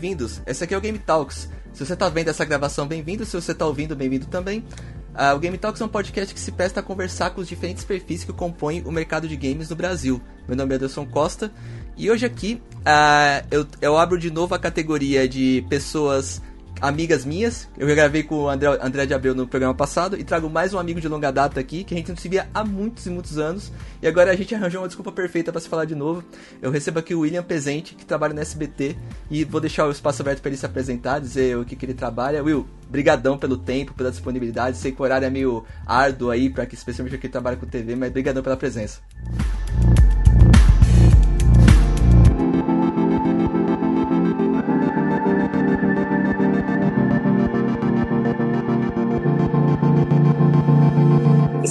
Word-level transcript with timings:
bem-vindos. 0.00 0.40
Esse 0.46 0.64
aqui 0.64 0.72
é 0.72 0.78
o 0.78 0.80
Game 0.80 0.98
Talks. 0.98 1.50
Se 1.74 1.84
você 1.84 1.94
tá 1.94 2.08
vendo 2.08 2.28
essa 2.28 2.42
gravação, 2.42 2.86
bem-vindo. 2.86 3.26
Se 3.26 3.36
você 3.38 3.54
tá 3.54 3.66
ouvindo, 3.66 3.94
bem-vindo 3.94 4.24
também. 4.24 4.64
Uh, 5.10 5.36
o 5.36 5.38
Game 5.38 5.58
Talks 5.58 5.78
é 5.78 5.84
um 5.84 5.88
podcast 5.88 6.32
que 6.32 6.40
se 6.40 6.50
presta 6.52 6.80
a 6.80 6.82
conversar 6.82 7.30
com 7.30 7.42
os 7.42 7.46
diferentes 7.46 7.84
perfis 7.84 8.24
que 8.24 8.32
compõem 8.32 8.82
o 8.86 8.90
mercado 8.90 9.28
de 9.28 9.36
games 9.36 9.68
no 9.68 9.76
Brasil. 9.76 10.18
Meu 10.48 10.56
nome 10.56 10.72
é 10.72 10.76
Anderson 10.76 11.04
Costa 11.04 11.52
e 11.98 12.10
hoje 12.10 12.24
aqui 12.24 12.62
uh, 12.76 13.46
eu, 13.50 13.66
eu 13.82 13.98
abro 13.98 14.18
de 14.18 14.30
novo 14.30 14.54
a 14.54 14.58
categoria 14.58 15.28
de 15.28 15.66
pessoas 15.68 16.40
amigas 16.80 17.24
minhas. 17.24 17.68
Eu 17.76 17.88
já 17.88 17.94
gravei 17.94 18.22
com 18.22 18.36
o 18.36 18.48
André, 18.48 18.78
André 18.80 19.06
de 19.06 19.14
Abreu 19.14 19.34
no 19.34 19.46
programa 19.46 19.74
passado 19.74 20.16
e 20.18 20.24
trago 20.24 20.48
mais 20.48 20.72
um 20.72 20.78
amigo 20.78 21.00
de 21.00 21.08
longa 21.08 21.30
data 21.30 21.60
aqui, 21.60 21.84
que 21.84 21.94
a 21.94 21.96
gente 21.96 22.08
não 22.08 22.16
se 22.16 22.28
via 22.28 22.48
há 22.54 22.64
muitos 22.64 23.06
e 23.06 23.10
muitos 23.10 23.38
anos. 23.38 23.72
E 24.02 24.06
agora 24.06 24.30
a 24.30 24.36
gente 24.36 24.54
arranjou 24.54 24.80
uma 24.80 24.88
desculpa 24.88 25.12
perfeita 25.12 25.52
para 25.52 25.60
se 25.60 25.68
falar 25.68 25.84
de 25.84 25.94
novo. 25.94 26.24
Eu 26.62 26.70
recebo 26.70 26.98
aqui 26.98 27.14
o 27.14 27.20
William 27.20 27.42
Pezente, 27.42 27.94
que 27.94 28.04
trabalha 28.04 28.32
no 28.32 28.40
SBT, 28.40 28.96
e 29.30 29.44
vou 29.44 29.60
deixar 29.60 29.86
o 29.86 29.90
espaço 29.90 30.22
aberto 30.22 30.40
para 30.40 30.48
ele 30.48 30.56
se 30.56 30.66
apresentar, 30.66 31.18
dizer 31.18 31.56
o 31.56 31.64
que, 31.64 31.76
que 31.76 31.84
ele 31.84 31.94
trabalha. 31.94 32.42
Will, 32.42 32.66
brigadão 32.88 33.36
pelo 33.36 33.56
tempo, 33.56 33.94
pela 33.94 34.10
disponibilidade. 34.10 34.76
Sei 34.76 34.92
que 34.92 35.00
o 35.00 35.04
horário 35.04 35.26
é 35.26 35.30
meio 35.30 35.64
árduo 35.86 36.30
aí, 36.30 36.48
para 36.48 36.66
que 36.66 36.74
especialmente 36.74 37.14
aqui 37.14 37.28
trabalha 37.28 37.56
com 37.56 37.66
TV, 37.66 37.94
mas 37.94 38.10
brigadão 38.10 38.42
pela 38.42 38.56
presença. 38.56 39.00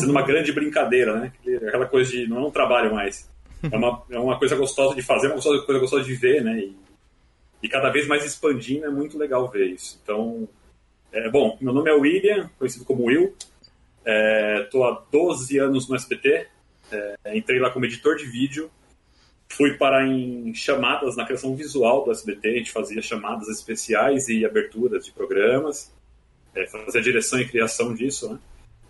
Sendo 0.09 0.11
uma 0.11 0.23
grande 0.23 0.51
brincadeira, 0.51 1.19
né? 1.19 1.33
Aquela 1.67 1.85
coisa 1.85 2.11
de 2.11 2.27
não 2.27 2.37
é 2.37 2.47
um 2.47 2.51
trabalho 2.51 2.93
mais. 2.93 3.29
É 3.71 3.75
uma, 3.75 4.03
é 4.09 4.17
uma 4.17 4.39
coisa 4.39 4.55
gostosa 4.55 4.95
de 4.95 5.01
fazer, 5.01 5.27
uma 5.27 5.41
coisa 5.41 5.79
gostosa 5.79 6.03
de 6.03 6.15
ver, 6.15 6.43
né? 6.43 6.59
E, 6.59 6.75
e 7.63 7.69
cada 7.69 7.89
vez 7.89 8.07
mais 8.07 8.25
expandindo, 8.25 8.85
é 8.85 8.89
muito 8.89 9.17
legal 9.17 9.49
ver 9.49 9.67
isso. 9.67 9.99
Então, 10.01 10.47
é, 11.11 11.29
bom, 11.29 11.57
meu 11.61 11.73
nome 11.73 11.89
é 11.89 11.93
William, 11.93 12.49
conhecido 12.57 12.85
como 12.85 13.05
Will. 13.05 13.35
Estou 14.63 14.85
é, 14.85 14.91
há 14.91 15.01
12 15.11 15.57
anos 15.59 15.87
no 15.87 15.95
SBT. 15.95 16.47
É, 16.91 17.37
entrei 17.37 17.59
lá 17.59 17.69
como 17.69 17.85
editor 17.85 18.15
de 18.15 18.25
vídeo. 18.25 18.71
Fui 19.51 19.73
para 19.77 20.07
em 20.07 20.53
chamadas 20.53 21.17
na 21.17 21.25
criação 21.25 21.55
visual 21.55 22.05
do 22.05 22.11
SBT. 22.11 22.47
A 22.47 22.57
gente 22.57 22.71
fazia 22.71 23.01
chamadas 23.01 23.47
especiais 23.49 24.29
e 24.29 24.45
aberturas 24.45 25.05
de 25.05 25.11
programas. 25.11 25.93
É, 26.55 26.65
fazia 26.67 27.01
direção 27.01 27.39
e 27.39 27.47
criação 27.47 27.93
disso, 27.93 28.31
né? 28.31 28.39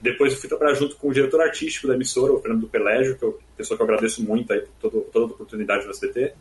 Depois 0.01 0.33
eu 0.33 0.39
fui 0.39 0.47
trabalhar 0.47 0.73
junto 0.73 0.95
com 0.95 1.09
o 1.09 1.13
diretor 1.13 1.41
artístico 1.41 1.87
da 1.87 1.95
emissora, 1.95 2.31
o 2.31 2.39
Fernando 2.39 2.67
Pelégio, 2.67 3.17
que 3.17 3.25
é 3.25 3.27
uma 3.27 3.37
pessoa 3.57 3.77
que 3.77 3.83
eu 3.83 3.85
agradeço 3.85 4.23
muito 4.23 4.51
aí 4.53 4.61
por 4.61 4.71
todo, 4.79 5.01
toda 5.11 5.25
a 5.25 5.35
oportunidade 5.35 5.85
no 5.85 5.91
SBT. 5.91 6.33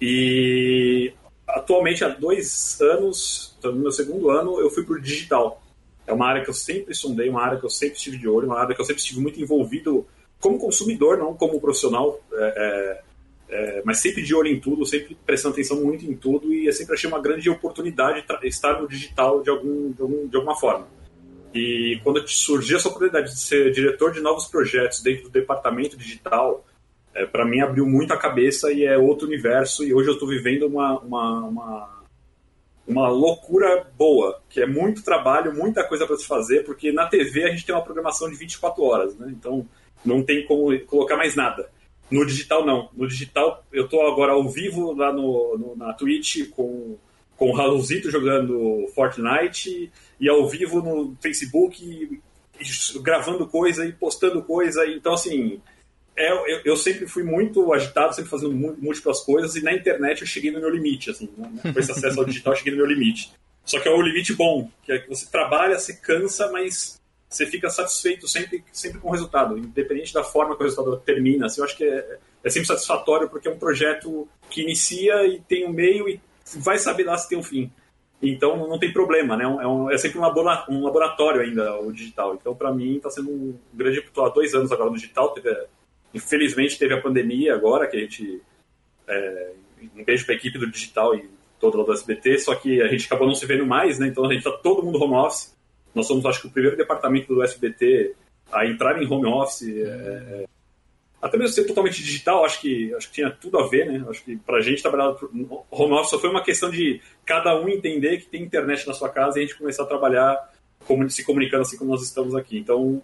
E 0.00 1.12
atualmente, 1.46 2.04
há 2.04 2.08
dois 2.08 2.80
anos, 2.80 3.56
no 3.62 3.72
meu 3.74 3.92
segundo 3.92 4.30
ano, 4.30 4.60
eu 4.60 4.70
fui 4.70 4.84
para 4.84 4.94
o 4.94 5.00
digital. 5.00 5.62
É 6.06 6.12
uma 6.12 6.26
área 6.26 6.42
que 6.42 6.50
eu 6.50 6.54
sempre 6.54 6.94
sondei, 6.94 7.28
uma 7.28 7.42
área 7.42 7.58
que 7.58 7.64
eu 7.64 7.70
sempre 7.70 7.96
estive 7.96 8.18
de 8.18 8.28
olho, 8.28 8.46
uma 8.46 8.60
área 8.60 8.74
que 8.74 8.80
eu 8.80 8.84
sempre 8.84 9.00
estive 9.00 9.20
muito 9.20 9.40
envolvido 9.40 10.06
como 10.40 10.58
consumidor, 10.58 11.16
não 11.16 11.34
como 11.34 11.60
profissional, 11.60 12.20
é, 12.32 12.54
é, 12.56 13.02
é, 13.48 13.82
mas 13.84 13.98
sempre 13.98 14.22
de 14.22 14.34
olho 14.34 14.48
em 14.48 14.60
tudo, 14.60 14.84
sempre 14.84 15.16
prestando 15.26 15.54
atenção 15.54 15.82
muito 15.82 16.04
em 16.04 16.14
tudo 16.14 16.52
e 16.52 16.66
eu 16.66 16.72
sempre 16.72 16.94
achei 16.94 17.08
uma 17.08 17.20
grande 17.20 17.48
oportunidade 17.48 18.24
estar 18.42 18.80
no 18.80 18.88
digital 18.88 19.42
de, 19.42 19.50
algum, 19.50 19.92
de, 19.92 20.02
algum, 20.02 20.28
de 20.28 20.36
alguma 20.36 20.56
forma. 20.56 20.86
E 21.56 21.98
quando 22.04 22.26
surgiu 22.28 22.76
essa 22.76 22.88
oportunidade 22.88 23.32
de 23.32 23.40
ser 23.40 23.70
diretor 23.72 24.12
de 24.12 24.20
novos 24.20 24.46
projetos 24.46 25.02
dentro 25.02 25.24
do 25.24 25.30
departamento 25.30 25.96
digital, 25.96 26.64
é, 27.14 27.24
para 27.24 27.46
mim 27.46 27.60
abriu 27.60 27.86
muito 27.86 28.12
a 28.12 28.18
cabeça 28.18 28.70
e 28.70 28.84
é 28.84 28.98
outro 28.98 29.26
universo. 29.26 29.82
E 29.82 29.94
hoje 29.94 30.08
eu 30.08 30.14
estou 30.14 30.28
vivendo 30.28 30.66
uma, 30.66 30.98
uma, 30.98 31.40
uma, 31.44 32.02
uma, 32.86 33.08
loucura 33.08 33.86
boa, 33.96 34.42
que 34.50 34.60
é 34.60 34.66
muito 34.66 35.02
trabalho, 35.02 35.54
muita 35.54 35.82
coisa 35.82 36.06
para 36.06 36.16
se 36.16 36.26
fazer, 36.26 36.62
porque 36.64 36.92
na 36.92 37.06
TV 37.06 37.44
a 37.44 37.48
gente 37.48 37.64
tem 37.64 37.74
uma 37.74 37.84
programação 37.84 38.28
de 38.28 38.36
24 38.36 38.82
horas, 38.84 39.16
né? 39.16 39.28
então 39.30 39.66
não 40.04 40.22
tem 40.22 40.44
como 40.44 40.78
colocar 40.80 41.16
mais 41.16 41.34
nada. 41.34 41.70
No 42.10 42.24
digital, 42.24 42.64
não. 42.64 42.90
No 42.94 43.08
digital, 43.08 43.64
eu 43.72 43.86
estou 43.86 44.06
agora 44.06 44.32
ao 44.32 44.48
vivo 44.48 44.92
lá 44.92 45.12
no, 45.12 45.56
no 45.58 45.74
na 45.74 45.92
Twitch 45.94 46.50
com 46.50 46.98
com 47.36 47.50
o 47.50 47.54
Raulzito 47.54 48.10
jogando 48.10 48.86
Fortnite 48.94 49.90
e 50.18 50.28
ao 50.28 50.48
vivo 50.48 50.80
no 50.80 51.16
Facebook 51.20 51.84
e, 51.84 52.20
e, 52.60 52.98
gravando 53.00 53.46
coisa 53.46 53.84
e 53.84 53.92
postando 53.92 54.42
coisa. 54.42 54.86
Então, 54.86 55.12
assim, 55.12 55.60
é, 56.16 56.32
eu, 56.32 56.60
eu, 56.64 56.76
sempre 56.76 57.06
fui 57.06 57.22
muito 57.22 57.72
agitado, 57.72 58.14
sempre 58.14 58.30
fazendo 58.30 58.54
múltiplas 58.54 59.20
coisas 59.20 59.54
e 59.54 59.62
na 59.62 59.74
internet 59.74 60.22
eu 60.22 60.26
cheguei 60.26 60.50
no 60.50 60.60
meu 60.60 60.70
limite, 60.70 61.10
assim, 61.10 61.28
né? 61.36 61.50
com 61.72 61.78
esse 61.78 61.92
acesso 61.92 62.18
ao 62.18 62.24
digital 62.24 62.54
eu 62.54 62.56
cheguei 62.58 62.72
no 62.72 62.78
meu 62.78 62.86
limite. 62.86 63.32
Só 63.64 63.80
que 63.80 63.88
é 63.88 63.92
o 63.92 64.00
limite 64.00 64.32
bom, 64.32 64.70
que 64.82 64.92
é 64.92 64.98
que 64.98 65.08
você 65.08 65.26
trabalha, 65.26 65.78
você 65.78 65.92
cansa, 65.92 66.50
mas 66.50 67.00
você 67.28 67.44
fica 67.44 67.68
satisfeito 67.68 68.26
sempre, 68.28 68.64
sempre 68.72 69.00
com 69.00 69.08
o 69.08 69.12
resultado, 69.12 69.58
independente 69.58 70.14
da 70.14 70.22
forma 70.22 70.56
que 70.56 70.62
o 70.62 70.64
resultado 70.64 70.96
termina. 71.04 71.46
Assim, 71.46 71.60
eu 71.60 71.64
acho 71.64 71.76
que 71.76 71.84
é, 71.84 72.18
é 72.44 72.48
sempre 72.48 72.68
satisfatório 72.68 73.28
porque 73.28 73.48
é 73.48 73.50
um 73.50 73.58
projeto 73.58 74.26
que 74.48 74.62
inicia 74.62 75.26
e 75.26 75.40
tem 75.40 75.66
um 75.66 75.72
meio 75.72 76.08
e 76.08 76.20
vai 76.54 76.78
saber 76.78 77.04
lá 77.04 77.16
se 77.16 77.28
tem 77.28 77.38
um 77.38 77.42
fim. 77.42 77.70
Então 78.22 78.56
não 78.68 78.78
tem 78.78 78.92
problema, 78.92 79.36
né? 79.36 79.44
É, 79.44 79.66
um, 79.66 79.90
é 79.90 79.98
sempre 79.98 80.18
um 80.18 80.82
laboratório 80.82 81.42
ainda 81.42 81.78
o 81.80 81.92
digital. 81.92 82.34
Então 82.34 82.54
para 82.54 82.72
mim 82.72 82.96
está 82.96 83.10
sendo 83.10 83.30
um 83.30 83.58
grande. 83.74 83.98
Estou 83.98 84.24
há 84.24 84.28
dois 84.28 84.54
anos 84.54 84.72
agora 84.72 84.90
no 84.90 84.96
digital. 84.96 85.30
Teve, 85.30 85.54
infelizmente 86.14 86.78
teve 86.78 86.94
a 86.94 87.02
pandemia 87.02 87.54
agora 87.54 87.86
que 87.86 87.96
a 87.96 88.00
gente 88.00 88.40
é, 89.06 89.52
um 89.94 90.04
beijo 90.04 90.24
para 90.24 90.34
a 90.34 90.38
equipe 90.38 90.58
do 90.58 90.70
digital 90.70 91.14
e 91.14 91.28
todo 91.60 91.82
do 91.84 91.92
SBT. 91.92 92.38
Só 92.38 92.54
que 92.54 92.80
a 92.80 92.88
gente 92.88 93.06
acabou 93.06 93.26
não 93.26 93.34
se 93.34 93.44
vendo 93.44 93.66
mais, 93.66 93.98
né? 93.98 94.08
Então 94.08 94.24
a 94.24 94.32
gente 94.32 94.46
está 94.46 94.52
todo 94.52 94.82
mundo 94.82 95.02
home 95.02 95.14
office. 95.14 95.54
Nós 95.94 96.06
somos 96.06 96.24
acho 96.24 96.42
que 96.42 96.46
o 96.46 96.50
primeiro 96.50 96.76
departamento 96.76 97.34
do 97.34 97.42
SBT 97.42 98.14
a 98.50 98.66
entrar 98.66 99.00
em 99.02 99.06
home 99.06 99.26
office. 99.26 99.68
É, 99.68 100.42
é 100.42 100.55
até 101.26 101.36
mesmo 101.36 101.54
ser 101.54 101.64
totalmente 101.64 102.02
digital, 102.02 102.44
acho 102.44 102.60
que, 102.60 102.94
acho 102.94 103.08
que 103.08 103.14
tinha 103.14 103.30
tudo 103.30 103.58
a 103.58 103.68
ver, 103.68 103.86
né? 103.86 104.04
Acho 104.08 104.24
que 104.24 104.36
pra 104.36 104.60
gente 104.60 104.82
trabalhar 104.82 105.16
home 105.70 105.92
office 105.94 106.10
só 106.10 106.18
foi 106.18 106.30
uma 106.30 106.42
questão 106.42 106.70
de 106.70 107.00
cada 107.24 107.60
um 107.60 107.68
entender 107.68 108.18
que 108.18 108.26
tem 108.26 108.42
internet 108.42 108.86
na 108.86 108.94
sua 108.94 109.08
casa 109.08 109.38
e 109.38 109.42
a 109.42 109.46
gente 109.46 109.58
começar 109.58 109.82
a 109.82 109.86
trabalhar 109.86 110.52
como, 110.86 111.08
se 111.10 111.24
comunicando 111.24 111.62
assim 111.62 111.76
como 111.76 111.90
nós 111.90 112.02
estamos 112.02 112.34
aqui. 112.34 112.58
Então, 112.58 113.02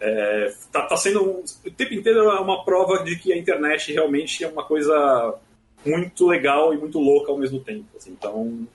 é, 0.00 0.52
tá, 0.72 0.82
tá 0.82 0.96
sendo 0.96 1.22
o 1.22 1.70
tempo 1.70 1.94
inteiro 1.94 2.20
é 2.20 2.40
uma 2.40 2.64
prova 2.64 3.04
de 3.04 3.16
que 3.16 3.32
a 3.32 3.38
internet 3.38 3.92
realmente 3.92 4.42
é 4.42 4.48
uma 4.48 4.64
coisa 4.64 5.34
muito 5.86 6.26
legal 6.26 6.74
e 6.74 6.78
muito 6.78 6.98
louca 6.98 7.30
ao 7.30 7.38
mesmo 7.38 7.60
tempo. 7.60 7.86
Assim. 7.96 8.10
Então, 8.10 8.66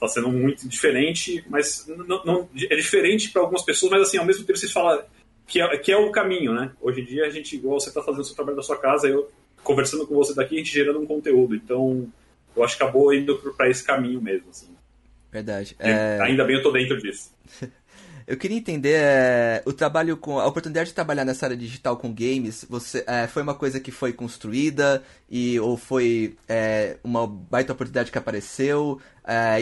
tá 0.00 0.08
sendo 0.08 0.30
muito 0.30 0.68
diferente, 0.68 1.44
mas 1.48 1.86
não, 1.86 2.24
não 2.24 2.48
é 2.70 2.74
diferente 2.74 3.30
para 3.30 3.42
algumas 3.42 3.62
pessoas, 3.62 3.92
mas 3.92 4.02
assim, 4.02 4.18
ao 4.18 4.24
mesmo 4.24 4.44
tempo 4.44 4.58
você 4.58 4.68
fala 4.68 5.06
que 5.52 5.60
é, 5.60 5.76
que 5.76 5.92
é 5.92 5.96
o 5.98 6.10
caminho, 6.10 6.54
né? 6.54 6.72
Hoje 6.80 7.02
em 7.02 7.04
dia 7.04 7.26
a 7.26 7.30
gente, 7.30 7.54
igual 7.54 7.78
você 7.78 7.90
está 7.90 8.02
fazendo 8.02 8.22
o 8.22 8.24
seu 8.24 8.34
trabalho 8.34 8.56
da 8.56 8.62
sua 8.62 8.78
casa, 8.78 9.06
eu 9.06 9.30
conversando 9.62 10.06
com 10.06 10.14
você 10.14 10.34
daqui, 10.34 10.54
a 10.54 10.58
gente 10.58 10.72
gerando 10.72 10.98
um 10.98 11.04
conteúdo. 11.04 11.54
Então, 11.54 12.10
eu 12.56 12.64
acho 12.64 12.74
que 12.74 12.82
acabou 12.82 13.12
indo 13.12 13.36
para 13.54 13.68
esse 13.68 13.84
caminho 13.84 14.18
mesmo, 14.18 14.48
assim. 14.48 14.74
Verdade. 15.30 15.76
É... 15.78 16.18
Ainda 16.22 16.42
bem 16.44 16.56
eu 16.56 16.62
tô 16.62 16.70
dentro 16.70 16.96
disso. 16.96 17.34
Eu 18.32 18.38
queria 18.38 18.56
entender 18.56 18.94
é, 18.94 19.62
o 19.66 19.74
trabalho 19.74 20.16
com 20.16 20.40
a 20.40 20.46
oportunidade 20.46 20.88
de 20.88 20.94
trabalhar 20.94 21.22
nessa 21.22 21.44
área 21.44 21.54
digital 21.54 21.98
com 21.98 22.10
games. 22.10 22.64
Você 22.66 23.04
é, 23.06 23.26
foi 23.26 23.42
uma 23.42 23.54
coisa 23.54 23.78
que 23.78 23.90
foi 23.90 24.10
construída 24.10 25.02
e 25.28 25.60
ou 25.60 25.76
foi 25.76 26.34
é, 26.48 26.96
uma 27.04 27.26
baita 27.26 27.74
oportunidade 27.74 28.10
que 28.10 28.16
apareceu? 28.16 28.98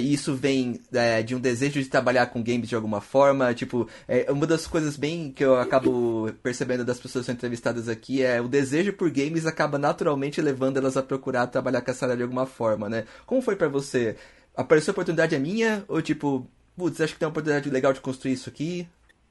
E 0.00 0.14
isso 0.14 0.36
vem 0.36 0.80
de 1.26 1.34
um 1.34 1.40
desejo 1.40 1.82
de 1.82 1.88
trabalhar 1.88 2.26
com 2.26 2.44
games 2.44 2.68
de 2.68 2.76
alguma 2.76 3.00
forma? 3.00 3.52
Tipo, 3.52 3.88
uma 4.28 4.46
das 4.46 4.68
coisas 4.68 4.96
bem 4.96 5.32
que 5.32 5.44
eu 5.44 5.56
acabo 5.56 6.32
percebendo 6.40 6.84
das 6.84 7.00
pessoas 7.00 7.24
que 7.24 7.26
são 7.26 7.34
entrevistadas 7.34 7.88
aqui 7.88 8.22
é 8.22 8.40
o 8.40 8.46
desejo 8.46 8.92
por 8.92 9.10
games 9.10 9.46
acaba 9.46 9.78
naturalmente 9.78 10.40
levando 10.40 10.76
elas 10.76 10.96
a 10.96 11.02
procurar 11.02 11.48
trabalhar 11.48 11.80
com 11.80 11.90
essa 11.90 12.06
área 12.06 12.16
de 12.16 12.22
alguma 12.22 12.46
forma, 12.46 12.88
né? 12.88 13.04
Como 13.26 13.42
foi 13.42 13.56
para 13.56 13.68
você? 13.68 14.14
Apareceu 14.56 14.92
a 14.92 14.94
oportunidade 14.94 15.34
é 15.34 15.38
minha 15.40 15.84
ou 15.88 16.00
tipo 16.00 16.48
putz, 16.76 17.00
acho 17.00 17.14
que 17.14 17.18
tem 17.18 17.26
uma 17.26 17.30
oportunidade 17.30 17.70
legal 17.70 17.92
de 17.92 18.00
construir 18.00 18.32
isso 18.32 18.48
aqui? 18.48 18.86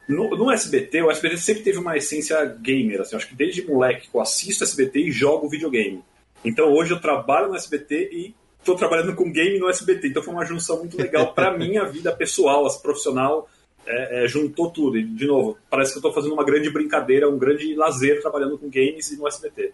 No, 0.07 0.29
no, 0.31 0.51
SBT, 0.51 1.03
o 1.03 1.11
SBT 1.11 1.37
sempre 1.37 1.63
teve 1.63 1.77
uma 1.77 1.95
essência 1.95 2.43
gamer, 2.45 3.01
assim, 3.01 3.15
acho 3.15 3.27
que 3.27 3.35
desde 3.35 3.65
moleque 3.65 4.09
eu 4.11 4.19
assisto 4.19 4.63
SBT 4.63 4.99
e 4.99 5.11
jogo 5.11 5.47
videogame. 5.47 6.03
Então 6.43 6.73
hoje 6.73 6.91
eu 6.91 6.99
trabalho 6.99 7.49
no 7.49 7.55
SBT 7.55 8.09
e 8.11 8.35
estou 8.57 8.75
trabalhando 8.75 9.15
com 9.15 9.31
game 9.31 9.59
no 9.59 9.69
SBT, 9.69 10.07
então 10.07 10.23
foi 10.23 10.33
uma 10.33 10.45
junção 10.45 10.79
muito 10.79 10.97
legal 10.97 11.33
para 11.33 11.55
minha 11.57 11.85
vida 11.85 12.11
pessoal, 12.11 12.65
assim, 12.65 12.81
profissional, 12.81 13.47
é, 13.85 14.23
é, 14.23 14.27
juntou 14.27 14.71
tudo. 14.71 14.97
E, 14.97 15.03
de 15.03 15.27
novo, 15.27 15.57
parece 15.69 15.91
que 15.91 15.97
eu 15.97 16.01
estou 16.01 16.13
fazendo 16.13 16.33
uma 16.33 16.43
grande 16.43 16.69
brincadeira, 16.69 17.29
um 17.29 17.37
grande 17.37 17.75
lazer 17.75 18.21
trabalhando 18.21 18.57
com 18.57 18.69
games 18.69 19.11
e 19.11 19.17
no 19.17 19.27
SBT. 19.27 19.73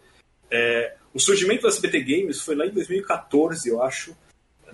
É, 0.52 0.96
o 1.14 1.20
surgimento 1.20 1.64
do 1.64 1.68
SBT 1.68 2.02
Games 2.02 2.42
foi 2.42 2.56
lá 2.56 2.66
em 2.66 2.72
2014, 2.72 3.70
eu 3.70 3.82
acho, 3.82 4.16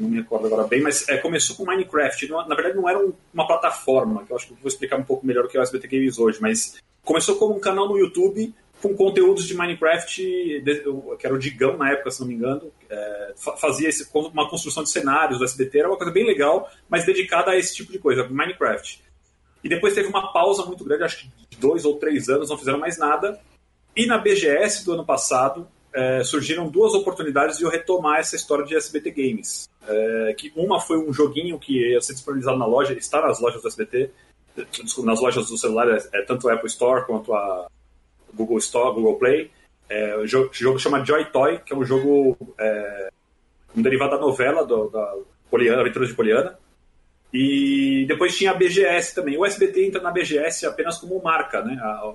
não 0.02 0.10
me 0.10 0.18
recordo 0.18 0.48
agora 0.48 0.68
bem, 0.68 0.82
mas 0.82 1.08
é, 1.08 1.18
começou 1.18 1.56
com 1.56 1.66
Minecraft. 1.66 2.28
Não, 2.28 2.48
na 2.48 2.56
verdade, 2.56 2.76
não 2.76 2.90
era 2.90 3.00
um, 3.00 3.14
uma 3.34 3.48
plataforma, 3.48 4.26
que 4.26 4.32
eu 4.32 4.36
acho 4.36 4.48
que 4.48 4.54
eu 4.54 4.58
vou 4.58 4.68
explicar 4.68 4.98
um 4.98 5.04
pouco 5.04 5.26
melhor 5.26 5.46
o 5.46 5.48
que 5.48 5.58
é 5.58 5.60
o 5.60 5.64
SBT 5.64 5.88
Games 5.88 6.18
hoje, 6.18 6.40
mas 6.42 6.78
começou 7.04 7.36
como 7.36 7.56
um 7.56 7.60
canal 7.60 7.88
no 7.88 7.98
YouTube 7.98 8.54
com 8.82 8.96
conteúdos 8.96 9.46
de 9.48 9.56
Minecraft, 9.56 10.64
que 11.20 11.26
era 11.26 11.36
o 11.36 11.38
Digão 11.38 11.78
na 11.78 11.92
época, 11.92 12.10
se 12.10 12.20
não 12.20 12.28
me 12.28 12.34
engano, 12.34 12.72
é, 12.90 13.34
fazia 13.58 13.88
esse, 13.88 14.10
uma 14.14 14.50
construção 14.50 14.84
de 14.84 14.90
cenários 14.90 15.38
do 15.38 15.46
SBT, 15.46 15.80
era 15.80 15.88
uma 15.88 15.98
coisa 15.98 16.12
bem 16.12 16.26
legal, 16.26 16.70
mas 16.90 17.06
dedicada 17.06 17.52
a 17.52 17.58
esse 17.58 17.76
tipo 17.76 17.92
de 17.92 18.00
coisa, 18.00 18.28
Minecraft. 18.28 19.02
E 19.64 19.70
depois 19.70 19.94
teve 19.94 20.08
uma 20.08 20.34
pausa 20.34 20.66
muito 20.66 20.84
grande, 20.84 21.04
acho 21.04 21.20
que 21.20 21.30
de 21.50 21.58
dois 21.58 21.86
ou 21.86 21.98
três 21.98 22.28
anos, 22.28 22.50
não 22.50 22.58
fizeram 22.58 22.80
mais 22.80 22.98
nada. 22.98 23.40
E 23.96 24.08
na 24.08 24.18
BGS 24.18 24.84
do 24.84 24.94
ano 24.94 25.06
passado, 25.06 25.68
é, 25.94 26.24
surgiram 26.24 26.70
duas 26.70 26.94
oportunidades 26.94 27.58
de 27.58 27.64
eu 27.64 27.70
retomar 27.70 28.20
essa 28.20 28.36
história 28.36 28.66
de 28.66 28.76
SBT 28.76 29.12
Games. 29.12 29.70
É, 29.88 30.34
que 30.38 30.52
uma 30.56 30.80
foi 30.80 30.98
um 30.98 31.12
joguinho 31.12 31.60
que 31.60 31.80
ia 31.80 32.02
ser 32.02 32.14
disponibilizado 32.14 32.58
na 32.58 32.66
loja, 32.66 32.94
está 32.94 33.22
nas 33.22 33.40
lojas 33.40 33.62
do 33.62 33.68
SBT, 33.68 34.12
nas 35.04 35.22
lojas 35.22 35.48
do 35.48 35.58
celular, 35.58 35.90
é, 35.90 35.98
é, 36.14 36.22
tanto 36.24 36.50
a 36.50 36.54
Apple 36.54 36.68
Store 36.68 37.06
quanto 37.06 37.34
a 37.34 37.68
Google 38.34 38.58
Store, 38.60 38.94
Google 38.94 39.18
Play. 39.18 39.52
É, 39.90 40.16
o 40.18 40.26
jogo, 40.26 40.50
jogo 40.54 40.80
chama 40.80 41.04
Joy 41.04 41.26
Toy, 41.26 41.60
que 41.60 41.74
é 41.74 41.76
um 41.76 41.84
jogo 41.84 42.38
é, 42.58 43.10
um 43.76 43.82
derivado 43.82 44.12
da 44.12 44.22
novela 44.22 44.66
do, 44.66 44.90
da 44.90 45.16
Poliana, 45.50 45.82
Aventuras 45.82 46.10
de 46.10 46.16
Poliana. 46.16 46.58
E 47.34 48.06
depois 48.08 48.38
tinha 48.38 48.52
a 48.52 48.54
BGS 48.54 49.16
também. 49.16 49.38
O 49.38 49.46
SBT 49.46 49.86
entra 49.86 50.02
na 50.02 50.12
BGS 50.12 50.66
apenas 50.66 50.98
como 50.98 51.22
marca, 51.24 51.62
né? 51.62 51.78
A, 51.82 52.14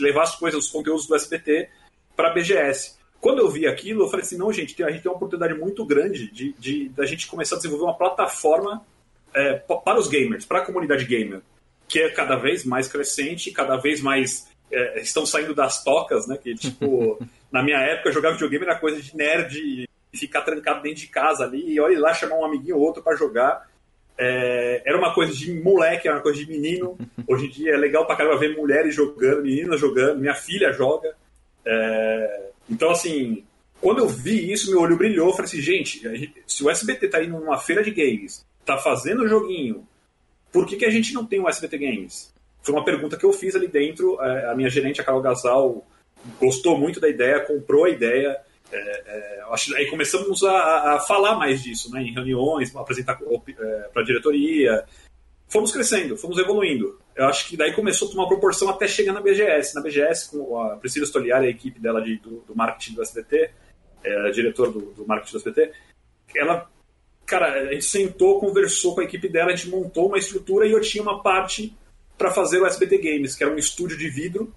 levar 0.00 0.24
as 0.24 0.34
coisas, 0.34 0.64
os 0.64 0.70
conteúdos 0.70 1.06
do 1.06 1.14
SBT 1.14 1.68
para 2.16 2.30
a 2.30 2.34
BGS. 2.34 2.96
Quando 3.26 3.40
eu 3.40 3.50
vi 3.50 3.66
aquilo, 3.66 4.04
eu 4.04 4.08
falei 4.08 4.24
assim: 4.24 4.38
não, 4.38 4.52
gente, 4.52 4.80
a 4.84 4.88
gente 4.88 5.02
tem 5.02 5.10
uma 5.10 5.16
oportunidade 5.16 5.52
muito 5.58 5.84
grande 5.84 6.30
de, 6.30 6.52
de, 6.52 6.88
de 6.90 7.02
a 7.02 7.04
gente 7.04 7.26
começar 7.26 7.56
a 7.56 7.58
desenvolver 7.58 7.86
uma 7.86 7.98
plataforma 7.98 8.86
é, 9.34 9.54
para 9.54 9.98
os 9.98 10.06
gamers, 10.06 10.44
para 10.44 10.60
a 10.60 10.64
comunidade 10.64 11.04
gamer, 11.04 11.40
que 11.88 11.98
é 11.98 12.08
cada 12.08 12.36
vez 12.36 12.64
mais 12.64 12.86
crescente, 12.86 13.50
cada 13.50 13.78
vez 13.78 14.00
mais 14.00 14.48
é, 14.70 15.00
estão 15.00 15.26
saindo 15.26 15.56
das 15.56 15.82
tocas, 15.82 16.28
né? 16.28 16.38
Que, 16.40 16.54
tipo, 16.54 17.18
na 17.50 17.64
minha 17.64 17.78
época, 17.78 18.12
jogar 18.12 18.30
videogame 18.30 18.64
era 18.64 18.78
coisa 18.78 19.02
de 19.02 19.16
nerd 19.16 19.58
e 19.58 19.88
ficar 20.16 20.42
trancado 20.42 20.82
dentro 20.82 21.00
de 21.00 21.08
casa 21.08 21.42
ali 21.42 21.72
e 21.72 21.80
olha 21.80 21.98
lá 21.98 22.14
chamar 22.14 22.36
um 22.36 22.44
amiguinho 22.44 22.76
ou 22.76 22.82
outro 22.82 23.02
para 23.02 23.16
jogar. 23.16 23.68
É, 24.16 24.82
era 24.86 24.96
uma 24.96 25.12
coisa 25.12 25.32
de 25.32 25.52
moleque, 25.52 26.06
era 26.06 26.18
uma 26.18 26.22
coisa 26.22 26.38
de 26.38 26.48
menino. 26.48 26.96
Hoje 27.26 27.46
em 27.46 27.50
dia 27.50 27.74
é 27.74 27.76
legal 27.76 28.06
pra 28.06 28.14
caramba 28.14 28.38
ver 28.38 28.56
mulheres 28.56 28.94
jogando, 28.94 29.42
meninas 29.42 29.80
jogando, 29.80 30.20
minha 30.20 30.34
filha 30.36 30.72
joga. 30.72 31.12
É, 31.64 32.50
então, 32.68 32.90
assim, 32.90 33.44
quando 33.80 33.98
eu 33.98 34.08
vi 34.08 34.52
isso, 34.52 34.70
meu 34.70 34.80
olho 34.80 34.96
brilhou. 34.96 35.28
Eu 35.28 35.32
falei 35.32 35.46
assim, 35.46 35.60
gente, 35.60 36.02
se 36.46 36.64
o 36.64 36.70
SBT 36.70 37.08
tá 37.08 37.22
indo 37.22 37.38
numa 37.38 37.58
feira 37.58 37.82
de 37.82 37.90
games, 37.90 38.44
tá 38.64 38.78
fazendo 38.78 39.28
joguinho, 39.28 39.86
por 40.52 40.66
que, 40.66 40.76
que 40.76 40.84
a 40.84 40.90
gente 40.90 41.12
não 41.12 41.24
tem 41.24 41.40
o 41.40 41.48
SBT 41.48 41.78
Games? 41.78 42.32
Foi 42.62 42.74
uma 42.74 42.84
pergunta 42.84 43.16
que 43.16 43.24
eu 43.24 43.32
fiz 43.32 43.54
ali 43.54 43.68
dentro. 43.68 44.20
É, 44.20 44.50
a 44.50 44.54
minha 44.54 44.70
gerente, 44.70 45.00
a 45.00 45.04
Carol 45.04 45.20
Gasal, 45.20 45.86
gostou 46.40 46.78
muito 46.78 46.98
da 46.98 47.08
ideia, 47.08 47.40
comprou 47.40 47.84
a 47.84 47.90
ideia. 47.90 48.40
É, 48.72 48.78
é, 48.78 49.76
aí 49.76 49.86
começamos 49.90 50.42
a, 50.42 50.94
a, 50.94 51.00
falar 51.00 51.36
mais 51.36 51.62
disso, 51.62 51.92
né, 51.92 52.02
em 52.02 52.12
reuniões, 52.12 52.74
apresentar 52.74 53.20
é, 53.22 53.88
para 53.92 54.02
a 54.02 54.04
diretoria. 54.04 54.84
Fomos 55.48 55.72
crescendo, 55.72 56.16
fomos 56.16 56.38
evoluindo. 56.38 56.98
Eu 57.14 57.26
acho 57.26 57.48
que 57.48 57.56
daí 57.56 57.72
começou 57.72 58.08
a 58.08 58.10
tomar 58.10 58.26
proporção 58.26 58.68
até 58.68 58.86
chegar 58.86 59.12
na 59.12 59.20
BGS. 59.20 59.74
Na 59.74 59.80
BGS, 59.80 60.30
com 60.30 60.60
a 60.60 60.76
Priscila 60.76 61.06
Stoliari, 61.06 61.46
a 61.46 61.50
equipe 61.50 61.78
dela 61.80 62.02
de, 62.02 62.16
do, 62.16 62.42
do, 62.46 62.54
marketing 62.54 62.94
do 62.94 63.02
SBT, 63.02 63.50
é, 64.04 64.30
diretor 64.30 64.72
do, 64.72 64.92
do 64.92 65.06
marketing 65.06 65.32
do 65.32 65.38
SBT, 65.38 65.72
ela, 66.34 66.68
cara, 67.24 67.68
a 67.68 67.72
gente 67.72 67.84
sentou, 67.84 68.40
conversou 68.40 68.94
com 68.94 69.00
a 69.00 69.04
equipe 69.04 69.28
dela, 69.28 69.52
a 69.52 69.56
gente 69.56 69.70
montou 69.70 70.08
uma 70.08 70.18
estrutura 70.18 70.66
e 70.66 70.72
eu 70.72 70.80
tinha 70.80 71.02
uma 71.02 71.22
parte 71.22 71.76
para 72.18 72.30
fazer 72.30 72.60
o 72.60 72.66
SBT 72.66 72.98
Games, 72.98 73.34
que 73.34 73.44
era 73.44 73.52
um 73.52 73.58
estúdio 73.58 73.96
de 73.96 74.08
vidro 74.10 74.52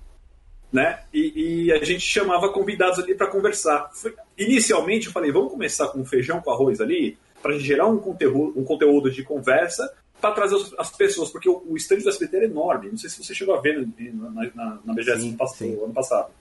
né? 0.72 1.00
E, 1.14 1.66
e, 1.66 1.72
a 1.72 1.84
gente 1.84 2.02
chamava 2.02 2.50
convidados 2.50 3.00
ali 3.00 3.16
para 3.16 3.28
conversar. 3.28 3.90
Inicialmente 4.38 5.08
eu 5.08 5.12
falei, 5.12 5.32
vamos 5.32 5.52
começar 5.52 5.88
com 5.88 6.06
feijão 6.06 6.42
com 6.42 6.52
arroz 6.52 6.80
ali, 6.80 7.18
para 7.42 7.58
gerar 7.58 7.88
um 7.88 7.98
conteúdo, 7.98 8.60
um 8.60 8.64
conteúdo 8.64 9.10
de 9.10 9.24
conversa 9.24 9.92
para 10.20 10.34
trazer 10.34 10.58
as 10.78 10.92
pessoas, 10.92 11.30
porque 11.30 11.50
o, 11.50 11.64
o 11.68 11.78
stand 11.78 12.00
do 12.00 12.10
SBT 12.10 12.38
era 12.38 12.46
enorme. 12.46 12.90
Não 12.90 12.98
sei 12.98 13.10
se 13.10 13.24
você 13.24 13.34
chegou 13.34 13.56
a 13.56 13.62
ver 13.62 13.88
na, 14.14 14.30
na, 14.54 14.80
na 14.86 14.94
BGS 14.94 15.22
sim, 15.22 15.74
ano, 15.74 15.86
ano 15.86 15.94
passado. 15.94 16.32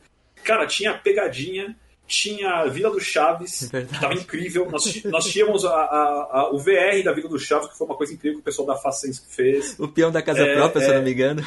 Cara, 0.42 0.66
tinha 0.66 0.94
pegadinha, 0.94 1.76
tinha 2.06 2.50
a 2.50 2.66
Vila 2.66 2.90
do 2.90 3.00
Chaves, 3.00 3.72
é 3.72 3.82
que 3.82 3.94
estava 3.94 4.14
incrível. 4.14 4.68
Nós, 4.70 5.04
nós 5.04 5.26
tínhamos 5.26 5.64
a, 5.64 5.70
a, 5.70 6.28
a, 6.30 6.50
o 6.52 6.58
VR 6.58 7.04
da 7.04 7.12
Vila 7.12 7.28
do 7.28 7.38
Chaves, 7.38 7.68
que 7.68 7.76
foi 7.76 7.86
uma 7.86 7.96
coisa 7.96 8.14
incrível 8.14 8.38
que 8.38 8.42
o 8.42 8.44
pessoal 8.44 8.66
da 8.66 8.76
Facens 8.76 9.24
fez. 9.28 9.78
O 9.78 9.86
peão 9.86 10.10
da 10.10 10.22
casa 10.22 10.40
é, 10.40 10.54
própria, 10.54 10.80
é, 10.80 10.84
se 10.84 10.90
eu 10.90 10.94
não 10.94 11.02
me 11.02 11.12
engano. 11.12 11.42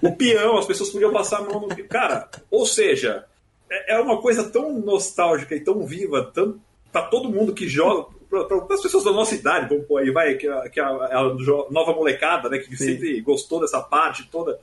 O 0.00 0.12
peão, 0.14 0.58
as 0.58 0.66
pessoas 0.66 0.90
podiam 0.90 1.12
passar 1.12 1.38
a 1.38 1.42
mão 1.42 1.60
no. 1.60 1.84
Cara, 1.88 2.30
ou 2.50 2.64
seja, 2.64 3.24
é, 3.70 3.96
é 3.96 4.00
uma 4.00 4.20
coisa 4.22 4.44
tão 4.44 4.78
nostálgica 4.80 5.54
e 5.54 5.60
tão 5.60 5.84
viva, 5.84 6.30
tão, 6.32 6.60
para 6.92 7.02
todo 7.02 7.28
mundo 7.28 7.52
que 7.52 7.68
joga. 7.68 8.15
Para 8.44 8.74
as 8.74 8.82
pessoas 8.82 9.04
da 9.04 9.12
nossa 9.12 9.34
idade, 9.34 9.68
vamos 9.68 9.86
pôr 9.86 10.02
aí, 10.02 10.10
vai, 10.10 10.34
que, 10.34 10.48
que 10.70 10.80
a, 10.80 10.88
a, 10.88 11.34
nova 11.70 11.92
molecada, 11.92 12.48
né, 12.48 12.58
que 12.58 12.76
Sim. 12.76 12.84
sempre 12.84 13.20
gostou 13.20 13.60
dessa 13.60 13.80
parte 13.80 14.28
toda. 14.30 14.58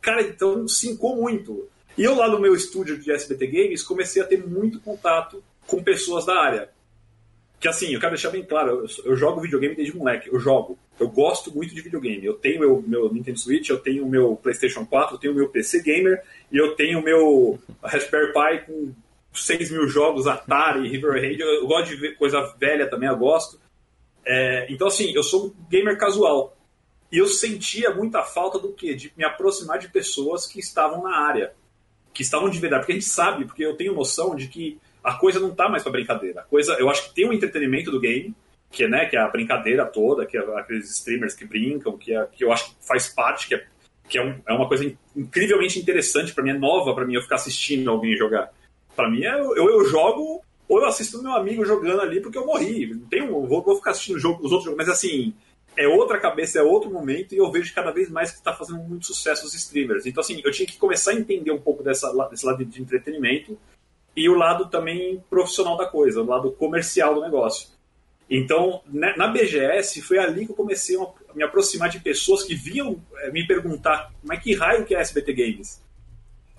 Cara, 0.00 0.22
então 0.22 0.66
sincou 0.68 1.16
muito. 1.16 1.68
E 1.96 2.04
eu 2.04 2.14
lá 2.14 2.28
no 2.28 2.38
meu 2.38 2.54
estúdio 2.54 2.98
de 2.98 3.10
SBT 3.10 3.46
Games 3.46 3.82
comecei 3.82 4.22
a 4.22 4.26
ter 4.26 4.46
muito 4.46 4.80
contato 4.80 5.42
com 5.66 5.82
pessoas 5.82 6.26
da 6.26 6.38
área. 6.38 6.70
Que 7.58 7.68
assim, 7.68 7.92
eu 7.92 8.00
quero 8.00 8.12
deixar 8.12 8.30
bem 8.30 8.44
claro, 8.44 8.86
eu, 8.86 8.86
eu 9.04 9.16
jogo 9.16 9.40
videogame 9.40 9.74
desde 9.74 9.96
moleque, 9.96 10.28
eu 10.28 10.38
jogo. 10.38 10.78
Eu 11.00 11.08
gosto 11.08 11.54
muito 11.54 11.74
de 11.74 11.80
videogame. 11.80 12.24
Eu 12.24 12.34
tenho 12.34 12.60
meu, 12.60 12.84
meu 12.86 13.12
Nintendo 13.12 13.38
Switch, 13.38 13.68
eu 13.68 13.78
tenho 13.78 14.04
o 14.04 14.08
meu 14.08 14.36
PlayStation 14.36 14.84
4, 14.84 15.14
eu 15.14 15.18
tenho 15.18 15.32
o 15.32 15.36
meu 15.36 15.48
PC 15.48 15.82
Gamer 15.82 16.22
e 16.52 16.56
eu 16.56 16.74
tenho 16.74 17.00
o 17.00 17.02
meu 17.02 17.58
Raspberry 17.82 18.32
Pi 18.32 18.66
com 18.66 18.92
6 19.36 19.70
mil 19.70 19.88
jogos, 19.88 20.26
Atari, 20.26 20.88
River 20.88 21.12
Raid. 21.12 21.40
Eu, 21.40 21.66
gosto 21.66 21.88
de 21.88 21.96
ver 21.96 22.16
coisa 22.16 22.40
velha 22.58 22.88
também, 22.88 23.08
eu 23.08 23.16
gosto. 23.16 23.60
É, 24.24 24.66
então, 24.70 24.88
assim, 24.88 25.12
eu 25.14 25.22
sou 25.22 25.46
um 25.46 25.54
gamer 25.70 25.98
casual. 25.98 26.56
E 27.12 27.18
eu 27.18 27.26
sentia 27.26 27.94
muita 27.94 28.22
falta 28.22 28.58
do 28.58 28.72
quê? 28.72 28.94
De 28.94 29.12
me 29.16 29.24
aproximar 29.24 29.78
de 29.78 29.88
pessoas 29.88 30.46
que 30.46 30.58
estavam 30.58 31.02
na 31.02 31.16
área 31.16 31.52
que 32.16 32.22
estavam 32.22 32.48
de 32.48 32.58
verdade, 32.58 32.80
porque 32.80 32.92
a 32.92 32.94
gente 32.94 33.06
sabe, 33.06 33.44
porque 33.44 33.62
eu 33.62 33.76
tenho 33.76 33.92
noção 33.92 34.34
de 34.34 34.48
que 34.48 34.80
a 35.04 35.12
coisa 35.12 35.38
não 35.38 35.54
tá 35.54 35.68
mais 35.68 35.82
pra 35.82 35.92
brincadeira. 35.92 36.40
A 36.40 36.44
coisa, 36.44 36.72
eu 36.80 36.88
acho 36.88 37.08
que 37.08 37.14
tem 37.14 37.28
um 37.28 37.32
entretenimento 37.32 37.90
do 37.90 38.00
game, 38.00 38.34
que 38.70 38.84
é, 38.84 38.88
né, 38.88 39.04
que 39.04 39.16
é 39.16 39.20
a 39.20 39.28
brincadeira 39.28 39.84
toda, 39.84 40.24
que 40.24 40.36
é 40.36 40.40
aqueles 40.58 40.90
streamers 40.90 41.34
que 41.34 41.44
brincam, 41.44 41.96
que, 41.98 42.16
é, 42.16 42.26
que 42.32 42.42
eu 42.42 42.50
acho 42.50 42.70
que 42.70 42.86
faz 42.86 43.06
parte, 43.06 43.48
que 43.48 43.54
é, 43.54 43.66
que 44.08 44.16
é, 44.16 44.24
um, 44.24 44.40
é 44.48 44.52
uma 44.54 44.66
coisa 44.66 44.90
incrivelmente 45.14 45.78
interessante 45.78 46.32
para 46.32 46.42
mim, 46.42 46.50
é 46.50 46.54
nova 46.54 46.94
para 46.94 47.04
mim 47.04 47.14
eu 47.14 47.22
ficar 47.22 47.36
assistindo 47.36 47.90
alguém 47.90 48.16
jogar. 48.16 48.50
Para 48.96 49.10
mim, 49.10 49.22
é, 49.22 49.38
eu, 49.38 49.54
eu 49.54 49.84
jogo 49.84 50.42
ou 50.68 50.80
eu 50.80 50.86
assisto 50.86 51.22
meu 51.22 51.32
amigo 51.32 51.64
jogando 51.64 52.00
ali 52.00 52.20
porque 52.20 52.38
eu 52.38 52.46
morri. 52.46 52.86
Não 52.86 53.06
tenho, 53.06 53.46
vou, 53.46 53.62
vou 53.62 53.76
ficar 53.76 53.92
assistindo 53.92 54.18
jogo, 54.18 54.44
os 54.44 54.50
outros 54.50 54.64
jogos, 54.64 54.78
mas 54.78 54.88
assim, 54.88 55.32
é 55.76 55.86
outra 55.86 56.18
cabeça, 56.18 56.58
é 56.58 56.62
outro 56.62 56.90
momento, 56.90 57.34
e 57.34 57.38
eu 57.38 57.50
vejo 57.50 57.74
cada 57.74 57.92
vez 57.92 58.08
mais 58.08 58.30
que 58.30 58.38
está 58.38 58.52
fazendo 58.52 58.78
muito 58.78 59.06
sucesso 59.06 59.46
os 59.46 59.54
streamers. 59.54 60.06
Então, 60.06 60.22
assim, 60.22 60.40
eu 60.44 60.50
tinha 60.50 60.66
que 60.66 60.78
começar 60.78 61.12
a 61.12 61.14
entender 61.14 61.52
um 61.52 61.60
pouco 61.60 61.82
dessa, 61.82 62.10
desse 62.30 62.46
lado 62.46 62.64
de 62.64 62.82
entretenimento 62.82 63.58
e 64.16 64.28
o 64.28 64.34
lado 64.34 64.68
também 64.70 65.22
profissional 65.28 65.76
da 65.76 65.86
coisa, 65.86 66.22
o 66.22 66.26
lado 66.26 66.50
comercial 66.52 67.14
do 67.14 67.20
negócio. 67.20 67.68
Então, 68.28 68.82
né, 68.86 69.14
na 69.16 69.28
BGS, 69.28 70.02
foi 70.02 70.18
ali 70.18 70.46
que 70.46 70.52
eu 70.52 70.56
comecei 70.56 70.96
a 70.98 71.34
me 71.34 71.44
aproximar 71.44 71.90
de 71.90 72.00
pessoas 72.00 72.42
que 72.42 72.56
vinham 72.56 73.00
eh, 73.18 73.30
me 73.30 73.46
perguntar 73.46 74.12
mas 74.24 74.42
que 74.42 74.52
raio 74.52 74.84
que 74.84 74.96
é 74.96 75.00
SBT 75.00 75.32
Games? 75.32 75.80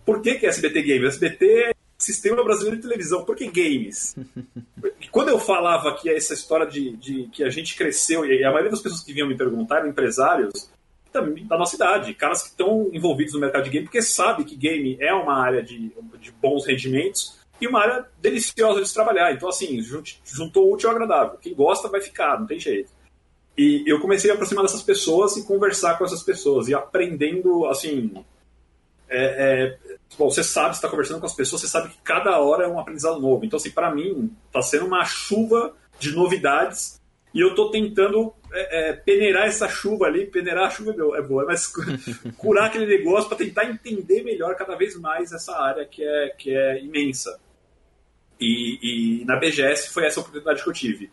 Por 0.05 0.21
que, 0.21 0.35
que 0.35 0.45
é 0.45 0.49
SBT 0.49 0.81
Games? 0.83 1.15
SBT 1.15 1.75
Sistema 2.07 2.41
Brasileiro 2.41 2.77
de 2.77 2.83
Televisão, 2.83 3.25
por 3.25 3.35
que 3.35 3.47
games? 3.47 4.15
Quando 5.11 5.27
eu 5.27 5.37
falava 5.37 5.93
que 5.93 6.09
essa 6.09 6.33
história 6.33 6.65
de, 6.65 6.95
de, 6.95 7.27
que 7.33 7.43
a 7.43 7.49
gente 7.49 7.75
cresceu, 7.75 8.25
e 8.25 8.45
a 8.45 8.49
maioria 8.49 8.71
das 8.71 8.81
pessoas 8.81 9.03
que 9.03 9.11
vinham 9.11 9.27
me 9.27 9.35
perguntar 9.35 9.79
eram 9.79 9.89
empresários 9.89 10.71
da 11.11 11.57
nossa 11.57 11.75
idade, 11.75 12.13
caras 12.13 12.43
que 12.43 12.49
estão 12.49 12.89
envolvidos 12.93 13.33
no 13.33 13.41
mercado 13.41 13.65
de 13.65 13.71
game, 13.71 13.85
porque 13.85 14.01
sabe 14.01 14.45
que 14.45 14.55
game 14.55 14.97
é 15.01 15.13
uma 15.13 15.37
área 15.37 15.61
de, 15.61 15.91
de 16.21 16.31
bons 16.31 16.65
rendimentos 16.65 17.37
e 17.59 17.67
uma 17.67 17.81
área 17.81 18.05
deliciosa 18.21 18.79
de 18.79 18.87
se 18.87 18.93
trabalhar. 18.93 19.33
Então, 19.33 19.49
assim, 19.49 19.77
juntou 20.23 20.71
útil 20.71 20.89
ao 20.89 20.95
agradável. 20.95 21.37
Quem 21.41 21.53
gosta 21.53 21.89
vai 21.89 21.99
ficar, 21.99 22.39
não 22.39 22.47
tem 22.47 22.57
jeito. 22.57 22.89
E 23.57 23.83
eu 23.85 23.99
comecei 23.99 24.31
a 24.31 24.33
aproximar 24.33 24.63
dessas 24.63 24.83
pessoas 24.83 25.35
e 25.35 25.45
conversar 25.45 25.97
com 25.97 26.05
essas 26.05 26.23
pessoas, 26.23 26.69
e 26.69 26.73
aprendendo, 26.73 27.65
assim, 27.65 28.13
é, 29.09 29.77
é, 29.79 29.97
bom, 30.17 30.29
você 30.29 30.43
sabe, 30.43 30.75
você 30.75 30.79
está 30.79 30.89
conversando 30.89 31.19
com 31.19 31.25
as 31.25 31.35
pessoas, 31.35 31.61
você 31.61 31.67
sabe 31.67 31.89
que 31.89 31.97
cada 32.03 32.39
hora 32.39 32.65
é 32.65 32.67
um 32.67 32.79
aprendizado 32.79 33.19
novo. 33.19 33.45
Então, 33.45 33.57
assim, 33.57 33.71
para 33.71 33.93
mim, 33.93 34.31
está 34.47 34.61
sendo 34.61 34.85
uma 34.85 35.03
chuva 35.05 35.75
de 35.99 36.11
novidades 36.11 37.01
e 37.33 37.39
eu 37.39 37.49
estou 37.49 37.71
tentando 37.71 38.33
é, 38.51 38.89
é, 38.89 38.93
peneirar 38.93 39.47
essa 39.47 39.67
chuva 39.67 40.05
ali. 40.05 40.25
Peneirar 40.25 40.67
a 40.67 40.69
chuva 40.69 40.91
é 41.17 41.21
boa, 41.21 41.45
mas 41.45 41.71
curar 42.37 42.65
aquele 42.65 42.85
negócio 42.85 43.29
para 43.29 43.37
tentar 43.37 43.65
entender 43.65 44.23
melhor 44.23 44.55
cada 44.55 44.75
vez 44.75 44.95
mais 44.99 45.31
essa 45.31 45.55
área 45.55 45.85
que 45.85 46.03
é, 46.03 46.29
que 46.29 46.55
é 46.55 46.83
imensa. 46.83 47.39
E, 48.39 49.21
e 49.21 49.25
na 49.25 49.35
BGS 49.37 49.89
foi 49.89 50.05
essa 50.05 50.19
oportunidade 50.19 50.63
que 50.63 50.69
eu 50.69 50.73
tive. 50.73 51.09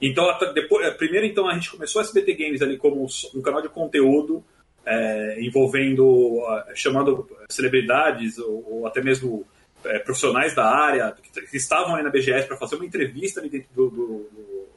Então, 0.00 0.26
depois, 0.52 0.88
primeiro 0.94 1.26
então 1.26 1.48
a 1.48 1.54
gente 1.54 1.70
começou 1.70 2.00
a 2.00 2.04
SBT 2.04 2.34
Games 2.34 2.62
ali 2.62 2.76
como 2.76 3.06
um 3.34 3.42
canal 3.42 3.62
de 3.62 3.68
conteúdo 3.68 4.44
é, 4.84 5.40
envolvendo, 5.40 6.42
chamando 6.74 7.28
celebridades 7.48 8.38
ou, 8.38 8.64
ou, 8.68 8.86
até 8.86 9.02
mesmo 9.02 9.46
é, 9.84 9.98
profissionais 9.98 10.54
da 10.54 10.64
área 10.64 11.14
que, 11.22 11.42
que, 11.42 11.56
estavam 11.56 11.94
aí 11.94 12.02
na 12.02 12.10
BGS 12.10 12.46
para 12.46 12.56
fazer 12.56 12.76
uma 12.76 12.86
entrevista 12.86 13.40
ali 13.40 13.48
dentro 13.48 13.68
do, 13.74 13.90
do, 13.90 14.06
do, 14.06 14.68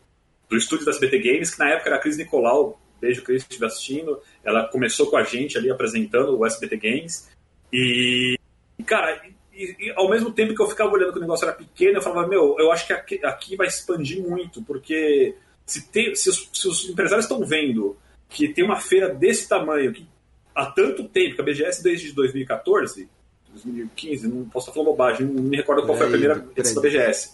do 0.49 0.57
estúdio 0.57 0.85
da 0.85 0.91
SBT 0.91 1.19
Games, 1.19 1.53
que 1.53 1.59
na 1.59 1.69
época 1.69 1.89
era 1.89 1.97
a 1.97 1.99
Cris 1.99 2.17
Nicolau, 2.17 2.79
beijo 3.01 3.23
Cris 3.23 3.43
se 3.43 3.49
estiver 3.49 3.67
assistindo, 3.67 4.19
ela 4.43 4.67
começou 4.67 5.07
com 5.07 5.17
a 5.17 5.23
gente 5.23 5.57
ali 5.57 5.69
apresentando 5.69 6.37
o 6.37 6.45
SBT 6.45 6.77
Games, 6.77 7.29
e, 7.71 8.37
cara, 8.85 9.21
e, 9.53 9.75
e, 9.79 9.93
ao 9.95 10.09
mesmo 10.09 10.31
tempo 10.31 10.53
que 10.53 10.61
eu 10.61 10.67
ficava 10.67 10.91
olhando 10.91 11.13
que 11.13 11.17
o 11.17 11.21
negócio 11.21 11.47
era 11.47 11.55
pequeno, 11.55 11.97
eu 11.97 12.01
falava, 12.01 12.27
meu, 12.27 12.55
eu 12.59 12.71
acho 12.71 12.85
que 12.87 12.93
aqui, 12.93 13.25
aqui 13.25 13.55
vai 13.55 13.67
expandir 13.67 14.21
muito, 14.21 14.61
porque 14.63 15.35
se, 15.65 15.87
tem, 15.89 16.13
se, 16.15 16.29
os, 16.29 16.49
se 16.53 16.67
os 16.67 16.89
empresários 16.89 17.25
estão 17.25 17.43
vendo 17.45 17.97
que 18.35 18.49
tem 18.49 18.65
uma 18.65 18.81
feira 18.81 19.07
desse 19.13 19.47
tamanho, 19.47 19.93
que 19.93 20.05
há 20.53 20.65
tanto 20.65 21.07
tempo, 21.07 21.35
que 21.35 21.41
a 21.41 21.43
BGS 21.43 21.81
desde 21.81 22.11
2014, 22.11 23.07
2015, 23.49 24.27
não 24.27 24.49
posso 24.49 24.65
estar 24.65 24.73
falando 24.73 24.91
bobagem, 24.91 25.25
não 25.25 25.41
me 25.41 25.55
recordo 25.55 25.85
qual 25.85 25.97
foi 25.97 26.07
a 26.07 26.09
primeira 26.09 26.45
edição 26.53 26.75
da 26.75 26.81
BGS. 26.81 27.33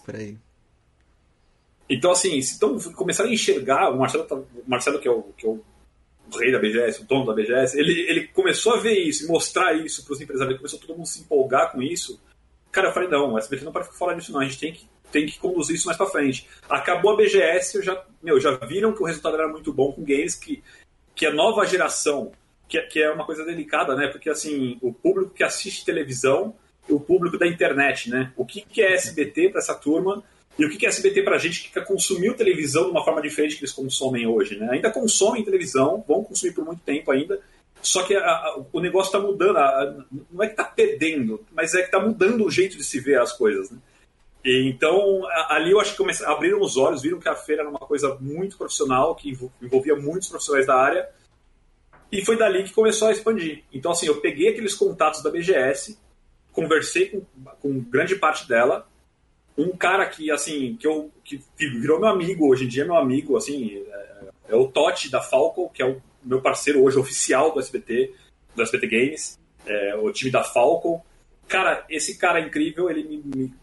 Então, 1.90 2.12
assim, 2.12 2.40
se 2.40 2.54
então, 2.54 2.78
começarem 2.92 3.32
a 3.32 3.34
enxergar, 3.34 3.90
o 3.90 3.98
Marcelo, 3.98 4.24
tá, 4.24 4.36
o 4.36 4.46
Marcelo 4.64 5.00
que, 5.00 5.08
é 5.08 5.10
o, 5.10 5.22
que 5.36 5.44
é 5.44 5.50
o 5.50 5.60
rei 6.38 6.52
da 6.52 6.60
BGS, 6.60 7.02
o 7.02 7.04
dono 7.04 7.26
da 7.26 7.34
BGS, 7.34 7.76
ele, 7.76 8.08
ele 8.08 8.28
começou 8.28 8.74
a 8.74 8.78
ver 8.78 8.96
isso 8.96 9.26
mostrar 9.26 9.74
isso 9.74 10.04
para 10.04 10.12
os 10.12 10.20
empresários, 10.20 10.56
começou 10.56 10.78
todo 10.78 10.96
mundo 10.96 11.06
se 11.06 11.20
empolgar 11.20 11.72
com 11.72 11.82
isso. 11.82 12.22
Cara, 12.70 12.88
eu 12.88 12.92
falei, 12.92 13.08
não, 13.08 13.32
o 13.32 13.38
SBT 13.38 13.64
não 13.64 13.72
pode 13.72 13.86
ficar 13.86 13.98
fora 13.98 14.16
disso 14.16 14.30
não, 14.30 14.40
a 14.40 14.44
gente 14.44 14.60
tem 14.60 14.72
que, 14.72 14.86
tem 15.10 15.26
que 15.26 15.38
conduzir 15.40 15.74
isso 15.74 15.86
mais 15.86 15.98
para 15.98 16.06
frente. 16.06 16.48
Acabou 16.70 17.12
a 17.12 17.16
BGS, 17.16 17.76
eu 17.76 17.82
já, 17.82 18.06
meu, 18.22 18.38
já 18.38 18.54
viram 18.54 18.94
que 18.94 19.02
o 19.02 19.06
resultado 19.06 19.34
era 19.34 19.48
muito 19.48 19.72
bom 19.72 19.92
com 19.92 20.04
games, 20.04 20.36
que, 20.36 20.62
que 21.14 21.26
a 21.26 21.32
nova 21.32 21.64
geração 21.66 22.32
que, 22.68 22.80
que, 22.82 23.02
é 23.02 23.10
uma 23.10 23.26
coisa 23.26 23.44
delicada, 23.44 23.94
né? 23.94 24.08
Porque 24.08 24.30
assim, 24.30 24.78
o 24.80 24.92
público 24.92 25.34
que 25.34 25.44
assiste 25.44 25.84
televisão 25.84 26.54
o 26.88 26.98
público 26.98 27.38
da 27.38 27.46
internet, 27.46 28.10
né? 28.10 28.32
O 28.36 28.44
que, 28.44 28.62
que 28.62 28.82
é 28.82 28.94
SBT 28.94 29.50
para 29.50 29.60
essa 29.60 29.74
turma 29.74 30.22
e 30.58 30.64
o 30.64 30.70
que, 30.70 30.76
que 30.76 30.86
é 30.86 30.88
SBT 30.88 31.22
para 31.22 31.36
a 31.36 31.38
gente 31.38 31.70
que 31.70 31.80
consumiu 31.82 32.34
televisão 32.34 32.84
de 32.84 32.90
uma 32.90 33.04
forma 33.04 33.22
diferente 33.22 33.56
que 33.56 33.62
eles 33.62 33.72
consomem 33.72 34.26
hoje, 34.26 34.58
né? 34.58 34.68
Ainda 34.70 34.90
consomem 34.90 35.44
televisão, 35.44 36.04
vão 36.06 36.24
consumir 36.24 36.52
por 36.52 36.64
muito 36.64 36.82
tempo 36.82 37.10
ainda, 37.10 37.40
só 37.80 38.02
que 38.02 38.14
a, 38.14 38.20
a, 38.20 38.60
o 38.72 38.80
negócio 38.80 39.08
está 39.08 39.20
mudando, 39.20 39.56
a, 39.56 40.04
não 40.30 40.42
é 40.42 40.46
que 40.46 40.52
está 40.52 40.64
perdendo, 40.64 41.44
mas 41.52 41.74
é 41.74 41.78
que 41.78 41.86
está 41.86 42.00
mudando 42.00 42.44
o 42.44 42.50
jeito 42.50 42.76
de 42.76 42.84
se 42.84 43.00
ver 43.00 43.20
as 43.20 43.32
coisas, 43.32 43.70
né? 43.70 43.78
E, 44.44 44.68
então, 44.68 45.22
ali 45.48 45.70
eu 45.70 45.80
acho 45.80 45.92
que 45.92 45.98
começaram, 45.98 46.32
abriram 46.32 46.60
os 46.60 46.76
olhos, 46.76 47.02
viram 47.02 47.20
que 47.20 47.28
a 47.28 47.36
feira 47.36 47.62
era 47.62 47.70
uma 47.70 47.78
coisa 47.78 48.16
muito 48.20 48.58
profissional, 48.58 49.14
que 49.14 49.30
envolvia 49.60 49.94
muitos 49.94 50.28
profissionais 50.28 50.66
da 50.66 50.74
área, 50.74 51.08
e 52.10 52.24
foi 52.24 52.36
dali 52.36 52.64
que 52.64 52.72
começou 52.72 53.08
a 53.08 53.12
expandir. 53.12 53.64
Então, 53.72 53.92
assim, 53.92 54.06
eu 54.06 54.20
peguei 54.20 54.48
aqueles 54.48 54.74
contatos 54.74 55.22
da 55.22 55.30
BGS, 55.30 55.98
conversei 56.52 57.08
com, 57.08 57.24
com 57.60 57.80
grande 57.80 58.16
parte 58.16 58.46
dela. 58.46 58.86
Um 59.56 59.76
cara 59.76 60.06
que, 60.06 60.30
assim, 60.30 60.76
que, 60.76 60.86
eu, 60.86 61.10
que 61.24 61.40
virou 61.58 62.00
meu 62.00 62.08
amigo, 62.08 62.48
hoje 62.48 62.64
em 62.64 62.68
dia 62.68 62.82
é 62.82 62.86
meu 62.86 62.96
amigo, 62.96 63.36
assim, 63.36 63.82
é, 63.86 64.28
é 64.48 64.56
o 64.56 64.68
Totti 64.68 65.10
da 65.10 65.22
Falco, 65.22 65.70
que 65.70 65.82
é 65.82 65.86
o 65.86 66.02
meu 66.22 66.40
parceiro 66.40 66.82
hoje 66.82 66.98
oficial 66.98 67.52
do 67.52 67.60
SBT, 67.60 68.14
do 68.54 68.62
SBT 68.62 68.86
Games, 68.86 69.38
é, 69.66 69.94
o 69.96 70.10
time 70.12 70.30
da 70.30 70.42
Falco. 70.42 71.04
Cara, 71.48 71.84
esse 71.88 72.18
cara 72.18 72.40
é 72.40 72.46
incrível, 72.46 72.90
ele 72.90 73.04
me, 73.04 73.22
me 73.24 73.54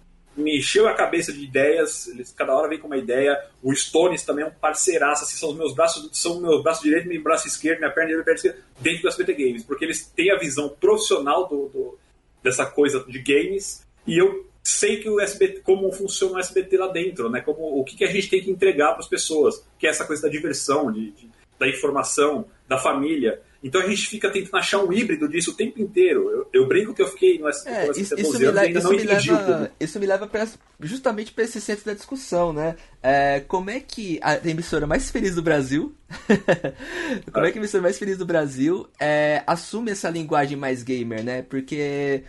me 0.49 0.57
encheu 0.57 0.87
a 0.87 0.93
cabeça 0.95 1.31
de 1.31 1.43
ideias, 1.43 2.07
eles, 2.07 2.31
cada 2.31 2.55
hora 2.55 2.67
vem 2.67 2.79
com 2.79 2.87
uma 2.87 2.97
ideia. 2.97 3.39
O 3.61 3.73
Stones 3.75 4.23
também 4.23 4.43
é 4.43 4.47
um 4.47 4.51
parceiraço, 4.51 5.23
assim, 5.23 5.37
são 5.37 5.49
os 5.51 5.55
meus 5.55 5.75
braços, 5.75 6.09
são 6.13 6.41
meu 6.41 6.63
braço 6.63 6.81
direito, 6.81 7.07
meu 7.07 7.21
braço 7.21 7.47
esquerdo, 7.47 7.79
minha 7.79 7.91
perna 7.91 8.09
direita, 8.09 8.25
minha 8.25 8.25
perna 8.25 8.37
esquerda, 8.37 8.59
dentro 8.79 9.01
do 9.03 9.07
SBT 9.09 9.33
Games, 9.33 9.63
porque 9.63 9.85
eles 9.85 10.05
têm 10.07 10.31
a 10.31 10.39
visão 10.39 10.69
profissional 10.69 11.47
do, 11.47 11.67
do, 11.67 11.99
dessa 12.41 12.65
coisa 12.65 13.05
de 13.07 13.19
games, 13.19 13.85
e 14.07 14.17
eu 14.17 14.49
sei 14.63 14.97
que 14.97 15.09
o 15.09 15.19
SBT, 15.19 15.61
como 15.61 15.91
funciona 15.91 16.37
o 16.37 16.39
SBT 16.39 16.77
lá 16.77 16.87
dentro, 16.87 17.29
né? 17.29 17.41
Como, 17.41 17.79
o 17.79 17.83
que, 17.83 17.95
que 17.95 18.03
a 18.03 18.11
gente 18.11 18.29
tem 18.29 18.41
que 18.41 18.49
entregar 18.49 18.91
para 18.91 18.99
as 18.99 19.07
pessoas, 19.07 19.63
que 19.77 19.85
é 19.85 19.89
essa 19.89 20.05
coisa 20.05 20.23
da 20.23 20.29
diversão, 20.29 20.91
de, 20.91 21.11
de, 21.11 21.29
da 21.59 21.67
informação, 21.67 22.45
da 22.67 22.77
família. 22.77 23.41
Então 23.61 23.81
a 23.81 23.87
gente 23.87 24.07
fica 24.07 24.29
tentando 24.31 24.57
achar 24.57 24.81
um 24.81 24.91
híbrido 24.91 25.27
disso 25.27 25.51
o 25.51 25.53
tempo 25.53 25.81
inteiro. 25.81 26.29
Eu, 26.29 26.47
eu 26.53 26.67
brinco 26.67 26.93
que 26.93 27.01
eu 27.01 27.07
fiquei 27.07 27.37
no 27.37 27.47
SBT 27.49 27.77
é, 27.77 27.91
isso, 27.91 28.15
isso, 28.15 28.39
me, 28.39 28.45
ainda 28.47 28.79
isso 28.79 28.87
não 28.87 28.95
me 28.97 29.03
leva, 29.03 29.71
Isso 29.79 29.99
me 29.99 30.05
leva 30.05 30.27
pra, 30.27 30.47
justamente 30.79 31.33
para 31.33 31.43
esse 31.43 31.59
centro 31.59 31.85
da 31.85 31.93
discussão, 31.93 32.53
né? 32.53 32.77
É, 33.03 33.41
como 33.41 33.69
é 33.69 33.81
que 33.81 34.17
a 34.21 34.35
emissora 34.47 34.87
mais 34.87 35.11
feliz 35.11 35.35
do 35.35 35.41
Brasil, 35.41 35.93
como 37.33 37.45
é 37.45 37.51
que 37.51 37.57
a 37.57 37.61
emissora 37.61 37.83
mais 37.83 37.99
feliz 37.99 38.17
do 38.17 38.25
Brasil 38.25 38.87
é, 38.97 39.43
assume 39.45 39.91
essa 39.91 40.09
linguagem 40.09 40.55
mais 40.55 40.81
gamer, 40.81 41.21
né? 41.21 41.41
Porque 41.41 42.23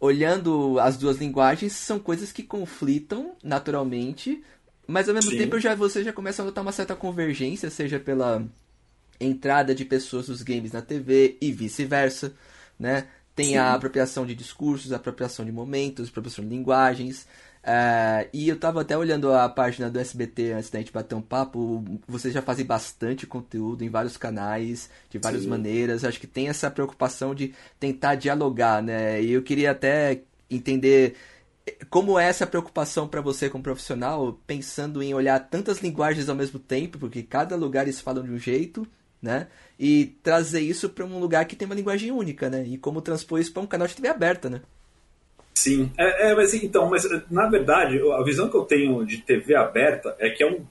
olhando 0.00 0.78
as 0.80 0.96
duas 0.96 1.18
linguagens 1.18 1.74
são 1.74 1.98
coisas 1.98 2.32
que 2.32 2.42
conflitam 2.42 3.32
naturalmente, 3.44 4.42
mas 4.86 5.08
ao 5.08 5.14
mesmo 5.14 5.30
Sim. 5.30 5.36
tempo 5.36 5.60
já 5.60 5.74
você 5.74 6.02
já 6.02 6.12
começa 6.12 6.40
a 6.40 6.46
notar 6.46 6.62
uma 6.62 6.72
certa 6.72 6.96
convergência, 6.96 7.68
seja 7.68 8.00
pela 8.00 8.42
entrada 9.20 9.74
de 9.74 9.84
pessoas 9.84 10.26
dos 10.26 10.42
games 10.42 10.72
na 10.72 10.80
TV 10.80 11.36
e 11.40 11.52
vice-versa, 11.52 12.32
né? 12.78 13.06
Tem 13.36 13.50
Sim. 13.50 13.56
a 13.56 13.74
apropriação 13.74 14.26
de 14.26 14.34
discursos, 14.34 14.92
a 14.92 14.96
apropriação 14.96 15.44
de 15.44 15.52
momentos, 15.52 16.06
a 16.06 16.10
apropriação 16.10 16.44
de 16.44 16.50
linguagens. 16.50 17.26
Uh, 17.62 18.26
e 18.32 18.48
eu 18.48 18.58
tava 18.58 18.80
até 18.80 18.96
olhando 18.96 19.32
a 19.32 19.46
página 19.48 19.90
do 19.90 19.98
SBT 19.98 20.52
antes 20.52 20.70
da 20.70 20.78
gente 20.78 20.92
bater 20.92 21.14
um 21.14 21.22
papo. 21.22 21.84
Vocês 22.08 22.32
já 22.32 22.42
fazem 22.42 22.64
bastante 22.64 23.26
conteúdo 23.26 23.84
em 23.84 23.88
vários 23.88 24.16
canais, 24.16 24.90
de 25.10 25.18
várias 25.18 25.42
Sim. 25.42 25.48
maneiras. 25.48 26.04
Acho 26.04 26.18
que 26.18 26.26
tem 26.26 26.48
essa 26.48 26.70
preocupação 26.70 27.34
de 27.34 27.54
tentar 27.78 28.14
dialogar, 28.14 28.82
né? 28.82 29.22
E 29.22 29.32
eu 29.32 29.42
queria 29.42 29.70
até 29.72 30.22
entender 30.50 31.14
como 31.88 32.18
é 32.18 32.26
essa 32.26 32.46
preocupação 32.46 33.06
para 33.06 33.20
você 33.20 33.48
como 33.48 33.62
profissional, 33.62 34.38
pensando 34.46 35.02
em 35.02 35.14
olhar 35.14 35.38
tantas 35.38 35.80
linguagens 35.80 36.28
ao 36.28 36.34
mesmo 36.34 36.58
tempo, 36.58 36.98
porque 36.98 37.22
cada 37.22 37.56
lugar 37.56 37.82
eles 37.84 38.00
falam 38.00 38.24
de 38.24 38.30
um 38.30 38.38
jeito 38.38 38.86
né? 39.22 39.48
E 39.78 40.16
trazer 40.22 40.60
isso 40.60 40.88
para 40.90 41.04
um 41.04 41.18
lugar 41.18 41.44
que 41.44 41.56
tem 41.56 41.66
uma 41.66 41.74
linguagem 41.74 42.10
única, 42.10 42.48
né? 42.48 42.64
E 42.66 42.78
como 42.78 43.00
transpor 43.00 43.40
isso 43.40 43.52
para 43.52 43.62
um 43.62 43.66
canal 43.66 43.86
de 43.86 43.94
TV 43.94 44.08
aberta, 44.08 44.48
né? 44.48 44.60
Sim, 45.54 45.92
é, 45.98 46.30
é, 46.30 46.34
mas 46.34 46.54
então, 46.54 46.88
mas 46.88 47.06
na 47.30 47.48
verdade, 47.48 48.00
a 48.12 48.22
visão 48.22 48.48
que 48.48 48.56
eu 48.56 48.64
tenho 48.64 49.04
de 49.04 49.18
TV 49.18 49.54
aberta 49.54 50.16
é 50.18 50.30
que 50.30 50.42
é 50.42 50.46
um, 50.50 50.64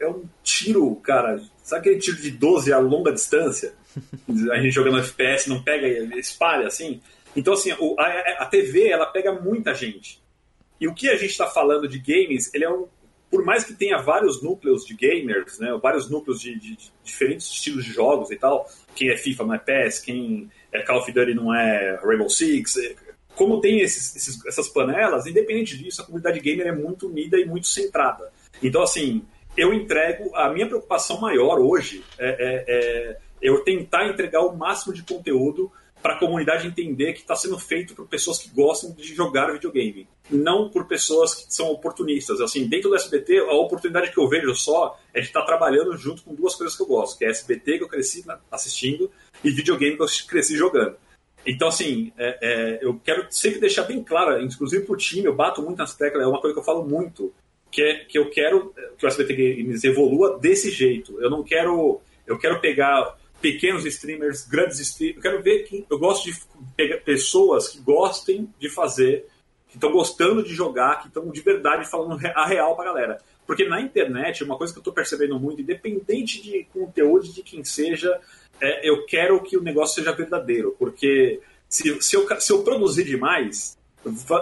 é 0.00 0.08
um 0.08 0.24
tiro, 0.42 0.94
cara, 0.96 1.40
sabe 1.62 1.80
aquele 1.80 2.00
tiro 2.00 2.18
de 2.18 2.30
12 2.30 2.72
a 2.72 2.78
longa 2.78 3.12
distância? 3.12 3.74
A 4.52 4.60
gente 4.60 4.72
jogando 4.72 4.98
FPS, 4.98 5.48
não 5.48 5.62
pega 5.62 5.86
e 5.86 6.18
espalha 6.20 6.66
assim? 6.66 7.00
Então, 7.34 7.54
assim, 7.54 7.70
a, 7.70 8.42
a 8.42 8.46
TV, 8.46 8.88
ela 8.88 9.06
pega 9.06 9.32
muita 9.32 9.74
gente. 9.74 10.20
E 10.80 10.86
o 10.86 10.94
que 10.94 11.08
a 11.08 11.16
gente 11.16 11.30
está 11.30 11.46
falando 11.46 11.88
de 11.88 11.98
games, 11.98 12.52
ele 12.54 12.64
é 12.64 12.70
um, 12.70 12.86
por 13.30 13.44
mais 13.44 13.64
que 13.64 13.74
tenha 13.74 13.98
vários 13.98 14.42
núcleos 14.42 14.84
de 14.84 14.94
gamers, 14.94 15.58
né, 15.58 15.78
vários 15.82 16.08
núcleos 16.08 16.40
de, 16.40 16.58
de, 16.58 16.76
de, 16.76 16.92
diferentes 17.02 17.48
estilos 17.48 17.84
de 17.84 17.92
jogos 17.92 18.30
e 18.30 18.36
tal, 18.36 18.68
quem 18.94 19.10
é 19.10 19.16
FIFA 19.16 19.44
não 19.44 19.54
é 19.54 19.58
PES, 19.58 20.00
quem 20.00 20.50
é 20.72 20.82
Call 20.82 20.98
of 20.98 21.10
Duty 21.10 21.34
não 21.34 21.54
é 21.54 21.98
Rainbow 22.02 22.30
Six, 22.30 22.76
é, 22.76 22.94
como 23.34 23.60
tem 23.60 23.80
esses, 23.80 24.16
esses, 24.16 24.46
essas 24.46 24.68
panelas, 24.68 25.26
independente 25.26 25.76
disso, 25.76 26.02
a 26.02 26.04
comunidade 26.04 26.40
gamer 26.40 26.68
é 26.68 26.72
muito 26.72 27.08
unida 27.08 27.38
e 27.38 27.44
muito 27.44 27.66
centrada. 27.66 28.32
Então, 28.62 28.82
assim, 28.82 29.22
eu 29.56 29.74
entrego, 29.74 30.34
a 30.34 30.48
minha 30.50 30.66
preocupação 30.66 31.20
maior 31.20 31.58
hoje 31.58 32.02
é, 32.18 32.28
é, 32.28 32.64
é 32.68 33.18
eu 33.42 33.62
tentar 33.62 34.08
entregar 34.08 34.40
o 34.40 34.56
máximo 34.56 34.94
de 34.94 35.02
conteúdo 35.02 35.70
para 36.06 36.14
a 36.14 36.18
comunidade 36.20 36.68
entender 36.68 37.14
que 37.14 37.22
está 37.22 37.34
sendo 37.34 37.58
feito 37.58 37.92
por 37.92 38.06
pessoas 38.06 38.38
que 38.38 38.48
gostam 38.50 38.92
de 38.92 39.12
jogar 39.12 39.52
videogame, 39.52 40.06
não 40.30 40.70
por 40.70 40.86
pessoas 40.86 41.34
que 41.34 41.52
são 41.52 41.68
oportunistas. 41.72 42.40
Assim, 42.40 42.68
dentro 42.68 42.90
do 42.90 42.94
SBT, 42.94 43.40
a 43.40 43.54
oportunidade 43.54 44.12
que 44.12 44.18
eu 44.20 44.28
vejo 44.28 44.54
só 44.54 44.96
é 45.12 45.20
de 45.20 45.26
estar 45.26 45.40
tá 45.40 45.46
trabalhando 45.46 45.96
junto 45.96 46.22
com 46.22 46.32
duas 46.32 46.54
coisas 46.54 46.76
que 46.76 46.82
eu 46.84 46.86
gosto, 46.86 47.18
que 47.18 47.24
é 47.24 47.28
SBT 47.30 47.78
que 47.78 47.82
eu 47.82 47.88
cresci 47.88 48.24
assistindo 48.52 49.10
e 49.42 49.50
videogame 49.50 49.96
que 49.96 50.02
eu 50.04 50.06
cresci 50.28 50.56
jogando. 50.56 50.94
Então, 51.44 51.66
assim, 51.66 52.12
é, 52.16 52.38
é, 52.40 52.78
eu 52.82 53.00
quero 53.04 53.26
sempre 53.28 53.58
deixar 53.58 53.82
bem 53.82 54.00
claro, 54.04 54.40
inclusive 54.40 54.86
o 54.88 54.96
time, 54.96 55.24
eu 55.24 55.34
bato 55.34 55.60
muito 55.60 55.78
nas 55.78 55.96
teclas, 55.96 56.22
é 56.22 56.26
uma 56.28 56.40
coisa 56.40 56.54
que 56.54 56.60
eu 56.60 56.64
falo 56.64 56.86
muito, 56.86 57.34
que 57.68 57.82
é 57.82 57.94
que 58.04 58.16
eu 58.16 58.30
quero 58.30 58.72
que 58.96 59.04
o 59.04 59.08
SBT 59.08 59.34
Games 59.34 59.82
evolua 59.82 60.38
desse 60.38 60.70
jeito. 60.70 61.20
Eu 61.20 61.28
não 61.28 61.42
quero, 61.42 62.00
eu 62.28 62.38
quero 62.38 62.60
pegar 62.60 63.16
pequenos 63.46 63.86
streamers, 63.86 64.44
grandes 64.44 64.80
streamers. 64.80 65.18
Eu 65.18 65.22
quero 65.22 65.40
ver 65.40 65.62
que 65.62 65.86
eu 65.88 65.98
gosto 66.00 66.24
de 66.24 66.36
pegar 66.76 66.96
pessoas 66.98 67.68
que 67.68 67.78
gostem 67.78 68.52
de 68.58 68.68
fazer, 68.68 69.24
que 69.68 69.76
estão 69.76 69.92
gostando 69.92 70.42
de 70.42 70.52
jogar, 70.52 71.00
que 71.00 71.06
estão 71.06 71.30
de 71.30 71.40
verdade 71.42 71.88
falando 71.88 72.18
a 72.34 72.44
real 72.44 72.74
pra 72.74 72.86
galera. 72.86 73.18
Porque 73.46 73.64
na 73.64 73.80
internet, 73.80 74.42
uma 74.42 74.58
coisa 74.58 74.72
que 74.72 74.78
eu 74.78 74.80
estou 74.80 74.92
percebendo 74.92 75.38
muito, 75.38 75.62
independente 75.62 76.42
de 76.42 76.66
conteúdo 76.72 77.28
de 77.28 77.40
quem 77.44 77.62
seja, 77.62 78.20
é, 78.60 78.90
eu 78.90 79.06
quero 79.06 79.40
que 79.44 79.56
o 79.56 79.62
negócio 79.62 79.94
seja 79.94 80.10
verdadeiro. 80.10 80.74
Porque 80.76 81.40
se, 81.68 82.02
se, 82.02 82.16
eu, 82.16 82.40
se 82.40 82.52
eu 82.52 82.64
produzir 82.64 83.04
demais, 83.04 83.78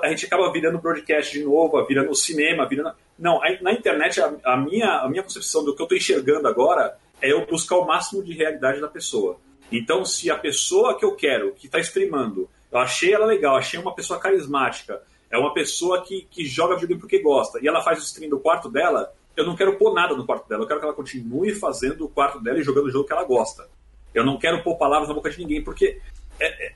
a 0.02 0.08
gente 0.08 0.24
acaba 0.24 0.50
virando 0.50 0.78
broadcast 0.78 1.30
de 1.30 1.44
novo, 1.44 1.84
virando 1.84 2.14
cinema, 2.14 2.66
virando. 2.66 2.94
Não, 3.18 3.38
na 3.60 3.72
internet, 3.74 4.18
a, 4.18 4.34
a 4.44 4.56
minha, 4.56 5.00
a 5.00 5.08
minha 5.10 5.22
concepção 5.22 5.62
do 5.62 5.76
que 5.76 5.82
eu 5.82 5.84
estou 5.84 5.98
enxergando 5.98 6.48
agora 6.48 6.96
é 7.20 7.32
eu 7.32 7.46
buscar 7.46 7.76
o 7.76 7.86
máximo 7.86 8.22
de 8.22 8.32
realidade 8.32 8.80
da 8.80 8.88
pessoa. 8.88 9.38
Então, 9.70 10.04
se 10.04 10.30
a 10.30 10.36
pessoa 10.36 10.98
que 10.98 11.04
eu 11.04 11.14
quero, 11.16 11.52
que 11.54 11.66
está 11.66 11.78
streamando, 11.80 12.48
eu 12.70 12.78
achei 12.78 13.12
ela 13.12 13.26
legal, 13.26 13.56
achei 13.56 13.78
uma 13.78 13.94
pessoa 13.94 14.18
carismática, 14.18 15.02
É 15.30 15.38
uma 15.38 15.52
pessoa 15.52 16.02
que, 16.02 16.28
que 16.30 16.44
joga 16.44 16.74
videogame 16.74 17.00
porque 17.00 17.18
gosta. 17.18 17.58
E 17.60 17.66
ela 17.66 17.82
faz 17.82 17.98
o 17.98 18.02
stream 18.02 18.30
do 18.30 18.38
quarto 18.38 18.68
dela. 18.68 19.12
Eu 19.36 19.44
não 19.44 19.56
quero 19.56 19.76
pôr 19.76 19.92
nada 19.92 20.14
no 20.14 20.24
quarto 20.24 20.48
dela. 20.48 20.62
Eu 20.62 20.66
quero 20.68 20.78
que 20.78 20.86
ela 20.86 20.94
continue 20.94 21.52
fazendo 21.54 22.04
o 22.04 22.08
quarto 22.08 22.40
dela 22.40 22.58
e 22.60 22.62
jogando 22.62 22.86
o 22.86 22.90
jogo 22.90 23.04
que 23.04 23.12
ela 23.12 23.24
gosta. 23.24 23.68
Eu 24.14 24.24
não 24.24 24.38
quero 24.38 24.62
pôr 24.62 24.76
palavras 24.76 25.08
na 25.08 25.14
boca 25.14 25.30
de 25.30 25.38
ninguém, 25.38 25.64
porque 25.64 26.00
é, 26.38 26.66
é, 26.66 26.74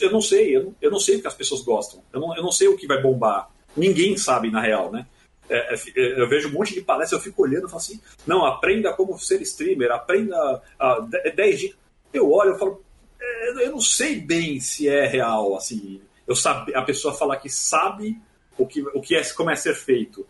eu 0.00 0.12
não 0.12 0.20
sei, 0.20 0.56
eu 0.56 0.64
não, 0.64 0.74
eu 0.80 0.90
não 0.90 1.00
sei 1.00 1.16
o 1.16 1.20
que 1.20 1.26
as 1.26 1.34
pessoas 1.34 1.62
gostam. 1.62 2.02
Eu 2.12 2.20
não, 2.20 2.36
eu 2.36 2.42
não 2.42 2.52
sei 2.52 2.68
o 2.68 2.76
que 2.76 2.86
vai 2.86 3.02
bombar. 3.02 3.50
Ninguém 3.76 4.16
sabe, 4.16 4.50
na 4.50 4.60
real, 4.60 4.92
né? 4.92 5.06
É, 5.48 5.74
é, 5.74 5.74
é 5.74 6.20
eu 6.20 6.28
vejo 6.28 6.48
um 6.48 6.52
monte 6.52 6.74
de 6.74 6.80
palestras, 6.80 7.20
eu 7.20 7.24
fico 7.24 7.42
olhando 7.42 7.66
e 7.66 7.70
falo 7.70 7.76
assim, 7.76 8.00
não, 8.26 8.44
aprenda 8.44 8.92
como 8.92 9.18
ser 9.18 9.40
streamer, 9.42 9.90
aprenda 9.90 10.62
a 10.78 11.00
10 11.00 11.58
dicas. 11.58 11.78
Eu 12.12 12.30
olho 12.30 12.54
e 12.54 12.58
falo, 12.58 12.82
é, 13.20 13.66
eu 13.66 13.72
não 13.72 13.80
sei 13.80 14.20
bem 14.20 14.60
se 14.60 14.88
é 14.88 15.06
real, 15.06 15.56
assim, 15.56 16.00
eu 16.26 16.34
sabe, 16.34 16.74
a 16.74 16.82
pessoa 16.82 17.14
falar 17.14 17.36
que 17.36 17.48
sabe 17.48 18.18
o 18.58 18.66
que, 18.66 18.82
o 18.82 19.00
que 19.00 19.14
é, 19.14 19.22
como 19.32 19.50
é 19.50 19.56
ser 19.56 19.74
feito. 19.74 20.26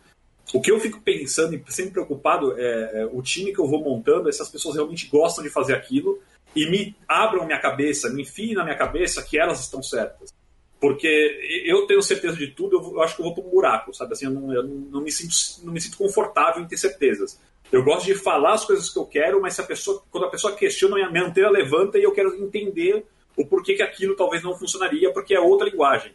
O 0.53 0.61
que 0.61 0.71
eu 0.71 0.79
fico 0.79 1.01
pensando 1.01 1.55
e 1.55 1.63
sempre 1.71 1.93
preocupado 1.93 2.57
é, 2.57 3.01
é 3.01 3.05
o 3.11 3.21
time 3.21 3.53
que 3.53 3.59
eu 3.59 3.67
vou 3.67 3.83
montando, 3.83 4.29
essas 4.29 4.49
pessoas 4.49 4.75
realmente 4.75 5.07
gostam 5.07 5.43
de 5.43 5.49
fazer 5.49 5.75
aquilo 5.75 6.21
e 6.55 6.69
me 6.69 6.95
abram 7.07 7.45
minha 7.45 7.59
cabeça, 7.59 8.09
me 8.09 8.21
enfiem 8.21 8.53
na 8.53 8.63
minha 8.63 8.77
cabeça 8.77 9.21
que 9.21 9.37
elas 9.37 9.59
estão 9.59 9.83
certas. 9.83 10.33
Porque 10.79 11.63
eu 11.65 11.87
tenho 11.87 12.01
certeza 12.01 12.35
de 12.37 12.47
tudo, 12.47 12.77
eu 12.95 13.01
acho 13.01 13.15
que 13.15 13.21
eu 13.21 13.25
vou 13.25 13.33
para 13.33 13.43
um 13.43 13.49
buraco, 13.49 13.93
sabe? 13.93 14.13
Assim, 14.13 14.25
eu, 14.25 14.31
não, 14.31 14.53
eu 14.53 14.63
não, 14.63 15.01
me 15.01 15.11
sinto, 15.11 15.33
não 15.65 15.73
me 15.73 15.81
sinto 15.81 15.97
confortável 15.97 16.61
em 16.61 16.67
ter 16.67 16.77
certezas. 16.77 17.39
Eu 17.71 17.83
gosto 17.83 18.05
de 18.05 18.15
falar 18.15 18.53
as 18.53 18.63
coisas 18.63 18.89
que 18.89 18.99
eu 18.99 19.05
quero, 19.05 19.41
mas 19.41 19.55
se 19.55 19.61
a 19.61 19.63
pessoa, 19.63 20.03
quando 20.11 20.25
a 20.25 20.29
pessoa 20.29 20.55
questiona, 20.55 21.09
minha 21.09 21.25
antena 21.25 21.49
levanta 21.49 21.97
e 21.97 22.03
eu 22.03 22.11
quero 22.11 22.33
entender 22.35 23.05
o 23.35 23.45
porquê 23.45 23.75
que 23.75 23.81
aquilo 23.81 24.15
talvez 24.15 24.43
não 24.43 24.57
funcionaria, 24.57 25.11
porque 25.11 25.33
é 25.33 25.39
outra 25.39 25.69
linguagem. 25.69 26.13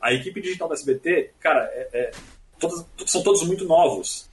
A 0.00 0.12
equipe 0.12 0.40
digital 0.40 0.68
da 0.68 0.74
SBT, 0.74 1.30
cara, 1.40 1.60
é, 1.72 1.88
é, 1.92 2.10
todos, 2.58 2.84
são 3.06 3.22
todos 3.22 3.42
muito 3.44 3.64
novos. 3.64 4.30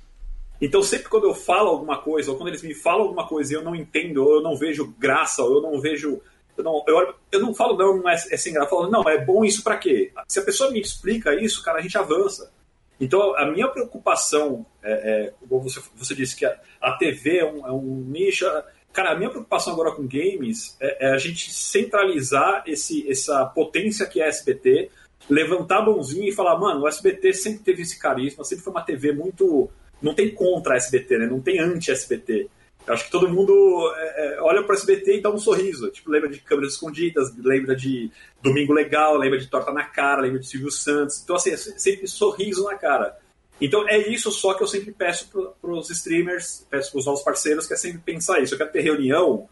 Então, 0.62 0.84
sempre 0.84 1.10
quando 1.10 1.26
eu 1.26 1.34
falo 1.34 1.70
alguma 1.70 2.02
coisa, 2.02 2.32
ou 2.32 2.38
quando 2.38 2.50
eles 2.50 2.62
me 2.62 2.74
falam 2.74 3.04
alguma 3.04 3.28
coisa 3.28 3.54
e 3.54 3.56
eu 3.56 3.64
não 3.64 3.76
entendo, 3.76 4.24
ou 4.24 4.36
eu 4.36 4.42
não 4.42 4.58
vejo 4.58 4.94
graça, 4.98 5.44
ou 5.44 5.56
eu 5.56 5.62
não 5.62 5.80
vejo. 5.80 6.22
Eu 6.60 6.64
não, 6.64 6.84
eu, 6.88 7.16
eu 7.32 7.40
não 7.40 7.54
falo, 7.54 7.78
não, 7.78 8.10
é, 8.10 8.14
é 8.14 8.38
sem 8.38 8.52
graça, 8.52 8.68
eu 8.68 8.78
falo, 8.78 8.92
não, 8.92 9.08
é 9.10 9.18
bom 9.18 9.46
isso 9.46 9.64
para 9.64 9.78
quê? 9.78 10.12
Se 10.28 10.40
a 10.40 10.44
pessoa 10.44 10.72
me 10.72 10.82
explica 10.82 11.34
isso, 11.34 11.64
cara, 11.64 11.80
a 11.80 11.82
gente 11.82 11.98
avança. 11.98 12.52
Então, 13.00 13.34
a 13.38 13.46
minha 13.46 13.68
preocupação, 13.70 14.66
é, 14.84 14.92
é 14.92 15.34
como 15.48 15.64
você, 15.64 15.82
você 15.96 16.14
disse 16.14 16.36
que 16.36 16.46
a, 16.46 16.60
a 16.82 16.92
TV 16.98 17.38
é 17.38 17.46
um, 17.46 17.66
é 17.66 17.72
um, 17.72 18.06
nicho. 18.08 18.46
Cara, 18.92 19.12
a 19.12 19.16
minha 19.16 19.30
preocupação 19.30 19.72
agora 19.72 19.94
com 19.94 20.06
games 20.06 20.76
é, 20.82 21.08
é, 21.08 21.14
a 21.14 21.18
gente 21.18 21.54
centralizar 21.54 22.64
esse, 22.68 23.10
essa 23.10 23.46
potência 23.46 24.06
que 24.06 24.20
é 24.20 24.26
a 24.26 24.28
SBT, 24.28 24.92
levantar 25.30 25.78
a 25.78 25.86
mãozinha 25.86 26.28
e 26.28 26.34
falar, 26.34 26.60
mano, 26.60 26.82
o 26.82 26.88
SBT 26.90 27.32
sempre 27.34 27.64
teve 27.64 27.84
esse 27.84 27.98
carisma, 27.98 28.44
sempre 28.44 28.66
foi 28.66 28.74
uma 28.74 28.82
TV 28.82 29.14
muito 29.14 29.70
não 30.02 30.14
tem 30.14 30.34
contra 30.34 30.78
SBT, 30.78 31.18
né? 31.18 31.26
Não 31.26 31.42
tem 31.42 31.60
anti-SBT. 31.60 32.50
Acho 32.90 33.06
que 33.06 33.12
todo 33.12 33.30
mundo 33.30 33.54
é, 33.96 34.36
é, 34.36 34.42
olha 34.42 34.64
para 34.64 34.74
o 34.74 34.78
SBT 34.78 35.18
e 35.18 35.22
dá 35.22 35.30
um 35.30 35.38
sorriso. 35.38 35.92
Tipo, 35.92 36.10
lembra 36.10 36.28
de 36.28 36.40
Câmeras 36.40 36.74
Escondidas, 36.74 37.32
lembra 37.38 37.76
de 37.76 38.12
Domingo 38.42 38.74
Legal, 38.74 39.16
lembra 39.16 39.38
de 39.38 39.48
Torta 39.48 39.72
na 39.72 39.84
Cara, 39.84 40.22
lembra 40.22 40.40
de 40.40 40.48
Silvio 40.48 40.72
Santos. 40.72 41.22
Então, 41.24 41.36
assim, 41.36 41.52
é 41.52 41.58
sempre 41.58 42.08
sorriso 42.08 42.64
na 42.64 42.76
cara. 42.76 43.18
Então, 43.62 43.88
é 43.88 43.98
isso 44.10 44.32
só 44.32 44.56
que 44.56 44.64
eu 44.64 44.68
sempre 44.68 44.92
peço 44.92 45.30
para 45.62 45.72
os 45.72 45.90
streamers, 45.92 46.66
peço 46.70 46.92
para 46.92 47.00
os 47.00 47.06
novos 47.06 47.22
parceiros, 47.22 47.68
que 47.68 47.74
é 47.74 47.78
sempre 47.78 48.00
pensar 48.00 48.40
isso. 48.40 48.56
Eu 48.56 48.58
quero 48.58 48.72
ter 48.72 48.82
reunião 48.82 49.48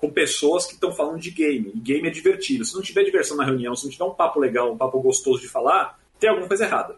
com 0.00 0.10
pessoas 0.10 0.64
que 0.64 0.74
estão 0.74 0.92
falando 0.92 1.18
de 1.18 1.30
game. 1.30 1.70
E 1.74 1.80
game 1.80 2.08
é 2.08 2.10
divertido. 2.10 2.64
Se 2.64 2.74
não 2.74 2.82
tiver 2.82 3.04
diversão 3.04 3.36
na 3.36 3.44
reunião, 3.44 3.76
se 3.76 3.84
não 3.84 3.92
tiver 3.92 4.04
um 4.04 4.14
papo 4.14 4.40
legal, 4.40 4.72
um 4.72 4.78
papo 4.78 5.00
gostoso 5.00 5.42
de 5.42 5.48
falar, 5.48 5.98
tem 6.18 6.30
alguma 6.30 6.48
coisa 6.48 6.64
errada. 6.64 6.96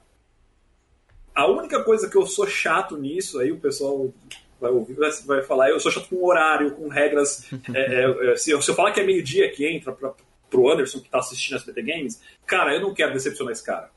A 1.34 1.46
única 1.46 1.82
coisa 1.82 2.08
que 2.08 2.16
eu 2.16 2.26
sou 2.26 2.46
chato 2.46 2.96
nisso, 2.96 3.40
aí 3.40 3.50
o 3.50 3.58
pessoal 3.58 4.12
vai 4.60 4.70
ouvir, 4.70 4.96
vai 5.26 5.42
falar, 5.42 5.70
eu 5.70 5.80
sou 5.80 5.90
chato 5.90 6.08
com 6.08 6.24
horário, 6.24 6.72
com 6.72 6.88
regras. 6.88 7.48
É, 7.72 8.04
é, 8.04 8.32
é, 8.32 8.36
se, 8.36 8.50
eu, 8.50 8.60
se 8.60 8.70
eu 8.70 8.74
falar 8.74 8.92
que 8.92 9.00
é 9.00 9.04
meio-dia 9.04 9.50
que 9.50 9.66
entra 9.66 9.92
para 9.92 10.12
pro 10.50 10.68
Anderson 10.68 10.98
que 10.98 11.06
está 11.06 11.18
assistindo 11.18 11.56
as 11.56 11.62
PT 11.62 11.82
Games, 11.82 12.20
cara, 12.44 12.74
eu 12.74 12.80
não 12.80 12.92
quero 12.92 13.12
decepcionar 13.12 13.52
esse 13.52 13.64
cara. 13.64 13.90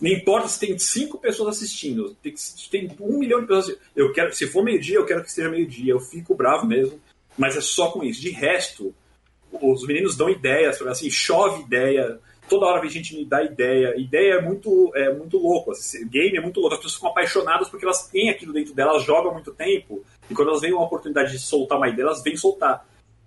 Não 0.00 0.10
importa 0.10 0.48
se 0.48 0.58
tem 0.58 0.78
cinco 0.78 1.18
pessoas 1.18 1.56
assistindo, 1.56 2.16
tem, 2.22 2.34
tem 2.70 2.96
um 2.98 3.18
milhão 3.18 3.40
de 3.40 3.46
pessoas 3.46 3.66
assistindo. 3.66 3.86
Eu 3.94 4.12
quero, 4.12 4.32
se 4.32 4.46
for 4.46 4.64
meio-dia, 4.64 4.96
eu 4.96 5.04
quero 5.04 5.22
que 5.22 5.30
seja 5.30 5.50
meio-dia. 5.50 5.92
Eu 5.92 6.00
fico 6.00 6.34
bravo 6.34 6.66
mesmo, 6.66 6.98
mas 7.36 7.56
é 7.56 7.60
só 7.60 7.90
com 7.90 8.02
isso. 8.02 8.20
De 8.20 8.30
resto, 8.30 8.94
os 9.52 9.86
meninos 9.86 10.16
dão 10.16 10.30
ideias, 10.30 10.80
assim, 10.82 11.10
chove 11.10 11.62
ideia 11.62 12.18
toda 12.50 12.66
hora 12.66 12.80
vem 12.80 12.90
gente 12.90 13.16
me 13.16 13.24
dar 13.24 13.44
ideia. 13.44 13.94
Ideia 13.96 14.34
é 14.34 14.42
muito, 14.42 14.90
é 14.94 15.14
muito 15.14 15.38
louco. 15.38 15.70
Assim, 15.70 16.06
game 16.08 16.36
é 16.36 16.40
muito 16.40 16.58
louco. 16.58 16.74
As 16.74 16.80
pessoas 16.80 16.96
ficam 16.96 17.10
apaixonadas 17.10 17.68
porque 17.68 17.84
elas 17.84 18.08
têm 18.08 18.28
aquilo 18.28 18.52
dentro 18.52 18.74
delas, 18.74 19.04
jogam 19.04 19.30
há 19.30 19.34
muito 19.34 19.52
tempo. 19.52 20.04
E 20.28 20.34
quando 20.34 20.48
elas 20.48 20.60
veem 20.60 20.74
uma 20.74 20.84
oportunidade 20.84 21.30
de 21.30 21.38
soltar 21.38 21.78
uma 21.78 21.88
ideia, 21.88 22.06
elas 22.06 22.22
vêm 22.22 22.36
soltar. 22.36 22.84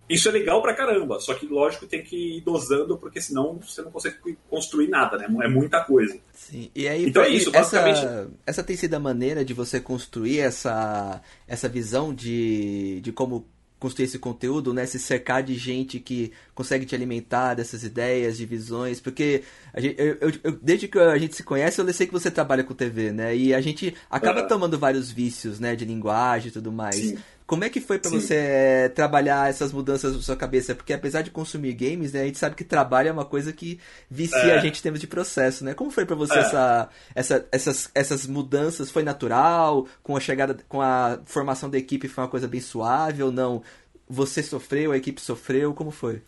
Isso 0.09 0.27
é 0.27 0.31
legal 0.33 0.62
pra 0.62 0.75
caramba. 0.75 1.19
Só 1.21 1.33
que, 1.33 1.45
lógico, 1.47 1.88
tem 1.88 2.03
que 2.03 2.38
ir 2.38 2.41
dosando, 2.41 2.97
porque 2.97 3.21
senão 3.21 3.57
você 3.57 3.81
não 3.81 3.89
consegue 3.89 4.17
construir 4.49 4.89
nada, 4.89 5.17
né? 5.17 5.25
É 5.43 5.47
muita 5.47 5.81
coisa. 5.86 6.19
Sim. 6.33 6.69
E 6.75 6.88
aí, 6.88 7.05
então 7.05 7.23
é 7.23 7.29
isso, 7.29 7.49
basicamente. 7.49 7.99
Essa, 7.99 8.29
essa 8.45 8.63
tem 8.63 8.75
sido 8.75 8.93
a 8.93 8.99
maneira 8.99 9.45
de 9.45 9.53
você 9.53 9.79
construir 9.79 10.39
essa, 10.39 11.21
essa 11.47 11.69
visão 11.69 12.13
de, 12.13 12.99
de 12.99 13.13
como 13.13 13.47
construir 13.84 14.06
esse 14.06 14.17
conteúdo, 14.17 14.74
né? 14.74 14.86
Se 14.86 14.98
cercar 14.98 15.43
de 15.43 15.56
gente 15.56 16.00
que 16.00 16.32
consegue 16.56 16.86
te 16.86 16.96
alimentar 16.96 17.54
dessas 17.54 17.84
ideias, 17.84 18.38
de 18.38 18.46
visões, 18.46 19.02
porque 19.02 19.43
gente, 19.76 19.96
eu, 20.00 20.32
eu, 20.41 20.52
desde 20.62 20.88
que 20.88 20.98
a 20.98 21.17
gente 21.17 21.36
se 21.36 21.43
conhece, 21.43 21.82
eu 21.82 21.93
sei 21.93 22.08
que 22.08 22.13
você 22.13 22.32
trabalha 22.32 22.63
com 22.63 22.74
TV, 22.74 23.12
né? 23.12 23.36
E 23.36 23.54
a 23.54 23.60
gente 23.60 23.93
acaba 24.10 24.43
tomando 24.43 24.80
vários 24.80 25.12
vícios, 25.12 25.60
né? 25.60 25.76
De 25.76 25.84
linguagem 25.84 26.48
e 26.48 26.52
tudo 26.52 26.72
mais. 26.72 26.96
Sim. 26.96 27.17
Como 27.45 27.63
é 27.63 27.69
que 27.69 27.82
foi 27.82 27.99
para 27.99 28.10
você 28.10 28.36
é, 28.36 28.89
trabalhar 28.89 29.49
essas 29.49 29.73
mudanças 29.73 30.15
na 30.15 30.21
sua 30.21 30.36
cabeça? 30.36 30.73
Porque 30.73 30.93
apesar 30.93 31.21
de 31.21 31.32
consumir 31.32 31.73
games, 31.73 32.13
né, 32.13 32.21
a 32.21 32.25
gente 32.25 32.38
sabe 32.38 32.56
que 32.56 32.63
trabalho 32.63 33.10
é 33.10 33.12
uma 33.12 33.25
coisa 33.25 33.51
que 33.51 33.79
vicia 34.10 34.38
é. 34.38 34.58
a 34.58 34.60
gente 34.60 34.79
em 34.79 34.82
termos 34.82 35.01
de 35.01 35.08
processo, 35.08 35.65
né? 35.65 35.73
Como 35.73 35.91
foi 35.91 36.06
para 36.06 36.15
você 36.15 36.36
é. 36.36 36.39
essa, 36.39 36.89
essa, 37.13 37.47
essas, 37.51 37.91
essas 37.93 38.27
mudanças? 38.27 38.89
Foi 38.89 39.03
natural? 39.03 39.88
Com 40.01 40.15
a 40.15 40.19
chegada, 40.19 40.58
com 40.69 40.82
a 40.82 41.19
formação 41.25 41.69
da 41.69 41.77
equipe 41.77 42.08
foi 42.08 42.23
uma 42.23 42.29
coisa 42.29 42.47
bem 42.47 42.62
suave 42.62 43.21
ou 43.21 43.32
não? 43.32 43.62
Você 44.08 44.41
sofreu, 44.41 44.91
a 44.91 44.97
equipe 44.97 45.19
sofreu? 45.19 45.73
Como 45.73 45.91
foi? 45.91 46.21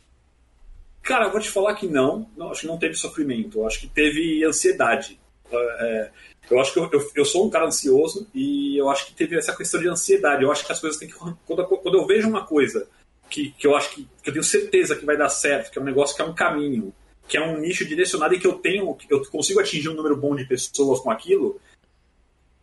Cara, 1.01 1.25
eu 1.25 1.32
vou 1.32 1.39
te 1.39 1.49
falar 1.49 1.75
que 1.75 1.88
não. 1.88 2.30
não 2.36 2.51
acho 2.51 2.62
que 2.62 2.67
não 2.67 2.80
teve 2.80 2.95
sofrimento. 2.95 3.65
Acho 3.65 3.80
que 3.80 3.88
teve 3.88 4.43
ansiedade. 4.43 5.19
É, 5.51 6.12
eu 6.49 6.60
acho 6.60 6.73
que 6.73 6.79
eu, 6.79 6.89
eu, 6.91 7.12
eu, 7.15 7.25
sou 7.25 7.45
um 7.45 7.49
cara 7.49 7.65
ansioso 7.65 8.27
e 8.34 8.77
eu 8.77 8.89
acho 8.89 9.08
que 9.08 9.13
teve 9.13 9.36
essa 9.36 9.55
questão 9.55 9.81
de 9.81 9.88
ansiedade. 9.88 10.43
Eu 10.43 10.51
acho 10.51 10.65
que 10.65 10.71
as 10.71 10.79
coisas 10.79 10.99
têm 10.99 11.08
que. 11.08 11.15
Quando, 11.15 11.65
quando 11.65 11.97
eu 11.97 12.05
vejo 12.05 12.29
uma 12.29 12.45
coisa 12.45 12.88
que, 13.29 13.51
que 13.51 13.65
eu 13.65 13.75
acho 13.75 13.91
que, 13.91 14.08
que 14.21 14.29
eu 14.29 14.34
tenho 14.34 14.43
certeza 14.43 14.95
que 14.95 15.05
vai 15.05 15.17
dar 15.17 15.29
certo, 15.29 15.71
que 15.71 15.79
é 15.79 15.81
um 15.81 15.86
negócio 15.86 16.15
que 16.15 16.21
é 16.21 16.25
um 16.25 16.36
caminho, 16.36 16.93
que 17.27 17.38
é 17.38 17.41
um 17.41 17.58
nicho 17.58 17.86
direcionado 17.86 18.36
e 18.36 18.39
que 18.39 18.47
eu 18.47 18.53
tenho, 18.53 18.93
que 18.95 19.12
eu 19.12 19.25
consigo 19.25 19.60
atingir 19.60 19.89
um 19.89 19.95
número 19.95 20.15
bom 20.15 20.36
de 20.36 20.45
pessoas 20.45 20.99
com 20.99 21.10
aquilo, 21.10 21.60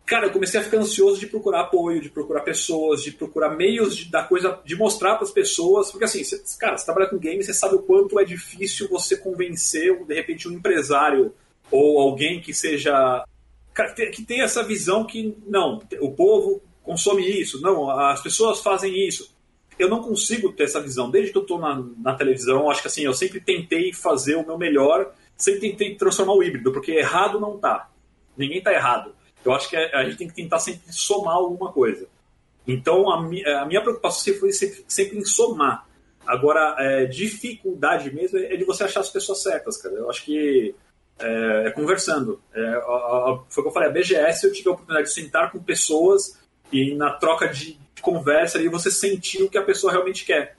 cara, 0.06 0.26
eu 0.26 0.32
comecei 0.32 0.60
a 0.60 0.62
ficar 0.62 0.78
ansioso 0.78 1.18
de 1.18 1.26
procurar 1.26 1.62
apoio, 1.62 2.00
de 2.00 2.08
procurar 2.08 2.42
pessoas, 2.42 3.02
de 3.02 3.10
procurar 3.10 3.56
meios 3.56 3.96
de, 3.96 4.10
da 4.10 4.22
coisa, 4.22 4.60
de 4.64 4.76
mostrar 4.76 5.16
para 5.16 5.24
as 5.24 5.32
pessoas, 5.32 5.90
porque 5.90 6.04
assim, 6.04 6.22
você, 6.22 6.40
cara, 6.58 6.78
você 6.78 6.84
trabalha 6.84 7.08
com 7.08 7.18
games, 7.18 7.46
você 7.46 7.54
sabe 7.54 7.74
o 7.74 7.82
quanto 7.82 8.20
é 8.20 8.24
difícil 8.24 8.88
você 8.88 9.16
convencer, 9.16 10.04
de 10.04 10.14
repente, 10.14 10.48
um 10.48 10.52
empresário 10.52 11.34
ou 11.70 11.98
alguém 12.00 12.40
que 12.40 12.52
seja 12.52 13.24
que 13.74 14.22
tem 14.22 14.42
essa 14.42 14.62
visão 14.62 15.04
que 15.04 15.36
não, 15.46 15.82
o 16.00 16.12
povo 16.12 16.62
consome 16.82 17.22
isso, 17.22 17.60
não, 17.60 17.88
as 17.90 18.22
pessoas 18.22 18.60
fazem 18.60 19.06
isso. 19.06 19.34
Eu 19.78 19.88
não 19.88 20.02
consigo 20.02 20.52
ter 20.52 20.64
essa 20.64 20.80
visão. 20.80 21.10
Desde 21.10 21.32
que 21.32 21.38
eu 21.38 21.42
estou 21.42 21.58
na, 21.58 21.82
na, 21.98 22.14
televisão, 22.14 22.70
acho 22.70 22.82
que 22.82 22.88
assim, 22.88 23.02
eu 23.02 23.14
sempre 23.14 23.40
tentei 23.40 23.92
fazer 23.92 24.36
o 24.36 24.46
meu 24.46 24.58
melhor, 24.58 25.12
sempre 25.36 25.60
tentei 25.60 25.94
transformar 25.94 26.34
o 26.34 26.42
híbrido, 26.42 26.72
porque 26.72 26.92
errado 26.92 27.40
não 27.40 27.58
tá. 27.58 27.90
Ninguém 28.36 28.62
tá 28.62 28.72
errado. 28.72 29.14
Eu 29.44 29.52
acho 29.52 29.68
que 29.68 29.76
a, 29.76 30.04
gente 30.04 30.18
tem 30.18 30.28
que 30.28 30.34
tentar 30.34 30.58
sempre 30.58 30.92
somar 30.92 31.34
alguma 31.34 31.72
coisa. 31.72 32.06
Então, 32.66 33.10
a, 33.10 33.16
a 33.16 33.66
minha 33.66 33.80
preocupação 33.80 34.20
sempre 34.20 34.40
foi 34.40 34.52
sempre, 34.52 34.84
sempre 34.86 35.18
em 35.18 35.24
somar. 35.24 35.86
Agora, 36.24 36.76
é, 36.78 37.06
dificuldade 37.06 38.14
mesmo 38.14 38.38
é 38.38 38.56
de 38.56 38.64
você 38.64 38.84
achar 38.84 39.00
as 39.00 39.10
pessoas 39.10 39.42
certas, 39.42 39.76
cara. 39.76 39.94
Eu 39.96 40.08
acho 40.08 40.24
que 40.24 40.74
é, 41.18 41.66
é 41.66 41.70
conversando. 41.70 42.40
É, 42.54 42.60
a, 42.60 42.72
a, 42.72 43.40
foi 43.48 43.60
o 43.60 43.64
que 43.64 43.68
eu 43.68 43.72
falei, 43.72 43.88
a 43.88 43.92
BGS 43.92 44.46
eu 44.46 44.52
tive 44.52 44.68
a 44.68 44.72
oportunidade 44.72 45.08
de 45.08 45.14
sentar 45.14 45.50
com 45.50 45.62
pessoas 45.62 46.40
e 46.72 46.94
na 46.94 47.10
troca 47.10 47.48
de 47.48 47.78
conversa 48.00 48.58
ali 48.58 48.68
você 48.68 48.90
sentir 48.90 49.42
o 49.42 49.48
que 49.48 49.58
a 49.58 49.62
pessoa 49.62 49.92
realmente 49.92 50.24
quer. 50.24 50.56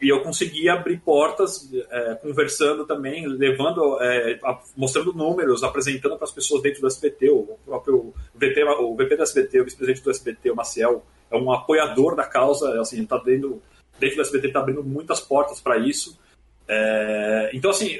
E 0.00 0.08
eu 0.08 0.22
consegui 0.22 0.68
abrir 0.68 0.98
portas 1.00 1.70
é, 1.90 2.14
conversando 2.14 2.86
também, 2.86 3.26
levando, 3.26 3.98
é, 4.00 4.38
mostrando 4.74 5.12
números, 5.12 5.62
apresentando 5.62 6.16
para 6.16 6.24
as 6.24 6.32
pessoas 6.32 6.62
dentro 6.62 6.80
do 6.80 6.86
SBT, 6.86 7.28
o 7.28 7.58
próprio 7.66 8.14
VP, 8.34 8.64
o 8.80 8.96
VP 8.96 9.16
do 9.16 9.22
SBT, 9.22 9.60
o 9.60 9.64
vice-presidente 9.64 10.02
do 10.02 10.10
SBT, 10.10 10.50
o 10.50 10.56
Maciel, 10.56 11.04
é 11.30 11.36
um 11.36 11.52
apoiador 11.52 12.16
da 12.16 12.24
causa, 12.24 12.80
assim, 12.80 13.04
tá 13.04 13.18
dentro, 13.18 13.62
dentro 13.98 14.16
do 14.16 14.22
SBT 14.22 14.46
está 14.46 14.60
abrindo 14.60 14.82
muitas 14.82 15.20
portas 15.20 15.60
para 15.60 15.76
isso. 15.76 16.18
É, 16.68 17.50
então, 17.52 17.70
assim, 17.70 17.98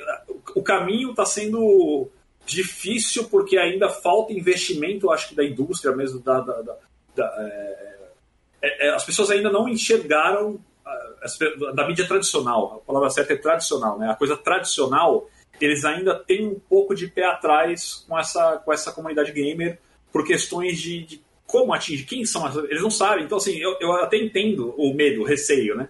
o 0.54 0.62
caminho 0.62 1.10
está 1.10 1.24
sendo 1.24 2.08
difícil 2.46 3.24
porque 3.28 3.58
ainda 3.58 3.88
falta 3.88 4.32
investimento, 4.32 5.10
acho 5.10 5.28
que 5.28 5.34
da 5.34 5.44
indústria 5.44 5.94
mesmo, 5.94 6.20
da, 6.20 6.40
da, 6.40 6.62
da, 6.62 6.76
da 7.14 7.36
é, 7.38 8.08
é, 8.62 8.88
é 8.88 8.94
as 8.94 9.04
pessoas 9.04 9.30
ainda 9.30 9.50
não 9.50 9.68
enxergaram 9.68 10.60
da 11.74 11.86
mídia 11.86 12.06
tradicional, 12.06 12.76
a 12.82 12.86
palavra 12.86 13.10
certa 13.10 13.34
é 13.34 13.36
tradicional, 13.36 13.98
né? 13.98 14.10
A 14.10 14.14
coisa 14.14 14.36
tradicional, 14.36 15.28
eles 15.60 15.84
ainda 15.84 16.14
têm 16.14 16.46
um 16.46 16.58
pouco 16.58 16.94
de 16.94 17.06
pé 17.06 17.24
atrás 17.24 18.04
com 18.08 18.18
essa, 18.18 18.56
com 18.58 18.72
essa 18.72 18.90
comunidade 18.92 19.32
gamer 19.32 19.78
por 20.10 20.26
questões 20.26 20.78
de, 20.78 21.04
de 21.04 21.22
como 21.46 21.74
atingir, 21.74 22.04
quem 22.04 22.24
são. 22.24 22.46
Eles 22.64 22.82
não 22.82 22.90
sabem, 22.90 23.24
então 23.24 23.38
assim, 23.38 23.56
eu, 23.58 23.76
eu 23.80 23.92
até 23.92 24.16
entendo 24.16 24.74
o 24.76 24.94
medo, 24.94 25.20
o 25.20 25.24
receio, 25.24 25.76
né? 25.76 25.88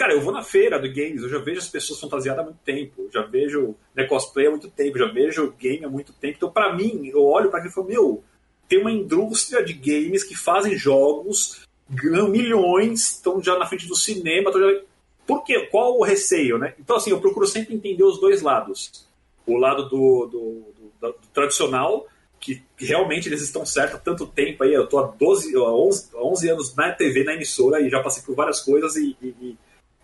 Cara, 0.00 0.14
eu 0.14 0.22
vou 0.22 0.32
na 0.32 0.42
feira 0.42 0.78
do 0.78 0.88
games, 0.88 1.22
eu 1.22 1.28
já 1.28 1.36
vejo 1.36 1.58
as 1.58 1.68
pessoas 1.68 2.00
fantasiadas 2.00 2.40
há 2.40 2.44
muito 2.44 2.60
tempo, 2.64 3.10
já 3.12 3.20
vejo 3.20 3.74
né, 3.94 4.04
cosplay 4.04 4.46
há 4.46 4.50
muito 4.50 4.70
tempo, 4.70 4.96
já 4.96 5.04
vejo 5.04 5.52
game 5.60 5.84
há 5.84 5.90
muito 5.90 6.10
tempo. 6.14 6.36
Então, 6.38 6.50
para 6.50 6.74
mim, 6.74 7.10
eu 7.12 7.22
olho 7.22 7.50
para 7.50 7.58
aquilo 7.58 7.70
e 7.70 7.74
falo, 7.74 7.86
meu, 7.86 8.24
tem 8.66 8.80
uma 8.80 8.90
indústria 8.90 9.62
de 9.62 9.74
games 9.74 10.24
que 10.24 10.34
fazem 10.34 10.74
jogos, 10.74 11.66
ganham 11.86 12.30
milhões, 12.30 13.10
estão 13.10 13.42
já 13.42 13.58
na 13.58 13.66
frente 13.66 13.86
do 13.86 13.94
cinema. 13.94 14.50
Já... 14.50 14.80
Por 15.26 15.44
quê? 15.44 15.68
Qual 15.70 15.98
o 15.98 16.02
receio, 16.02 16.56
né? 16.56 16.72
Então, 16.80 16.96
assim, 16.96 17.10
eu 17.10 17.20
procuro 17.20 17.46
sempre 17.46 17.74
entender 17.74 18.02
os 18.02 18.18
dois 18.18 18.40
lados. 18.40 19.06
O 19.44 19.58
lado 19.58 19.82
do, 19.90 20.26
do, 20.28 20.64
do, 20.98 21.12
do 21.12 21.28
tradicional, 21.34 22.06
que, 22.40 22.62
que, 22.74 22.86
realmente 22.86 23.28
eles 23.28 23.42
estão 23.42 23.66
certos 23.66 23.96
há 23.96 23.98
tanto 23.98 24.26
tempo 24.26 24.64
aí. 24.64 24.72
Eu 24.72 24.86
tô 24.86 24.98
há 24.98 25.08
12, 25.08 25.54
11, 25.54 26.08
11 26.14 26.48
anos 26.48 26.74
na 26.74 26.90
TV, 26.90 27.22
na 27.22 27.34
emissora, 27.34 27.82
e 27.82 27.90
já 27.90 28.02
passei 28.02 28.22
por 28.22 28.34
várias 28.34 28.60
coisas 28.60 28.96
e, 28.96 29.14
e 29.20 29.58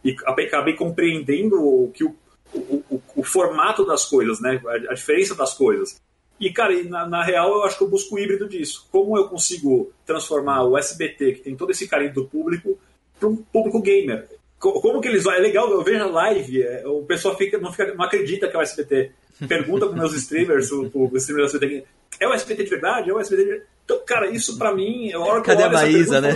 e 0.07 0.17
acabei 0.47 0.75
compreendendo 0.75 1.57
o, 1.61 1.91
que 1.91 2.05
o, 2.05 2.15
o, 2.55 2.85
o, 2.91 3.03
o 3.17 3.25
formato 3.25 3.85
das 3.85 4.05
coisas, 4.05 4.41
né? 4.41 4.61
A, 4.67 4.93
a, 4.93 4.95
diferença 4.95 5.35
das 5.35 5.55
coisas. 5.55 6.01
E, 6.39 6.53
cara, 6.53 6.81
na, 6.85 7.09
na, 7.09 7.25
real 7.25 7.51
eu 7.51 7.65
acho 7.65 7.79
que 7.79 7.85
eu 7.85 7.89
busco 7.89 8.15
o 8.15 8.19
híbrido 8.19 8.49
disso. 8.49 8.87
Como 8.93 9.17
eu 9.17 9.29
consigo 9.29 9.93
transformar 10.05 10.63
o 10.63 10.79
SBT, 10.79 11.33
que 11.33 11.41
tem 11.41 11.57
todo 11.57 11.71
esse 11.71 11.89
carinho 11.89 12.13
do 12.13 12.27
público, 12.27 12.79
para 13.19 13.29
um 13.29 13.37
público 13.37 13.81
gamer? 13.81 14.29
Como 14.59 15.01
que 15.01 15.09
eles 15.09 15.25
vão? 15.25 15.35
É 15.35 15.39
legal, 15.39 15.71
eu 15.71 15.83
vejo 15.83 16.05
a 16.05 16.07
live, 16.07 16.63
é, 16.63 16.87
o 16.87 17.03
pessoal 17.03 17.37
fica, 17.37 17.59
não, 17.59 17.71
fica, 17.71 17.95
não 17.95 18.05
acredita 18.05 18.49
que 18.49 18.57
é 18.57 18.59
o 18.59 18.63
SBT. 18.63 19.13
Pergunta 19.49 19.87
para 19.87 19.97
meus 19.97 20.15
streamers, 20.17 20.71
o, 20.71 20.91
o 20.95 21.17
streamer 21.17 21.45
do 21.45 21.51
SBT, 21.51 21.85
é 22.21 22.29
o 22.29 22.33
SBT 22.33 22.65
de 22.65 22.71
verdade? 22.71 23.11
É 23.11 23.13
o 23.13 23.21
SBT 23.21 23.43
de 23.43 23.49
verdade? 23.51 23.71
Então, 23.87 24.03
cara, 24.05 24.29
isso 24.29 24.59
pra 24.59 24.75
mim, 24.75 25.13
a 25.13 25.21
hora 25.21 25.41
que 25.41 25.47
Cadê 25.47 25.63
a 25.63 25.71
Maísa, 25.71 26.21
né? 26.21 26.35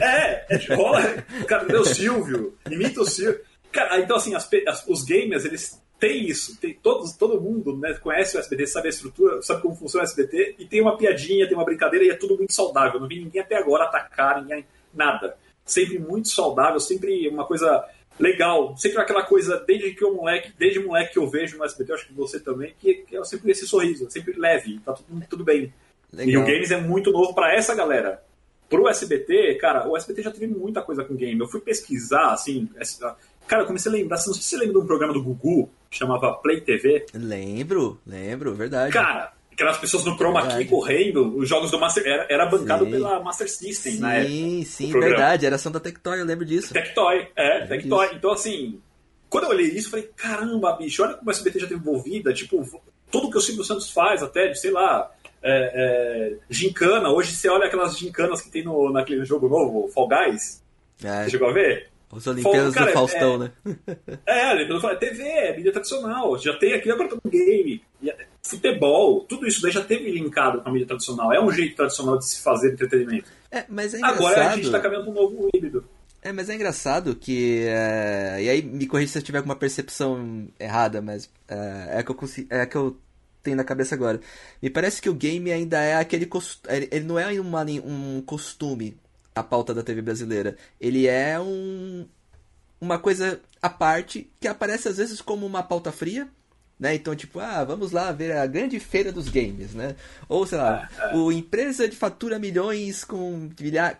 é, 0.00 0.46
é 0.48 0.74
rola, 0.74 1.02
cadê 1.46 1.76
o 1.76 1.84
Silvio? 1.84 2.56
Imita 2.70 3.02
o 3.02 3.04
Silvio. 3.04 3.38
Cara, 3.70 4.00
então 4.00 4.16
assim, 4.16 4.34
as, 4.34 4.48
as, 4.66 4.88
os 4.88 5.04
gamers, 5.04 5.44
eles 5.44 5.78
têm 6.00 6.26
isso, 6.26 6.58
tem, 6.58 6.72
todos, 6.72 7.12
todo 7.12 7.38
mundo 7.38 7.76
né, 7.76 7.92
conhece 8.02 8.38
o 8.38 8.40
SBT, 8.40 8.66
sabe 8.66 8.86
a 8.86 8.90
estrutura, 8.90 9.42
sabe 9.42 9.60
como 9.60 9.76
funciona 9.76 10.04
o 10.04 10.08
SBT, 10.08 10.56
e 10.58 10.64
tem 10.64 10.80
uma 10.80 10.96
piadinha, 10.96 11.46
tem 11.46 11.54
uma 11.54 11.66
brincadeira, 11.66 12.06
e 12.06 12.08
é 12.08 12.14
tudo 12.14 12.38
muito 12.38 12.54
saudável. 12.54 12.98
Não 12.98 13.06
vi 13.06 13.20
ninguém 13.20 13.42
até 13.42 13.56
agora 13.56 13.84
atacar, 13.84 14.40
ninguém, 14.40 14.64
nada. 14.94 15.36
Sempre 15.66 15.98
muito 15.98 16.28
saudável, 16.28 16.80
sempre 16.80 17.28
uma 17.28 17.44
coisa 17.44 17.84
legal. 18.18 18.74
Sempre 18.78 19.02
aquela 19.02 19.22
coisa, 19.22 19.62
desde 19.66 19.92
que 19.92 20.02
eu 20.02 20.14
moleque, 20.14 20.50
desde 20.58 20.80
moleque 20.80 21.12
que 21.12 21.18
eu 21.18 21.28
vejo 21.28 21.58
no 21.58 21.64
SBT, 21.64 21.92
acho 21.92 22.06
que 22.06 22.14
você 22.14 22.40
também, 22.40 22.74
que, 22.78 22.94
que 22.94 23.16
é 23.16 23.24
sempre 23.24 23.50
esse 23.50 23.66
sorriso, 23.66 24.10
sempre 24.10 24.32
leve, 24.38 24.80
tá 24.80 24.94
tudo, 24.94 25.26
tudo 25.28 25.44
bem. 25.44 25.72
E 26.18 26.36
o 26.36 26.44
games 26.44 26.70
é 26.70 26.80
muito 26.80 27.10
novo 27.10 27.34
para 27.34 27.54
essa 27.54 27.74
galera. 27.74 28.22
Pro 28.68 28.88
SBT, 28.88 29.56
cara, 29.56 29.88
o 29.88 29.96
SBT 29.96 30.22
já 30.22 30.30
teve 30.30 30.46
muita 30.46 30.82
coisa 30.82 31.04
com 31.04 31.14
game. 31.14 31.38
Eu 31.38 31.48
fui 31.48 31.60
pesquisar, 31.60 32.32
assim. 32.32 32.68
Cara, 33.46 33.62
eu 33.62 33.66
comecei 33.66 33.90
a 33.90 33.94
lembrar. 33.94 34.16
Não 34.16 34.22
sei 34.22 34.34
se 34.34 34.42
você 34.42 34.56
lembra 34.56 34.74
de 34.74 34.78
um 34.80 34.86
programa 34.86 35.12
do 35.12 35.22
Gugu, 35.22 35.70
que 35.90 35.98
chamava 35.98 36.32
Play 36.34 36.60
TV. 36.60 37.06
Lembro, 37.14 37.98
lembro, 38.06 38.54
verdade. 38.54 38.92
Cara, 38.92 39.32
aquelas 39.52 39.78
pessoas 39.78 40.04
no 40.04 40.16
Chroma 40.16 40.46
Key 40.48 40.64
correndo, 40.66 41.36
os 41.36 41.48
jogos 41.48 41.70
do 41.70 41.78
Master. 41.78 42.06
Era, 42.06 42.26
era 42.28 42.46
bancado 42.46 42.84
sim. 42.84 42.90
pela 42.90 43.20
Master 43.20 43.50
System, 43.50 43.94
época. 43.94 44.26
Sim, 44.26 44.64
sim, 44.64 44.92
verdade. 44.92 45.46
Era 45.46 45.56
ação 45.56 45.72
da 45.72 45.80
Tectoy, 45.80 46.20
eu 46.20 46.24
lembro 46.24 46.44
disso. 46.44 46.72
Tectoy, 46.72 47.28
é, 47.36 47.66
Tectoy. 47.66 48.10
Então, 48.14 48.32
assim, 48.32 48.80
quando 49.28 49.44
eu 49.44 49.50
olhei 49.50 49.66
isso, 49.66 49.88
eu 49.88 49.90
falei, 49.90 50.10
caramba, 50.16 50.72
bicho, 50.76 51.02
olha 51.02 51.14
como 51.14 51.28
o 51.28 51.30
SBT 51.30 51.60
já 51.60 51.66
teve 51.66 51.80
envolvida. 51.80 52.32
Tipo, 52.32 52.82
tudo 53.10 53.30
que 53.30 53.38
o 53.38 53.40
Silvio 53.40 53.64
Santos 53.64 53.90
faz, 53.90 54.22
até 54.22 54.48
de, 54.48 54.58
sei 54.58 54.70
lá, 54.70 55.10
é, 55.42 55.72
é, 55.74 56.36
gincana. 56.48 57.10
Hoje 57.10 57.32
você 57.32 57.48
olha 57.48 57.66
aquelas 57.66 57.98
gincanas 57.98 58.40
que 58.40 58.50
tem 58.50 58.64
no, 58.64 58.90
naquele 58.90 59.24
jogo 59.24 59.48
novo, 59.48 59.88
Fall 59.88 60.08
Guys. 60.08 60.62
É. 61.02 61.24
Você 61.24 61.30
chegou 61.30 61.48
a 61.48 61.52
ver? 61.52 61.90
Os 62.10 62.26
Olimpíadas 62.26 62.74
do 62.74 62.86
Faustão, 62.88 63.34
é, 63.34 63.38
né? 63.38 63.52
É, 64.26 64.52
Olimpíadas 64.52 64.84
é 64.84 64.94
TV, 64.96 65.22
é 65.22 65.56
mídia 65.56 65.72
tradicional. 65.72 66.38
Já 66.38 66.56
tem 66.58 66.74
aqui 66.74 66.90
agora 66.90 67.08
todo 67.08 67.22
game, 67.30 67.82
futebol, 68.42 69.24
tudo 69.24 69.46
isso 69.46 69.62
daí 69.62 69.72
já 69.72 69.82
teve 69.82 70.10
linkado 70.10 70.60
com 70.60 70.68
a 70.68 70.72
mídia 70.72 70.88
tradicional. 70.88 71.32
É 71.32 71.40
um 71.40 71.50
jeito 71.50 71.74
tradicional 71.74 72.18
de 72.18 72.26
se 72.26 72.42
fazer 72.42 72.72
entretenimento. 72.72 73.30
É, 73.50 73.64
mas 73.68 73.94
é 73.94 73.98
engraçado. 73.98 74.18
Agora 74.18 74.48
a 74.48 74.54
gente 74.56 74.66
está 74.66 74.78
caminhando 74.78 75.04
para 75.04 75.12
um 75.12 75.22
novo 75.22 75.48
híbrido. 75.54 75.84
É, 76.20 76.32
mas 76.32 76.48
é 76.48 76.54
engraçado 76.54 77.16
que. 77.16 77.64
É... 77.66 78.38
E 78.42 78.48
aí 78.48 78.62
me 78.62 78.86
corrija 78.86 79.12
se 79.12 79.18
eu 79.18 79.22
tiver 79.22 79.38
alguma 79.38 79.56
percepção 79.56 80.46
errada, 80.60 81.02
mas 81.02 81.28
é, 81.48 81.98
é 81.98 82.02
que 82.02 82.10
eu 82.10 82.14
consigo. 82.14 82.46
É 82.50 82.64
que 82.64 82.76
eu 82.76 82.96
tem 83.42 83.54
na 83.54 83.64
cabeça 83.64 83.94
agora. 83.94 84.20
Me 84.62 84.70
parece 84.70 85.02
que 85.02 85.10
o 85.10 85.14
game 85.14 85.50
ainda 85.50 85.80
é 85.80 85.96
aquele 85.96 86.26
costume. 86.26 86.88
Ele 86.90 87.04
não 87.04 87.18
é 87.18 87.40
uma, 87.40 87.62
um 87.64 88.22
costume 88.22 88.96
a 89.34 89.42
pauta 89.42 89.74
da 89.74 89.82
TV 89.82 90.02
brasileira. 90.02 90.56
Ele 90.80 91.06
é 91.06 91.38
um 91.40 92.06
uma 92.80 92.98
coisa 92.98 93.40
à 93.60 93.70
parte 93.70 94.28
que 94.40 94.48
aparece 94.48 94.88
às 94.88 94.96
vezes 94.96 95.20
como 95.20 95.46
uma 95.46 95.62
pauta 95.62 95.92
fria, 95.92 96.28
né? 96.82 96.96
Então, 96.96 97.14
tipo, 97.14 97.38
ah, 97.38 97.62
vamos 97.62 97.92
lá 97.92 98.10
ver 98.10 98.32
a 98.32 98.44
grande 98.44 98.80
feira 98.80 99.12
dos 99.12 99.28
games, 99.28 99.72
né? 99.72 99.94
Ou, 100.28 100.44
sei 100.44 100.58
lá, 100.58 100.90
é, 100.98 101.12
é. 101.12 101.16
o 101.16 101.30
empresa 101.30 101.86
de 101.88 101.94
fatura 101.94 102.40
milhões 102.40 103.04
com, 103.04 103.48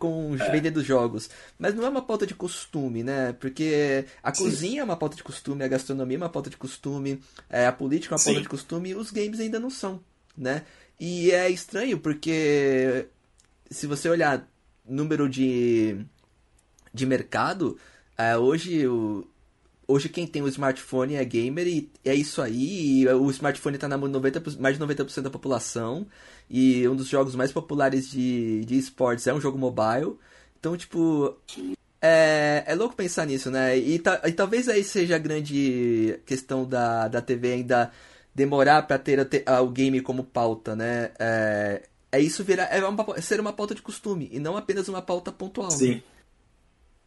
com 0.01 0.35
é. 0.35 0.51
vendendo 0.51 0.83
jogos. 0.83 1.31
Mas 1.57 1.77
não 1.77 1.87
é 1.87 1.88
uma 1.88 2.03
pauta 2.03 2.27
de 2.27 2.35
costume, 2.35 3.05
né? 3.05 3.35
Porque 3.35 4.05
a 4.21 4.35
Sim. 4.35 4.42
cozinha 4.42 4.81
é 4.81 4.85
uma 4.85 4.97
pauta 4.97 5.14
de 5.14 5.23
costume, 5.23 5.62
a 5.62 5.68
gastronomia 5.68 6.16
é 6.16 6.18
uma 6.18 6.29
pauta 6.29 6.51
de 6.51 6.57
costume, 6.57 7.23
é, 7.49 7.68
a 7.68 7.73
política 7.73 8.14
é 8.14 8.16
uma 8.16 8.18
Sim. 8.18 8.31
pauta 8.31 8.42
de 8.42 8.49
costume, 8.49 8.90
e 8.90 8.95
os 8.97 9.12
games 9.12 9.38
ainda 9.38 9.61
não 9.61 9.71
são, 9.71 10.01
né? 10.37 10.62
E 10.99 11.31
é 11.31 11.49
estranho 11.49 12.01
porque 12.01 13.07
se 13.71 13.87
você 13.87 14.09
olhar 14.09 14.45
número 14.85 15.29
de, 15.29 16.05
de 16.92 17.07
mercado, 17.07 17.79
é, 18.18 18.37
hoje 18.37 18.88
o, 18.88 19.25
hoje 19.92 20.09
quem 20.09 20.26
tem 20.26 20.42
o 20.42 20.48
smartphone 20.48 21.14
é 21.14 21.24
gamer 21.24 21.66
e 21.66 21.90
é 22.05 22.14
isso 22.14 22.40
aí. 22.40 23.07
o 23.09 23.31
smartphone 23.31 23.76
está 23.76 23.87
na 23.87 23.98
mão 23.98 24.09
de 24.09 24.14
90, 24.14 24.42
mais 24.59 24.78
de 24.78 24.85
90% 24.85 25.22
da 25.22 25.31
população. 25.31 26.07
E 26.48 26.87
um 26.88 26.96
dos 26.96 27.09
jogos 27.09 27.35
mais 27.35 27.52
populares 27.52 28.11
de, 28.11 28.64
de 28.64 28.78
esportes 28.78 29.26
é 29.26 29.35
um 29.35 29.40
jogo 29.40 29.59
mobile. 29.59 30.16
Então, 30.59 30.76
tipo. 30.76 31.37
É, 32.00 32.64
é 32.66 32.74
louco 32.74 32.96
pensar 32.96 33.26
nisso, 33.26 33.48
né? 33.50 33.78
E, 33.78 33.98
ta, 33.98 34.20
e 34.24 34.33
talvez 34.33 34.68
aí 34.68 34.83
seja 34.83 35.14
a 35.14 35.20
grande 35.20 36.18
questão 36.26 36.64
da, 36.64 37.07
da 37.07 37.22
TV 37.22 37.52
ainda 37.52 37.92
demorar 38.35 38.83
para 38.83 38.98
ter 38.98 39.20
a, 39.20 39.57
a, 39.57 39.61
o 39.61 39.68
game 39.68 40.00
como 40.00 40.24
pauta, 40.24 40.74
né? 40.74 41.12
É, 41.18 41.83
é 42.11 42.20
isso 42.20 42.42
virar. 42.42 42.64
É 42.64 42.85
uma, 42.85 43.20
ser 43.20 43.38
uma 43.38 43.52
pauta 43.52 43.74
de 43.74 43.83
costume 43.83 44.28
e 44.33 44.40
não 44.40 44.57
apenas 44.57 44.88
uma 44.88 45.00
pauta 45.00 45.31
pontual. 45.31 45.70
Sim. 45.70 45.94
Né? 45.94 46.02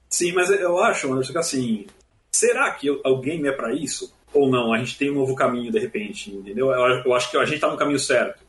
Sim, 0.09 0.31
mas 0.31 0.49
eu 0.49 0.79
acho, 0.79 1.11
Anderson, 1.11 1.33
que 1.33 1.39
assim, 1.39 1.87
será 2.35 2.71
que 2.71 2.89
o 2.89 3.17
game 3.19 3.47
é 3.47 3.51
para 3.51 3.73
isso? 3.73 4.13
Ou 4.33 4.49
não? 4.49 4.73
A 4.73 4.77
gente 4.77 4.97
tem 4.97 5.09
um 5.09 5.15
novo 5.15 5.35
caminho 5.35 5.71
de 5.71 5.79
repente, 5.79 6.31
entendeu? 6.31 6.71
Eu, 6.71 7.13
acho 7.13 7.31
que 7.31 7.37
a 7.37 7.45
gente 7.45 7.55
está 7.55 7.71
no 7.71 7.77
caminho 7.77 7.99
certo. 7.99 8.43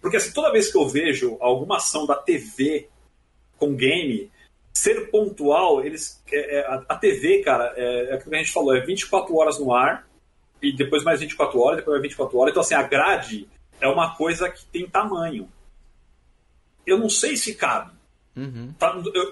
Porque 0.00 0.16
assim, 0.16 0.32
toda 0.32 0.52
vez 0.52 0.70
que 0.70 0.78
eu 0.78 0.88
vejo 0.88 1.36
alguma 1.40 1.76
ação 1.76 2.06
da 2.06 2.14
TV 2.14 2.88
com 3.58 3.74
game, 3.74 4.30
ser 4.72 5.10
pontual, 5.10 5.84
eles, 5.84 6.22
é, 6.32 6.58
é, 6.58 6.66
a, 6.88 6.96
TV, 6.96 7.42
cara, 7.42 7.74
é, 7.76 8.10
é 8.10 8.14
aquilo 8.14 8.30
que 8.30 8.36
a 8.36 8.38
gente 8.38 8.52
falou, 8.52 8.74
é 8.74 8.80
24 8.80 9.36
horas 9.36 9.58
no 9.58 9.74
ar, 9.74 10.08
e 10.62 10.74
depois 10.74 11.04
mais 11.04 11.20
24 11.20 11.58
horas, 11.60 11.78
depois 11.78 11.94
mais 11.94 12.02
24 12.02 12.38
horas. 12.38 12.52
Então, 12.52 12.62
assim, 12.62 12.74
a 12.74 12.82
grade 12.82 13.48
é 13.80 13.88
uma 13.88 14.14
coisa 14.16 14.48
que 14.48 14.64
tem 14.66 14.88
tamanho. 14.88 15.50
Eu 16.86 16.98
não 16.98 17.10
sei 17.10 17.36
se 17.36 17.54
cabe. 17.54 17.92
Uhum. 18.36 18.72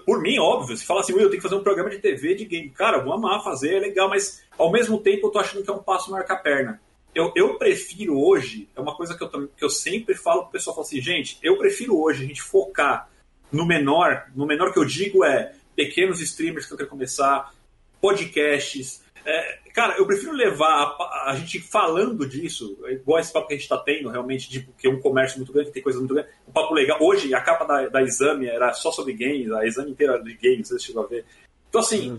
Por 0.04 0.20
mim, 0.20 0.38
óbvio, 0.38 0.76
se 0.76 0.84
fala 0.84 1.00
assim, 1.00 1.12
eu 1.12 1.30
tenho 1.30 1.30
que 1.30 1.40
fazer 1.40 1.54
um 1.54 1.62
programa 1.62 1.90
de 1.90 1.98
TV 1.98 2.34
de 2.34 2.44
game. 2.44 2.70
Cara, 2.70 3.02
vou 3.02 3.12
amar 3.12 3.42
fazer, 3.42 3.76
é 3.76 3.80
legal, 3.80 4.08
mas 4.08 4.42
ao 4.58 4.70
mesmo 4.70 4.98
tempo 4.98 5.26
eu 5.26 5.30
tô 5.30 5.38
achando 5.38 5.62
que 5.62 5.70
é 5.70 5.72
um 5.72 5.82
passo 5.82 6.10
marca 6.10 6.36
perna. 6.36 6.80
Eu, 7.14 7.32
eu 7.34 7.56
prefiro 7.56 8.18
hoje, 8.18 8.68
é 8.76 8.80
uma 8.80 8.94
coisa 8.94 9.16
que 9.16 9.24
eu, 9.24 9.48
que 9.48 9.64
eu 9.64 9.70
sempre 9.70 10.14
falo 10.14 10.42
pro 10.42 10.52
pessoal, 10.52 10.76
falo 10.76 10.86
assim, 10.86 11.00
gente, 11.00 11.38
eu 11.42 11.56
prefiro 11.56 11.98
hoje 11.98 12.24
a 12.24 12.26
gente 12.26 12.42
focar 12.42 13.08
no 13.50 13.66
menor, 13.66 14.26
no 14.34 14.46
menor 14.46 14.72
que 14.72 14.78
eu 14.78 14.84
digo 14.84 15.24
é 15.24 15.54
pequenos 15.74 16.20
streamers 16.20 16.66
que 16.66 16.72
eu 16.72 16.76
quero 16.76 16.90
começar, 16.90 17.52
podcasts, 18.00 19.02
é, 19.28 19.58
cara, 19.74 19.98
eu 19.98 20.06
prefiro 20.06 20.32
levar 20.32 20.96
a, 20.98 21.30
a, 21.30 21.36
gente 21.36 21.60
falando 21.60 22.26
disso, 22.26 22.78
igual 22.88 23.20
esse 23.20 23.30
papo 23.30 23.46
que 23.46 23.52
a 23.52 23.56
gente 23.56 23.64
está 23.64 23.76
tendo, 23.76 24.08
realmente, 24.08 24.48
de 24.48 24.62
que 24.62 24.88
é 24.88 24.90
um 24.90 25.00
comércio 25.00 25.36
muito 25.38 25.52
grande, 25.52 25.70
tem 25.70 25.82
coisas 25.82 26.00
muito 26.00 26.14
grandes. 26.14 26.32
Um 26.48 26.52
papo 26.52 26.72
legal. 26.72 26.98
Hoje, 27.00 27.34
a 27.34 27.40
capa 27.42 27.66
da, 27.66 27.88
da 27.88 28.02
Exame 28.02 28.46
era 28.46 28.72
só 28.72 28.90
sobre 28.90 29.12
games, 29.12 29.52
a 29.52 29.66
Exame 29.66 29.90
inteira 29.90 30.14
era 30.14 30.22
de 30.22 30.34
games, 30.34 30.68
você 30.68 30.78
chegou 30.78 31.04
a 31.04 31.06
ver. 31.06 31.26
Então, 31.68 31.82
assim, 31.82 32.16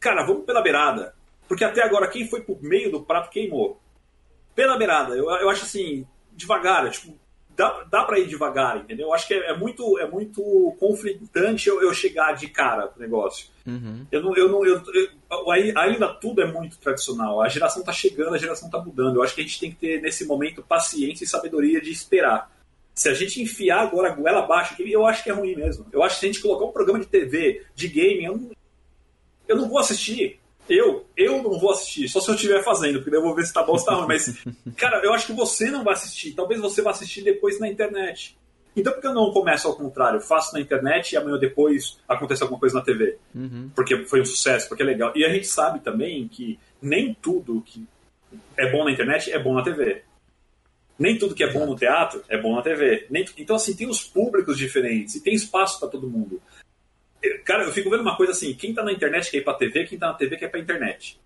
cara, 0.00 0.26
vamos 0.26 0.44
pela 0.44 0.60
beirada. 0.60 1.14
Porque 1.46 1.64
até 1.64 1.82
agora, 1.82 2.08
quem 2.08 2.28
foi 2.28 2.42
pro 2.42 2.58
meio 2.60 2.90
do 2.90 3.02
prato 3.02 3.30
queimou. 3.30 3.80
pela 4.54 4.76
beirada. 4.76 5.14
Eu, 5.14 5.30
eu 5.30 5.48
acho 5.48 5.64
assim, 5.64 6.04
devagar, 6.32 6.90
tipo, 6.90 7.16
dá, 7.58 7.84
dá 7.90 8.04
para 8.04 8.20
ir 8.20 8.28
devagar, 8.28 8.76
entendeu? 8.76 9.08
Eu 9.08 9.12
acho 9.12 9.26
que 9.26 9.34
é, 9.34 9.50
é, 9.50 9.56
muito, 9.56 9.98
é 9.98 10.08
muito 10.08 10.40
conflitante 10.78 11.68
eu, 11.68 11.82
eu 11.82 11.92
chegar 11.92 12.32
de 12.34 12.46
cara 12.48 12.86
pro 12.86 13.02
negócio. 13.02 13.48
Uhum. 13.66 14.06
Eu 14.12 14.22
não, 14.22 14.36
eu 14.36 14.48
não, 14.48 14.64
eu, 14.64 14.80
eu, 14.94 15.50
ainda 15.50 16.08
tudo 16.14 16.40
é 16.40 16.46
muito 16.46 16.78
tradicional. 16.78 17.42
A 17.42 17.48
geração 17.48 17.82
tá 17.82 17.92
chegando, 17.92 18.34
a 18.34 18.38
geração 18.38 18.70
tá 18.70 18.78
mudando. 18.78 19.16
Eu 19.16 19.24
acho 19.24 19.34
que 19.34 19.40
a 19.40 19.44
gente 19.44 19.58
tem 19.58 19.70
que 19.72 19.76
ter, 19.76 20.00
nesse 20.00 20.24
momento, 20.24 20.62
paciência 20.62 21.24
e 21.24 21.26
sabedoria 21.26 21.80
de 21.80 21.90
esperar. 21.90 22.48
Se 22.94 23.08
a 23.08 23.14
gente 23.14 23.42
enfiar 23.42 23.80
agora 23.80 24.12
a 24.12 24.14
goela 24.14 24.44
abaixo, 24.44 24.76
eu 24.78 25.04
acho 25.04 25.24
que 25.24 25.30
é 25.30 25.32
ruim 25.32 25.56
mesmo. 25.56 25.84
Eu 25.92 26.04
acho 26.04 26.14
que 26.14 26.20
se 26.20 26.26
a 26.26 26.32
gente 26.32 26.42
colocar 26.42 26.64
um 26.64 26.72
programa 26.72 27.00
de 27.00 27.06
TV, 27.06 27.64
de 27.74 27.88
game, 27.88 28.24
eu 28.24 28.36
não, 28.36 28.50
eu 29.48 29.56
não 29.56 29.68
vou 29.68 29.80
assistir. 29.80 30.38
Eu, 30.68 31.06
eu 31.16 31.42
não 31.42 31.58
vou 31.58 31.70
assistir, 31.70 32.08
só 32.08 32.20
se 32.20 32.30
eu 32.30 32.34
estiver 32.34 32.62
fazendo, 32.62 33.00
porque 33.02 33.16
eu 33.16 33.22
vou 33.22 33.34
ver 33.34 33.46
se 33.46 33.52
tá 33.52 33.62
bom 33.62 33.72
ou 33.72 33.78
se 33.78 33.86
tá 33.86 33.94
ruim. 33.94 34.06
Mas, 34.06 34.44
cara, 34.76 35.00
eu 35.04 35.12
acho 35.12 35.26
que 35.26 35.32
você 35.32 35.70
não 35.70 35.82
vai 35.82 35.94
assistir. 35.94 36.32
Talvez 36.32 36.60
você 36.60 36.82
vá 36.82 36.90
assistir 36.90 37.22
depois 37.22 37.58
na 37.58 37.68
internet. 37.68 38.36
Então 38.76 38.92
por 38.92 39.00
que 39.00 39.06
eu 39.08 39.14
não 39.14 39.32
começo 39.32 39.66
ao 39.66 39.74
contrário? 39.74 40.20
Faço 40.20 40.54
na 40.54 40.60
internet 40.60 41.12
e 41.12 41.16
amanhã 41.16 41.36
depois 41.38 41.98
acontece 42.08 42.42
alguma 42.42 42.60
coisa 42.60 42.76
na 42.76 42.84
TV. 42.84 43.18
Uhum. 43.34 43.70
Porque 43.74 44.04
foi 44.04 44.20
um 44.20 44.24
sucesso, 44.24 44.68
porque 44.68 44.82
é 44.82 44.86
legal. 44.86 45.12
E 45.16 45.24
a 45.24 45.28
gente 45.28 45.46
sabe 45.46 45.80
também 45.80 46.28
que 46.28 46.58
nem 46.80 47.16
tudo 47.20 47.60
que 47.60 47.84
é 48.56 48.70
bom 48.70 48.84
na 48.84 48.92
internet 48.92 49.32
é 49.32 49.38
bom 49.38 49.54
na 49.54 49.62
TV. 49.62 50.02
Nem 50.98 51.16
tudo 51.16 51.34
que 51.34 51.44
é 51.44 51.52
bom 51.52 51.64
no 51.64 51.76
teatro 51.76 52.22
é 52.28 52.40
bom 52.40 52.54
na 52.56 52.62
TV. 52.62 53.06
Nem, 53.08 53.24
então, 53.36 53.54
assim, 53.54 53.74
tem 53.74 53.88
os 53.88 54.02
públicos 54.02 54.58
diferentes 54.58 55.14
e 55.14 55.22
tem 55.22 55.32
espaço 55.32 55.78
para 55.78 55.88
todo 55.88 56.08
mundo. 56.10 56.42
Cara, 57.44 57.64
eu 57.64 57.72
fico 57.72 57.90
vendo 57.90 58.00
uma 58.00 58.16
coisa 58.16 58.32
assim: 58.32 58.54
quem 58.54 58.74
tá 58.74 58.82
na 58.82 58.92
internet 58.92 59.30
quer 59.30 59.38
ir 59.38 59.44
pra 59.44 59.54
TV, 59.54 59.84
quem 59.84 59.98
tá 59.98 60.08
na 60.08 60.14
TV 60.14 60.36
quer 60.36 60.46
ir 60.46 60.50
pra 60.50 60.60
internet. 60.60 61.20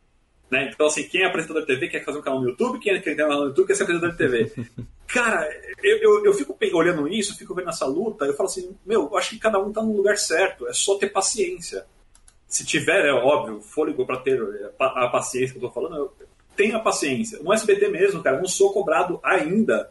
Né? 0.50 0.70
Então, 0.72 0.86
assim, 0.86 1.04
quem 1.04 1.22
é 1.22 1.26
apresentador 1.26 1.62
de 1.62 1.68
TV 1.68 1.88
quer 1.88 2.04
fazer 2.04 2.18
um 2.18 2.22
canal 2.22 2.40
no 2.40 2.50
YouTube, 2.50 2.78
quem 2.78 2.92
é 2.92 3.00
tem 3.00 3.14
um 3.14 3.16
canal 3.16 3.40
no 3.40 3.46
YouTube 3.46 3.66
quer 3.66 3.74
ser 3.74 3.84
apresentador 3.84 4.14
de 4.14 4.18
TV. 4.18 4.52
Cara, 5.08 5.48
eu, 5.82 5.98
eu, 5.98 6.24
eu, 6.26 6.34
fico 6.34 6.56
olhando 6.74 7.08
isso, 7.08 7.36
fico 7.36 7.54
vendo 7.54 7.70
essa 7.70 7.86
luta, 7.86 8.24
eu 8.26 8.34
falo 8.34 8.48
assim: 8.48 8.76
meu, 8.84 9.08
eu 9.10 9.16
acho 9.16 9.30
que 9.30 9.38
cada 9.38 9.58
um 9.58 9.72
tá 9.72 9.82
no 9.82 9.96
lugar 9.96 10.16
certo, 10.16 10.66
é 10.68 10.72
só 10.72 10.96
ter 10.98 11.08
paciência. 11.08 11.86
Se 12.46 12.66
tiver, 12.66 13.06
é 13.06 13.12
óbvio, 13.12 13.62
fôlego 13.62 14.04
para 14.04 14.18
ter 14.18 14.38
a 14.78 15.08
paciência 15.08 15.52
que 15.52 15.56
eu 15.56 15.68
tô 15.68 15.70
falando, 15.70 15.96
eu 15.96 16.12
tenha 16.54 16.78
paciência. 16.78 17.38
No 17.42 17.52
SBT 17.52 17.88
mesmo, 17.88 18.22
cara, 18.22 18.36
eu 18.36 18.40
não 18.40 18.48
sou 18.48 18.74
cobrado 18.74 19.18
ainda 19.22 19.90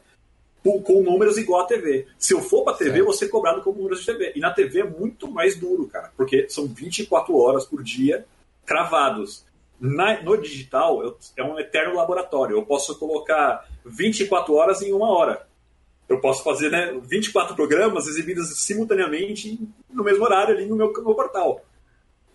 com 0.63 1.01
números 1.01 1.37
igual 1.37 1.61
a 1.61 1.67
TV. 1.67 2.07
Se 2.17 2.33
eu 2.33 2.41
for 2.41 2.63
pra 2.63 2.73
TV, 2.73 3.01
eu 3.01 3.05
vou 3.05 3.13
ser 3.13 3.29
cobrado 3.29 3.61
com 3.61 3.71
números 3.71 3.99
de 3.99 4.05
TV. 4.05 4.33
E 4.35 4.39
na 4.39 4.51
TV 4.51 4.81
é 4.81 4.83
muito 4.83 5.29
mais 5.29 5.55
duro, 5.55 5.87
cara, 5.87 6.11
porque 6.15 6.47
são 6.49 6.67
24 6.67 7.35
horas 7.35 7.65
por 7.65 7.83
dia 7.83 8.25
cravados. 8.65 9.43
Na, 9.79 10.21
no 10.21 10.37
digital, 10.37 11.03
eu, 11.03 11.17
é 11.35 11.43
um 11.43 11.59
eterno 11.59 11.95
laboratório. 11.95 12.55
Eu 12.55 12.63
posso 12.63 12.97
colocar 12.99 13.67
24 13.83 14.53
horas 14.53 14.81
em 14.83 14.93
uma 14.93 15.09
hora. 15.09 15.47
Eu 16.07 16.19
posso 16.19 16.43
fazer 16.43 16.69
né, 16.69 16.93
24 17.01 17.55
programas 17.55 18.05
exibidos 18.05 18.59
simultaneamente 18.59 19.57
no 19.89 20.03
mesmo 20.03 20.23
horário 20.23 20.55
ali 20.55 20.65
no 20.65 20.75
meu, 20.75 20.91
no 20.91 21.03
meu 21.03 21.15
portal. 21.15 21.65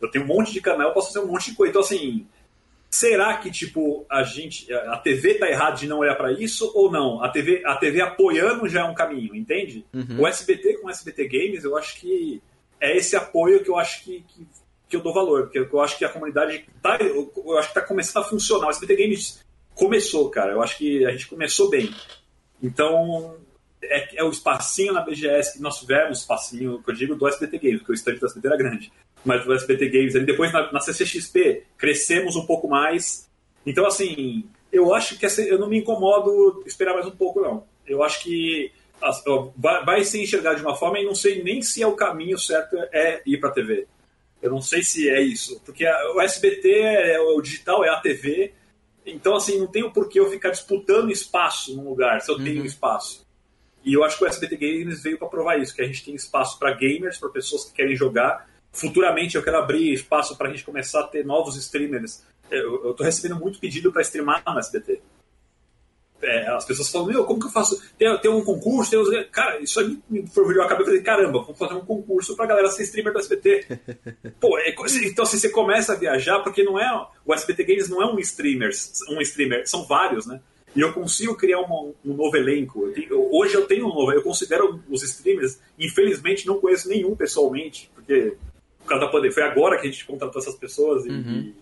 Eu 0.00 0.10
tenho 0.10 0.24
um 0.24 0.28
monte 0.28 0.52
de 0.52 0.60
canal, 0.60 0.88
eu 0.88 0.94
posso 0.94 1.12
fazer 1.12 1.24
um 1.24 1.30
monte 1.30 1.50
de 1.50 1.56
coisa. 1.56 1.70
Então, 1.70 1.82
assim, 1.82 2.26
Será 2.90 3.36
que 3.36 3.50
tipo 3.50 4.06
a 4.10 4.22
gente, 4.22 4.72
a 4.72 4.96
TV 4.98 5.34
tá 5.34 5.48
errada 5.48 5.76
de 5.76 5.86
não 5.86 5.98
olhar 5.98 6.14
para 6.14 6.32
isso 6.32 6.70
ou 6.74 6.90
não? 6.90 7.22
A 7.22 7.28
TV, 7.28 7.62
a 7.64 7.76
TV 7.76 8.00
apoiando 8.00 8.68
já 8.68 8.80
é 8.80 8.84
um 8.84 8.94
caminho, 8.94 9.34
entende? 9.34 9.84
Uhum. 9.92 10.20
O 10.20 10.26
SBT 10.26 10.78
com 10.78 10.86
o 10.86 10.90
SBT 10.90 11.28
Games, 11.28 11.64
eu 11.64 11.76
acho 11.76 12.00
que 12.00 12.40
é 12.80 12.96
esse 12.96 13.16
apoio 13.16 13.62
que 13.62 13.70
eu 13.70 13.76
acho 13.76 14.04
que, 14.04 14.24
que, 14.28 14.46
que 14.88 14.96
eu 14.96 15.00
dou 15.00 15.12
valor, 15.12 15.44
porque 15.50 15.58
eu 15.58 15.80
acho 15.80 15.98
que 15.98 16.04
a 16.04 16.08
comunidade 16.08 16.64
tá, 16.80 16.96
eu, 17.00 17.32
eu 17.36 17.58
acho 17.58 17.68
que 17.68 17.74
tá 17.74 17.82
começando 17.82 18.24
a 18.24 18.28
funcionar. 18.28 18.68
O 18.68 18.70
SBT 18.70 18.96
Games 18.96 19.44
começou, 19.74 20.30
cara. 20.30 20.52
Eu 20.52 20.62
acho 20.62 20.78
que 20.78 21.04
a 21.04 21.10
gente 21.10 21.26
começou 21.26 21.68
bem. 21.68 21.92
Então, 22.62 23.36
é, 23.82 24.20
é, 24.20 24.24
o 24.24 24.30
espacinho 24.30 24.92
na 24.92 25.02
BGS 25.02 25.54
que 25.54 25.62
nós 25.62 25.78
tivemos, 25.80 26.20
espacinho 26.20 26.82
que 26.82 26.90
eu 26.90 26.94
digo 26.94 27.14
do 27.14 27.28
SBT 27.28 27.58
Games, 27.58 27.78
porque 27.78 27.92
o 27.92 27.94
estande 27.94 28.20
do 28.20 28.26
SBT 28.26 28.46
era 28.46 28.56
grande 28.56 28.92
mas 29.24 29.46
o 29.46 29.52
SBT 29.52 29.88
Games 29.88 30.16
ali. 30.16 30.26
Depois 30.26 30.52
na, 30.52 30.72
na 30.72 30.80
CCXP 30.80 31.64
crescemos 31.76 32.36
um 32.36 32.46
pouco 32.46 32.68
mais. 32.68 33.28
Então, 33.64 33.86
assim, 33.86 34.44
eu 34.72 34.94
acho 34.94 35.18
que 35.18 35.26
essa, 35.26 35.42
eu 35.42 35.58
não 35.58 35.68
me 35.68 35.78
incomodo 35.78 36.62
esperar 36.66 36.94
mais 36.94 37.06
um 37.06 37.10
pouco, 37.10 37.40
não. 37.40 37.64
Eu 37.86 38.02
acho 38.02 38.22
que 38.22 38.72
vai, 39.56 39.84
vai 39.84 40.04
se 40.04 40.22
enxergar 40.22 40.54
de 40.54 40.62
uma 40.62 40.76
forma 40.76 40.98
e 40.98 41.04
não 41.04 41.14
sei 41.14 41.42
nem 41.42 41.62
se 41.62 41.82
é 41.82 41.86
o 41.86 41.96
caminho 41.96 42.38
certo 42.38 42.76
é 42.92 43.22
ir 43.26 43.38
para 43.38 43.50
a 43.50 43.52
TV. 43.52 43.86
Eu 44.40 44.50
não 44.50 44.60
sei 44.60 44.82
se 44.82 45.08
é 45.08 45.20
isso, 45.20 45.60
porque 45.64 45.86
a, 45.86 46.12
o 46.14 46.20
SBT 46.20 46.70
é 46.70 47.20
o 47.20 47.40
digital, 47.40 47.84
é 47.84 47.88
a 47.88 48.00
TV. 48.00 48.52
Então, 49.04 49.36
assim, 49.36 49.58
não 49.58 49.66
tem 49.66 49.82
o 49.82 49.92
porquê 49.92 50.20
eu 50.20 50.30
ficar 50.30 50.50
disputando 50.50 51.10
espaço 51.10 51.74
num 51.76 51.88
lugar, 51.88 52.20
se 52.20 52.30
eu 52.30 52.36
uhum. 52.36 52.44
tenho 52.44 52.64
espaço. 52.66 53.26
E 53.84 53.94
eu 53.94 54.02
acho 54.02 54.18
que 54.18 54.24
o 54.24 54.26
SBT 54.26 54.56
Games 54.56 55.02
veio 55.02 55.16
para 55.16 55.28
provar 55.28 55.58
isso, 55.58 55.74
que 55.74 55.80
a 55.80 55.86
gente 55.86 56.04
tem 56.04 56.14
espaço 56.14 56.58
para 56.58 56.74
gamers, 56.74 57.18
para 57.18 57.28
pessoas 57.28 57.64
que 57.64 57.72
querem 57.72 57.94
jogar, 57.94 58.48
futuramente 58.76 59.36
eu 59.36 59.42
quero 59.42 59.56
abrir 59.56 59.92
espaço 59.92 60.36
para 60.36 60.48
a 60.48 60.50
gente 60.50 60.64
começar 60.64 61.00
a 61.00 61.08
ter 61.08 61.24
novos 61.24 61.56
streamers. 61.56 62.22
Eu 62.50 62.90
estou 62.90 63.04
recebendo 63.04 63.40
muito 63.40 63.58
pedido 63.58 63.90
para 63.90 64.02
streamar 64.02 64.42
no 64.46 64.58
SBT. 64.58 65.00
É, 66.22 66.48
as 66.48 66.64
pessoas 66.64 66.90
falam, 66.90 67.08
meu, 67.08 67.24
como 67.24 67.38
que 67.38 67.46
eu 67.46 67.50
faço? 67.50 67.80
Tem, 67.98 68.18
tem 68.18 68.30
um 68.30 68.42
concurso, 68.42 68.90
tem 68.90 68.98
uns... 68.98 69.08
Cara, 69.30 69.60
isso 69.60 69.78
aí 69.78 69.98
me 70.08 70.26
fervilhou 70.26 70.64
a 70.64 70.68
cabeça. 70.68 70.82
Eu 70.82 70.86
falei, 70.86 71.02
caramba, 71.02 71.42
vamos 71.42 71.58
fazer 71.58 71.74
um 71.74 71.84
concurso 71.84 72.34
pra 72.34 72.46
galera 72.46 72.70
ser 72.70 72.84
streamer 72.84 73.12
do 73.12 73.18
SBT. 73.18 73.78
Pô, 74.40 74.58
é, 74.58 74.70
então 74.70 75.24
assim, 75.24 75.38
você 75.38 75.48
começa 75.48 75.92
a 75.92 75.96
viajar, 75.96 76.40
porque 76.40 76.62
não 76.62 76.80
é... 76.80 77.06
O 77.24 77.34
SBT 77.34 77.64
Games 77.64 77.88
não 77.88 78.02
é 78.02 78.06
um 78.06 78.18
streamer, 78.18 78.70
um 79.10 79.20
streamer, 79.20 79.68
são 79.68 79.84
vários, 79.84 80.26
né? 80.26 80.40
E 80.74 80.80
eu 80.80 80.92
consigo 80.92 81.34
criar 81.36 81.60
uma, 81.60 81.92
um 82.04 82.14
novo 82.14 82.36
elenco. 82.36 82.92
Eu 83.08 83.28
hoje 83.32 83.54
eu 83.54 83.66
tenho 83.66 83.86
um 83.86 83.94
novo... 83.94 84.12
Eu 84.12 84.22
considero 84.22 84.82
os 84.88 85.02
streamers, 85.02 85.60
infelizmente 85.78 86.46
não 86.46 86.60
conheço 86.60 86.88
nenhum 86.88 87.14
pessoalmente, 87.14 87.90
porque 87.94 88.36
por 88.86 88.90
causa 88.90 89.04
da 89.04 89.10
pandemia. 89.10 89.34
Foi 89.34 89.42
agora 89.42 89.78
que 89.78 89.88
a 89.88 89.90
gente 89.90 90.06
contratou 90.06 90.40
essas 90.40 90.54
pessoas 90.54 91.04
e, 91.04 91.10
uhum. 91.10 91.52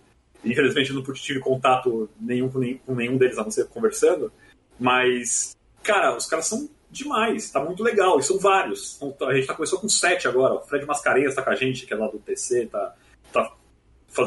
e 0.43 0.51
infelizmente 0.51 0.91
eu 0.91 0.95
não 0.95 1.03
tive 1.13 1.39
contato 1.39 2.07
nenhum 2.21 2.49
com, 2.49 2.59
nenhum 2.59 2.77
com 2.85 2.95
nenhum 2.95 3.17
deles, 3.17 3.37
a 3.37 3.43
não 3.43 3.51
ser 3.51 3.67
conversando. 3.67 4.31
Mas, 4.79 5.55
cara, 5.83 6.15
os 6.15 6.27
caras 6.27 6.45
são 6.45 6.69
demais, 6.89 7.49
tá 7.49 7.61
muito 7.63 7.83
legal, 7.83 8.19
e 8.19 8.23
são 8.23 8.37
vários. 8.37 8.99
A 9.27 9.33
gente 9.33 9.47
tá, 9.47 9.55
começou 9.55 9.79
com 9.79 9.89
sete 9.89 10.27
agora, 10.27 10.53
o 10.53 10.61
Fred 10.61 10.85
Mascarenhas 10.85 11.35
tá 11.35 11.41
com 11.41 11.49
a 11.49 11.55
gente, 11.55 11.85
que 11.85 11.93
é 11.93 11.97
lá 11.97 12.07
do 12.07 12.19
TC, 12.19 12.67
tá, 12.67 12.93
tá 13.33 13.51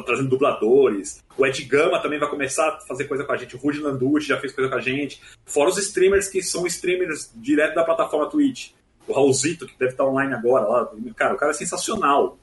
trazendo 0.05 0.29
dubladores. 0.29 1.25
O 1.37 1.47
Ed 1.47 1.63
Gama 1.65 2.03
também 2.03 2.19
vai 2.19 2.29
começar 2.29 2.69
a 2.69 2.81
fazer 2.81 3.05
coisa 3.05 3.25
com 3.25 3.33
a 3.33 3.37
gente. 3.37 3.57
O 3.57 3.59
Rudy 3.59 3.81
Landucci 3.81 4.29
já 4.29 4.39
fez 4.39 4.53
coisa 4.53 4.69
com 4.69 4.77
a 4.77 4.81
gente. 4.81 5.23
Fora 5.47 5.71
os 5.71 5.79
streamers 5.79 6.29
que 6.29 6.43
são 6.43 6.67
streamers 6.67 7.31
direto 7.37 7.75
da 7.75 7.85
plataforma 7.85 8.29
Twitch. 8.29 8.73
O 9.07 9.15
Raulzito, 9.15 9.67
que 9.67 9.79
deve 9.79 9.93
estar 9.93 10.05
online 10.05 10.35
agora 10.35 10.67
lá. 10.67 10.93
Cara, 11.17 11.35
o 11.35 11.39
cara 11.39 11.53
é 11.53 11.55
sensacional 11.55 12.39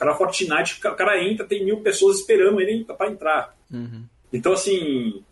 cara 0.00 0.16
Fortnite, 0.16 0.78
o 0.84 0.96
cara 0.96 1.22
entra, 1.22 1.46
tem 1.46 1.64
mil 1.64 1.80
pessoas 1.80 2.18
esperando 2.18 2.60
ele 2.60 2.84
para 2.84 3.10
entrar. 3.10 3.54
Uhum. 3.70 4.04
Então, 4.32 4.52
assim, 4.52 5.22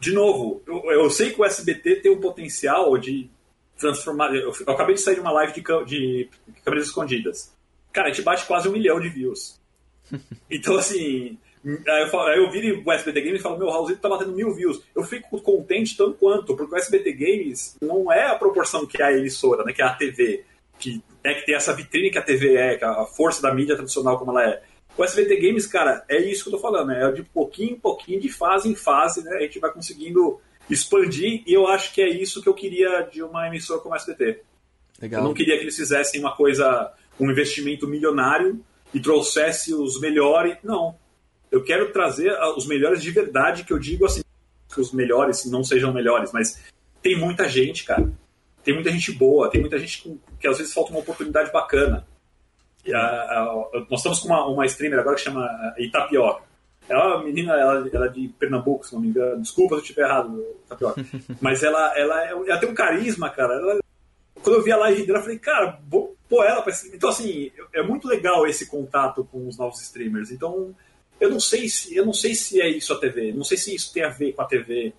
de 0.00 0.12
novo, 0.12 0.62
eu, 0.66 0.90
eu, 0.90 1.10
sei 1.10 1.30
que 1.30 1.40
o 1.40 1.44
SBT 1.44 1.96
tem 1.96 2.10
o 2.10 2.20
potencial 2.20 2.96
de 2.96 3.30
transformar. 3.78 4.34
Eu, 4.34 4.52
eu 4.66 4.72
acabei 4.72 4.94
de 4.94 5.02
sair 5.02 5.16
de 5.16 5.20
uma 5.20 5.32
live 5.32 5.52
de, 5.52 5.60
de 5.86 6.28
câmeras 6.64 6.86
escondidas. 6.86 7.54
Cara, 7.92 8.08
a 8.08 8.12
gente 8.12 8.24
bate 8.24 8.46
quase 8.46 8.68
um 8.68 8.72
milhão 8.72 9.00
de 9.00 9.08
views. 9.08 9.60
Então, 10.50 10.76
assim, 10.76 11.38
aí 11.64 12.02
eu, 12.02 12.08
falo, 12.08 12.28
aí 12.28 12.38
eu 12.38 12.50
viro 12.50 12.82
o 12.84 12.92
SBT 12.92 13.20
Games 13.22 13.40
e 13.40 13.42
falo, 13.42 13.58
meu, 13.58 13.70
Raulzito 13.70 14.00
tá 14.00 14.08
batendo 14.08 14.32
mil 14.32 14.54
views. 14.54 14.82
Eu 14.94 15.02
fico 15.02 15.40
contente 15.40 15.96
tanto 15.96 16.14
quanto, 16.14 16.54
porque 16.54 16.74
o 16.74 16.78
SBT 16.78 17.12
Games 17.12 17.76
não 17.80 18.12
é 18.12 18.26
a 18.26 18.36
proporção 18.36 18.86
que 18.86 19.02
é 19.02 19.06
a 19.06 19.12
emissora, 19.12 19.64
né, 19.64 19.72
que 19.72 19.82
é 19.82 19.84
a 19.84 19.94
TV 19.94 20.44
que, 20.78 21.02
né, 21.24 21.34
que 21.34 21.46
tem 21.46 21.54
essa 21.54 21.72
vitrine 21.72 22.10
que 22.10 22.18
a 22.18 22.22
TV 22.22 22.56
é, 22.56 22.76
que 22.76 22.84
a 22.84 23.06
força 23.06 23.40
da 23.40 23.54
mídia 23.54 23.74
tradicional 23.74 24.18
como 24.18 24.32
ela 24.32 24.46
é. 24.46 24.62
O 24.96 25.02
SBT 25.02 25.36
Games, 25.40 25.66
cara, 25.66 26.04
é 26.08 26.18
isso 26.18 26.44
que 26.44 26.50
eu 26.50 26.52
tô 26.52 26.60
falando, 26.60 26.88
né? 26.88 27.08
É 27.08 27.10
de 27.10 27.22
pouquinho 27.24 27.72
em 27.72 27.78
pouquinho, 27.80 28.20
de 28.20 28.28
fase 28.28 28.68
em 28.68 28.76
fase, 28.76 29.24
né? 29.24 29.38
A 29.38 29.40
gente 29.40 29.58
vai 29.58 29.72
conseguindo 29.72 30.40
expandir 30.70 31.42
e 31.46 31.52
eu 31.52 31.66
acho 31.66 31.92
que 31.92 32.00
é 32.00 32.08
isso 32.08 32.40
que 32.40 32.48
eu 32.48 32.54
queria 32.54 33.00
de 33.02 33.22
uma 33.22 33.48
emissora 33.48 33.80
como 33.80 33.94
a 33.94 33.96
SBT. 33.96 34.42
Legal. 35.00 35.20
Eu 35.20 35.24
não 35.24 35.34
queria 35.34 35.56
que 35.56 35.64
eles 35.64 35.76
fizessem 35.76 36.20
uma 36.20 36.36
coisa, 36.36 36.92
um 37.18 37.28
investimento 37.28 37.88
milionário 37.88 38.64
e 38.92 39.00
trouxesse 39.00 39.74
os 39.74 40.00
melhores. 40.00 40.56
Não. 40.62 40.94
Eu 41.50 41.64
quero 41.64 41.90
trazer 41.90 42.32
os 42.56 42.66
melhores 42.66 43.02
de 43.02 43.10
verdade, 43.10 43.64
que 43.64 43.72
eu 43.72 43.78
digo 43.78 44.06
assim, 44.06 44.22
que 44.72 44.80
os 44.80 44.92
melhores 44.92 45.44
não 45.46 45.64
sejam 45.64 45.92
melhores, 45.92 46.30
mas 46.32 46.62
tem 47.02 47.18
muita 47.18 47.48
gente, 47.48 47.84
cara 47.84 48.12
tem 48.64 48.74
muita 48.74 48.90
gente 48.90 49.12
boa, 49.12 49.50
tem 49.50 49.60
muita 49.60 49.78
gente 49.78 50.02
com, 50.02 50.18
que 50.40 50.48
às 50.48 50.58
vezes 50.58 50.72
falta 50.72 50.90
uma 50.90 51.00
oportunidade 51.00 51.52
bacana. 51.52 52.06
A, 52.92 52.98
a, 52.98 53.44
nós 53.90 54.00
estamos 54.00 54.20
com 54.20 54.28
uma, 54.28 54.46
uma 54.46 54.66
streamer 54.66 54.98
agora 54.98 55.16
que 55.16 55.22
chama 55.22 55.48
Itapioca. 55.78 56.42
Ela 56.88 57.02
é 57.02 57.06
uma 57.06 57.24
menina, 57.24 57.54
ela, 57.54 57.88
ela 57.90 58.06
é 58.06 58.10
de 58.10 58.28
Pernambuco, 58.38 58.86
se 58.86 58.94
não 58.94 59.00
me 59.00 59.08
engano. 59.08 59.40
Desculpa 59.40 59.76
se 59.76 59.80
eu 59.80 59.82
estiver 59.82 60.02
errado, 60.02 60.44
Itapioca. 60.66 61.04
Mas 61.40 61.62
ela, 61.62 61.98
ela, 61.98 62.24
é, 62.24 62.30
ela 62.32 62.58
tem 62.58 62.68
um 62.68 62.74
carisma, 62.74 63.30
cara. 63.30 63.54
Ela, 63.54 63.80
quando 64.42 64.56
eu 64.56 64.62
vi 64.62 64.72
a 64.72 64.76
live 64.76 65.06
dela, 65.06 65.18
eu 65.18 65.22
falei, 65.22 65.38
cara, 65.38 65.78
vou 65.88 66.14
pôr 66.28 66.44
ela 66.44 66.60
pra 66.60 66.74
Então, 66.92 67.08
assim, 67.08 67.50
é 67.72 67.82
muito 67.82 68.06
legal 68.06 68.46
esse 68.46 68.66
contato 68.66 69.24
com 69.24 69.48
os 69.48 69.56
novos 69.56 69.80
streamers. 69.80 70.30
Então, 70.30 70.74
eu 71.18 71.30
não 71.30 71.40
sei 71.40 71.68
se, 71.68 71.94
eu 71.96 72.04
não 72.04 72.12
sei 72.12 72.34
se 72.34 72.60
é 72.60 72.68
isso 72.68 72.92
a 72.92 72.98
TV. 72.98 73.32
Não 73.32 73.44
sei 73.44 73.56
se 73.56 73.74
isso 73.74 73.92
tem 73.92 74.04
a 74.04 74.10
ver 74.10 74.32
com 74.32 74.42
a 74.42 74.46
TV. 74.46 74.92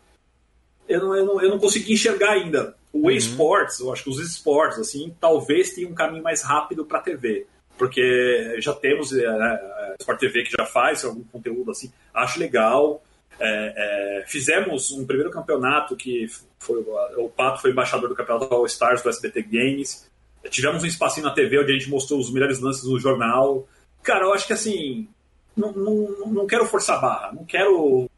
eu 0.87 0.99
não, 0.99 1.15
eu 1.15 1.25
não, 1.25 1.41
eu 1.41 1.49
não 1.49 1.59
consegui 1.59 1.93
enxergar 1.93 2.31
ainda. 2.31 2.75
O 2.95 3.07
uhum. 3.07 3.11
esports, 3.11 3.81
eu 3.81 3.91
acho 3.91 4.03
que 4.05 4.09
os 4.09 4.19
esportes, 4.19 4.79
assim, 4.79 5.13
talvez 5.19 5.73
tenham 5.73 5.91
um 5.91 5.93
caminho 5.93 6.23
mais 6.23 6.41
rápido 6.41 6.85
para 6.85 6.99
a 6.99 7.01
TV. 7.01 7.45
Porque 7.77 8.55
já 8.59 8.73
temos 8.73 9.11
é, 9.11 9.27
a 9.27 9.95
Sport 9.99 10.17
TV 10.17 10.43
que 10.43 10.51
já 10.57 10.65
faz 10.65 11.03
algum 11.03 11.21
conteúdo 11.25 11.71
assim, 11.71 11.91
acho 12.13 12.39
legal. 12.39 13.03
É, 13.37 14.21
é, 14.21 14.27
fizemos 14.27 14.91
um 14.91 15.05
primeiro 15.05 15.29
campeonato 15.29 15.93
que 15.97 16.25
foi 16.57 16.79
o 17.17 17.27
Pato 17.27 17.61
foi 17.61 17.71
embaixador 17.71 18.07
do 18.07 18.15
campeonato 18.15 18.53
All 18.53 18.65
Stars 18.65 19.01
do 19.01 19.09
SBT 19.09 19.41
Games. 19.41 20.09
Tivemos 20.49 20.81
um 20.81 20.87
espacinho 20.87 21.25
na 21.25 21.33
TV 21.33 21.59
onde 21.59 21.73
a 21.73 21.77
gente 21.77 21.89
mostrou 21.89 22.17
os 22.17 22.31
melhores 22.31 22.61
lances 22.61 22.83
do 22.83 22.97
jornal. 22.97 23.67
Cara, 24.01 24.23
eu 24.23 24.33
acho 24.33 24.47
que 24.47 24.53
assim, 24.53 25.09
não, 25.53 25.73
não, 25.73 26.27
não 26.27 26.47
quero 26.47 26.65
forçar 26.65 26.97
a 26.97 27.01
barra, 27.01 27.33
não 27.33 27.43
quero 27.43 28.09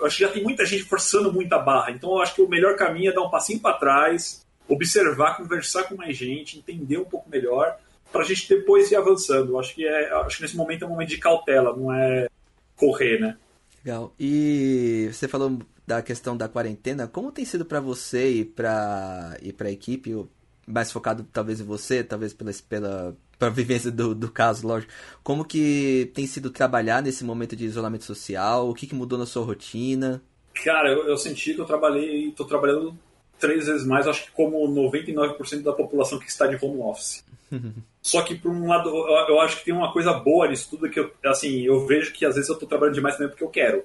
eu 0.00 0.06
acho 0.06 0.16
que 0.16 0.22
já 0.22 0.30
tem 0.30 0.42
muita 0.42 0.64
gente 0.64 0.84
forçando 0.84 1.32
muita 1.32 1.58
barra. 1.58 1.90
Então 1.90 2.10
eu 2.10 2.18
acho 2.18 2.34
que 2.34 2.42
o 2.42 2.48
melhor 2.48 2.76
caminho 2.76 3.10
é 3.10 3.14
dar 3.14 3.22
um 3.22 3.30
passinho 3.30 3.60
para 3.60 3.76
trás, 3.76 4.44
observar, 4.68 5.36
conversar 5.36 5.84
com 5.84 5.96
mais 5.96 6.16
gente, 6.16 6.58
entender 6.58 6.98
um 6.98 7.04
pouco 7.04 7.28
melhor, 7.28 7.76
para 8.12 8.22
a 8.22 8.24
gente 8.24 8.48
depois 8.48 8.90
ir 8.90 8.96
avançando. 8.96 9.52
Eu 9.52 9.58
acho 9.58 9.74
que 9.74 9.86
é, 9.86 10.12
acho 10.12 10.36
que 10.36 10.42
nesse 10.42 10.56
momento 10.56 10.84
é 10.84 10.86
um 10.86 10.90
momento 10.90 11.10
de 11.10 11.18
cautela, 11.18 11.76
não 11.76 11.92
é 11.92 12.28
correr, 12.76 13.20
né? 13.20 13.36
Legal. 13.84 14.12
E 14.18 15.08
você 15.12 15.28
falou 15.28 15.58
da 15.86 16.02
questão 16.02 16.36
da 16.36 16.48
quarentena. 16.48 17.06
Como 17.06 17.32
tem 17.32 17.44
sido 17.44 17.64
para 17.64 17.80
você 17.80 18.28
e 18.30 18.44
para 18.44 19.36
e 19.40 19.52
para 19.52 19.68
a 19.68 19.72
equipe, 19.72 20.26
mais 20.66 20.92
focado 20.92 21.26
talvez 21.32 21.60
em 21.60 21.64
você, 21.64 22.04
talvez 22.04 22.32
pela 22.34 22.52
pela 22.68 23.16
para 23.38 23.48
vivência 23.48 23.90
do, 23.90 24.14
do 24.14 24.30
caso, 24.30 24.66
lógico. 24.66 24.92
Como 25.22 25.44
que 25.44 26.10
tem 26.14 26.26
sido 26.26 26.50
trabalhar 26.50 27.02
nesse 27.02 27.24
momento 27.24 27.54
de 27.54 27.64
isolamento 27.64 28.04
social? 28.04 28.68
O 28.68 28.74
que, 28.74 28.86
que 28.86 28.94
mudou 28.94 29.18
na 29.18 29.26
sua 29.26 29.44
rotina? 29.44 30.22
Cara, 30.64 30.90
eu, 30.90 31.06
eu 31.06 31.16
senti 31.16 31.54
que 31.54 31.60
eu 31.60 31.64
trabalhei, 31.64 32.28
estou 32.28 32.46
trabalhando 32.46 32.98
três 33.38 33.66
vezes 33.66 33.86
mais, 33.86 34.06
acho 34.06 34.24
que 34.24 34.32
como 34.32 34.66
99% 34.68 35.62
da 35.62 35.72
população 35.72 36.18
que 36.18 36.28
está 36.28 36.46
de 36.46 36.62
home 36.64 36.80
office. 36.80 37.24
Só 38.02 38.22
que 38.22 38.34
por 38.34 38.50
um 38.50 38.66
lado, 38.66 38.88
eu, 38.88 39.28
eu, 39.28 39.40
acho 39.40 39.58
que 39.58 39.66
tem 39.66 39.74
uma 39.74 39.92
coisa 39.92 40.12
boa 40.12 40.48
nisso 40.48 40.70
tudo 40.70 40.90
que 40.90 40.98
eu, 40.98 41.12
assim, 41.24 41.62
eu 41.62 41.86
vejo 41.86 42.12
que 42.12 42.24
às 42.24 42.34
vezes 42.34 42.48
eu 42.48 42.54
estou 42.54 42.68
trabalhando 42.68 42.94
demais 42.94 43.16
também 43.16 43.30
porque 43.30 43.44
eu 43.44 43.50
quero. 43.50 43.84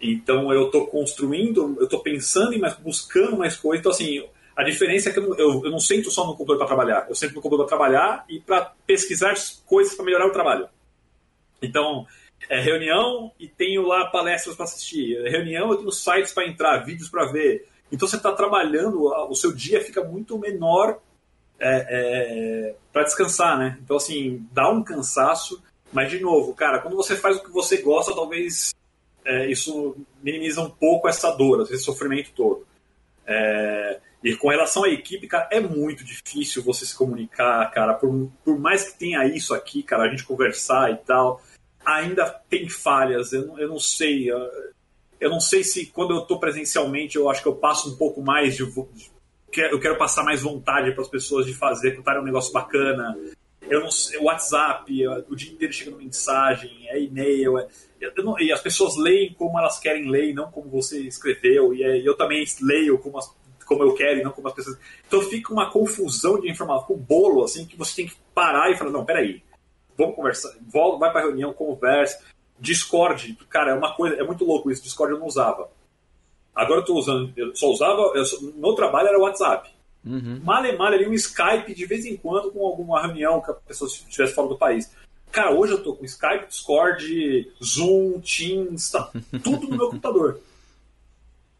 Então 0.00 0.52
eu 0.52 0.66
estou 0.66 0.86
construindo, 0.86 1.76
eu 1.78 1.84
estou 1.84 2.00
pensando 2.00 2.54
em 2.54 2.58
mais, 2.58 2.74
buscando 2.74 3.36
mais 3.36 3.56
coisas. 3.56 3.80
Então 3.80 3.92
assim, 3.92 4.24
a 4.58 4.64
diferença 4.64 5.08
é 5.08 5.12
que 5.12 5.20
eu, 5.20 5.36
eu, 5.36 5.64
eu 5.66 5.70
não 5.70 5.78
sento 5.78 6.10
só 6.10 6.26
no 6.26 6.32
computador 6.32 6.58
para 6.58 6.66
trabalhar. 6.66 7.06
Eu 7.08 7.14
sento 7.14 7.32
no 7.32 7.40
computador 7.40 7.68
para 7.68 7.76
trabalhar 7.76 8.24
e 8.28 8.40
para 8.40 8.72
pesquisar 8.84 9.32
coisas 9.64 9.94
para 9.94 10.04
melhorar 10.04 10.26
o 10.26 10.32
trabalho. 10.32 10.68
Então, 11.62 12.04
é 12.50 12.60
reunião 12.60 13.30
e 13.38 13.46
tenho 13.46 13.82
lá 13.86 14.06
palestras 14.06 14.56
para 14.56 14.64
assistir. 14.64 15.16
É 15.24 15.30
reunião, 15.30 15.70
eu 15.70 15.76
tenho 15.76 15.92
sites 15.92 16.32
para 16.32 16.48
entrar, 16.48 16.78
vídeos 16.78 17.08
para 17.08 17.30
ver. 17.30 17.68
Então, 17.92 18.08
você 18.08 18.16
está 18.16 18.32
trabalhando, 18.32 19.04
o 19.30 19.34
seu 19.36 19.54
dia 19.54 19.80
fica 19.80 20.02
muito 20.02 20.36
menor 20.36 20.98
é, 21.60 21.86
é, 21.88 22.74
para 22.92 23.04
descansar, 23.04 23.56
né? 23.56 23.78
Então, 23.80 23.96
assim, 23.96 24.44
dá 24.50 24.68
um 24.68 24.82
cansaço. 24.82 25.62
Mas, 25.92 26.10
de 26.10 26.18
novo, 26.18 26.52
cara, 26.52 26.80
quando 26.80 26.96
você 26.96 27.14
faz 27.14 27.36
o 27.36 27.44
que 27.44 27.50
você 27.52 27.76
gosta, 27.76 28.12
talvez 28.12 28.74
é, 29.24 29.48
isso 29.48 29.96
minimiza 30.20 30.60
um 30.60 30.68
pouco 30.68 31.06
essa 31.06 31.30
dor, 31.30 31.62
esse 31.62 31.78
sofrimento 31.78 32.32
todo. 32.34 32.66
É, 33.24 34.00
e 34.22 34.34
com 34.34 34.48
relação 34.48 34.84
à 34.84 34.88
equipe, 34.88 35.28
cara, 35.28 35.48
é 35.52 35.60
muito 35.60 36.04
difícil 36.04 36.62
você 36.62 36.84
se 36.84 36.96
comunicar, 36.96 37.70
cara. 37.70 37.94
Por, 37.94 38.30
por 38.44 38.58
mais 38.58 38.84
que 38.84 38.98
tenha 38.98 39.24
isso 39.24 39.54
aqui, 39.54 39.82
cara, 39.82 40.04
a 40.04 40.08
gente 40.08 40.24
conversar 40.24 40.90
e 40.90 40.96
tal, 40.96 41.40
ainda 41.84 42.28
tem 42.50 42.68
falhas. 42.68 43.32
Eu, 43.32 43.46
não, 43.46 43.58
eu 43.58 43.68
não 43.68 43.78
sei. 43.78 44.30
Eu 45.20 45.30
não 45.30 45.40
sei 45.40 45.62
se 45.62 45.86
quando 45.86 46.14
eu 46.14 46.22
estou 46.22 46.40
presencialmente, 46.40 47.16
eu 47.16 47.30
acho 47.30 47.42
que 47.42 47.48
eu 47.48 47.54
passo 47.54 47.92
um 47.92 47.96
pouco 47.96 48.20
mais 48.20 48.56
de. 48.56 48.62
Eu 48.62 49.80
quero 49.80 49.96
passar 49.96 50.24
mais 50.24 50.42
vontade 50.42 50.92
para 50.92 51.02
as 51.02 51.08
pessoas 51.08 51.46
de 51.46 51.54
fazer, 51.54 51.96
contar 51.96 52.20
um 52.20 52.24
negócio 52.24 52.52
bacana. 52.52 53.16
Eu 53.62 53.80
não 53.80 53.90
sei, 53.90 54.18
WhatsApp, 54.18 54.90
o 55.28 55.36
dia 55.36 55.52
inteiro 55.52 55.72
chegando 55.72 55.98
mensagem, 55.98 56.88
é 56.88 57.00
e-mail. 57.00 57.58
É, 57.58 57.68
não, 58.18 58.38
e 58.40 58.50
as 58.50 58.60
pessoas 58.60 58.96
leem 58.96 59.34
como 59.34 59.58
elas 59.58 59.78
querem 59.78 60.08
ler, 60.08 60.34
não 60.34 60.50
como 60.50 60.68
você 60.70 61.00
escreveu. 61.00 61.74
E 61.74 61.82
é, 61.82 61.98
eu 61.98 62.16
também 62.16 62.44
leio 62.62 62.98
como 62.98 63.18
as 63.18 63.28
como 63.68 63.84
eu 63.84 63.94
quero 63.94 64.20
e 64.20 64.22
não 64.22 64.32
como 64.32 64.48
as 64.48 64.54
pessoas. 64.54 64.78
Então 65.06 65.20
fica 65.20 65.52
uma 65.52 65.70
confusão 65.70 66.40
de 66.40 66.50
informação, 66.50 66.96
um 66.96 66.98
bolo, 66.98 67.44
assim, 67.44 67.66
que 67.66 67.76
você 67.76 67.96
tem 67.96 68.06
que 68.06 68.16
parar 68.34 68.70
e 68.70 68.76
falar, 68.76 68.90
não, 68.90 69.04
peraí, 69.04 69.42
vamos 69.96 70.16
conversar, 70.16 70.56
volta, 70.66 70.98
vai 70.98 71.12
pra 71.12 71.20
reunião, 71.20 71.52
conversa. 71.52 72.24
Discord, 72.58 73.38
cara, 73.48 73.72
é 73.72 73.74
uma 73.74 73.94
coisa, 73.94 74.16
é 74.16 74.24
muito 74.24 74.44
louco 74.44 74.70
isso, 74.70 74.82
Discord 74.82 75.12
eu 75.12 75.20
não 75.20 75.26
usava. 75.26 75.70
Agora 76.54 76.80
eu 76.80 76.84
tô 76.84 76.94
usando, 76.94 77.32
eu 77.36 77.54
só 77.54 77.68
usava, 77.68 78.00
eu, 78.14 78.24
meu 78.56 78.74
trabalho 78.74 79.08
era 79.08 79.18
o 79.18 79.22
WhatsApp. 79.22 79.70
Uhum. 80.04 80.40
Male, 80.42 80.76
male 80.76 80.96
ali 80.96 81.06
um 81.06 81.12
Skype 81.12 81.74
de 81.74 81.86
vez 81.86 82.04
em 82.06 82.16
quando 82.16 82.50
com 82.50 82.66
alguma 82.66 83.00
reunião 83.02 83.40
que 83.40 83.50
a 83.50 83.54
pessoa 83.54 83.88
estivesse 83.88 84.34
fora 84.34 84.48
do 84.48 84.58
país. 84.58 84.90
Cara, 85.30 85.54
hoje 85.54 85.74
eu 85.74 85.82
tô 85.82 85.94
com 85.94 86.04
Skype, 86.04 86.48
Discord, 86.48 87.52
Zoom, 87.62 88.20
Teams, 88.20 88.90
tá 88.90 89.10
tudo 89.44 89.68
no 89.68 89.76
meu 89.76 89.86
computador. 89.90 90.40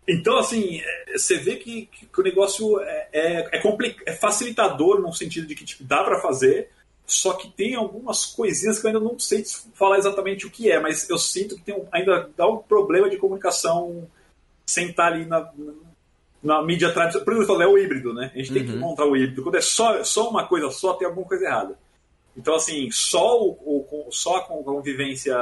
Então, 0.09 0.39
assim, 0.39 0.81
é, 0.81 1.19
você 1.19 1.37
vê 1.37 1.57
que, 1.57 1.87
que 1.87 2.09
o 2.19 2.25
negócio 2.25 2.81
é, 2.81 3.09
é, 3.13 3.59
é, 3.59 3.97
é, 4.07 4.13
facilitador 4.15 5.01
no 5.03 5.13
sentido 5.13 5.47
de 5.47 5.55
que 5.55 5.67
tipo, 5.67 5.85
dá 5.85 6.03
para 6.03 6.21
fazer, 6.21 6.71
só 7.07 7.35
que 7.35 7.51
tem 7.51 7.75
algumas 7.75 8.25
coisinhas 8.25 8.79
que 8.79 8.87
eu 8.87 8.89
ainda 8.89 9.01
não 9.01 9.19
sei 9.19 9.45
falar 9.75 9.99
exatamente 9.99 10.47
o 10.47 10.51
que 10.51 10.71
é, 10.71 10.81
mas 10.81 11.09
eu 11.11 11.19
sinto 11.19 11.57
que 11.57 11.63
tem 11.63 11.75
um, 11.75 11.87
ainda 11.93 12.31
dá 12.35 12.49
um 12.49 12.57
problema 12.57 13.11
de 13.11 13.19
comunicação 13.19 14.09
sem 14.65 14.89
estar 14.89 15.13
ali 15.13 15.27
na, 15.27 15.51
na 16.43 16.63
mídia 16.63 16.91
tradicional. 16.91 17.25
Por 17.27 17.35
exemplo, 17.35 17.63
é 17.63 17.67
o 17.67 17.79
híbrido, 17.79 18.15
né? 18.15 18.31
A 18.35 18.39
gente 18.39 18.49
uhum. 18.49 18.55
tem 18.55 18.65
que 18.65 18.73
uhum. 18.73 18.79
encontrar 18.79 19.07
o 19.07 19.17
híbrido. 19.17 19.43
Quando 19.43 19.57
é 19.57 19.61
só, 19.61 20.03
só 20.05 20.31
uma 20.31 20.47
coisa 20.47 20.71
só, 20.71 20.95
tem 20.95 21.07
alguma 21.07 21.27
coisa 21.27 21.45
errada. 21.45 21.79
Então, 22.35 22.55
assim, 22.55 22.91
só, 22.91 23.43
o, 23.43 23.87
o 23.91 24.11
só 24.11 24.37
a 24.37 24.43
convivência 24.43 25.37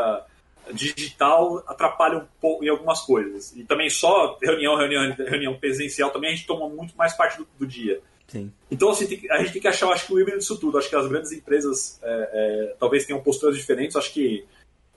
digital 0.72 1.62
atrapalha 1.66 2.18
um 2.18 2.26
pouco 2.40 2.64
em 2.64 2.68
algumas 2.68 3.00
coisas. 3.00 3.55
E 3.57 3.64
também 3.64 3.88
só 3.90 4.38
reunião, 4.42 4.76
reunião, 4.76 5.14
reunião 5.14 5.59
presencial 5.59 6.11
também 6.11 6.31
a 6.31 6.35
gente 6.35 6.46
toma 6.46 6.68
muito 6.68 6.96
mais 6.96 7.12
parte 7.14 7.38
do, 7.38 7.46
do 7.59 7.66
dia. 7.66 8.00
Sim. 8.26 8.52
Então, 8.70 8.90
assim, 8.90 9.07
tem, 9.07 9.31
a 9.31 9.38
gente 9.38 9.52
tem 9.52 9.62
que 9.62 9.68
achar, 9.68 9.88
acho 9.90 10.07
que 10.07 10.12
o 10.12 10.20
híbrido 10.20 10.38
disso 10.38 10.59
tudo. 10.59 10.79
Acho 10.79 10.88
que 10.88 10.96
as 10.96 11.07
grandes 11.07 11.33
empresas 11.33 12.00
é, 12.02 12.31
é, 12.33 12.76
talvez 12.79 13.07
tenham 13.07 13.22
posturas 13.22 13.57
diferentes. 13.57 13.96
Acho 13.96 14.12
que 14.12 14.44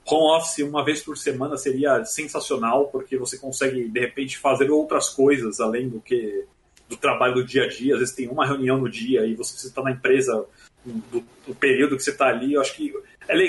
home 0.04 0.36
office 0.36 0.58
uma 0.58 0.84
vez 0.84 1.02
por 1.02 1.16
semana 1.16 1.56
seria 1.56 2.04
sensacional, 2.04 2.88
porque 2.88 3.16
você 3.16 3.38
consegue, 3.38 3.88
de 3.88 4.00
repente, 4.00 4.38
fazer 4.38 4.70
outras 4.70 5.08
coisas 5.08 5.60
além 5.60 5.88
do 5.88 6.00
que 6.00 6.44
do 6.88 6.96
trabalho 6.96 7.34
do 7.34 7.44
dia 7.44 7.64
a 7.64 7.68
dia. 7.68 7.94
Às 7.94 8.00
vezes 8.00 8.14
tem 8.14 8.28
uma 8.28 8.44
reunião 8.44 8.78
no 8.78 8.90
dia 8.90 9.24
e 9.24 9.34
você 9.34 9.52
precisa 9.52 9.70
estar 9.70 9.82
na 9.82 9.92
empresa 9.92 10.44
do, 10.84 11.24
do 11.46 11.54
período 11.54 11.96
que 11.96 12.02
você 12.02 12.10
está 12.10 12.26
ali. 12.26 12.54
Eu 12.54 12.60
acho 12.60 12.74
que 12.74 12.92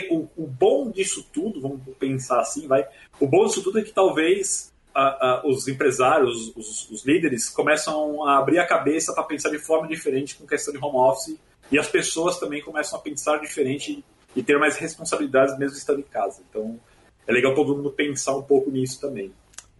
o, 0.09 0.27
o, 0.37 0.47
bom 0.47 0.91
disso 0.91 1.25
tudo, 1.33 1.61
vamos 1.61 1.81
pensar 1.99 2.39
assim, 2.39 2.67
vai. 2.67 2.85
O 3.19 3.27
bom 3.27 3.45
disso 3.45 3.63
tudo 3.63 3.79
é 3.79 3.83
que 3.83 3.91
talvez 3.91 4.71
a, 4.93 5.01
a, 5.01 5.47
os 5.47 5.67
empresários, 5.67 6.51
os, 6.55 6.89
os, 6.89 7.05
líderes, 7.05 7.49
começam 7.49 8.25
a 8.27 8.37
abrir 8.37 8.59
a 8.59 8.67
cabeça 8.67 9.13
para 9.13 9.23
pensar 9.23 9.49
de 9.49 9.59
forma 9.59 9.87
diferente 9.87 10.35
com 10.35 10.45
questão 10.45 10.73
de 10.73 10.79
home 10.79 10.97
office 10.97 11.37
e 11.71 11.79
as 11.79 11.87
pessoas 11.87 12.37
também 12.37 12.61
começam 12.61 12.99
a 12.99 13.01
pensar 13.01 13.39
diferente 13.39 14.03
e 14.35 14.43
ter 14.43 14.57
mais 14.57 14.77
responsabilidades 14.77 15.57
mesmo 15.57 15.77
estando 15.77 15.99
em 15.99 16.03
casa. 16.03 16.41
Então 16.49 16.79
é 17.25 17.31
legal 17.31 17.55
todo 17.55 17.75
mundo 17.75 17.91
pensar 17.91 18.35
um 18.35 18.43
pouco 18.43 18.69
nisso 18.69 18.99
também. 18.99 19.31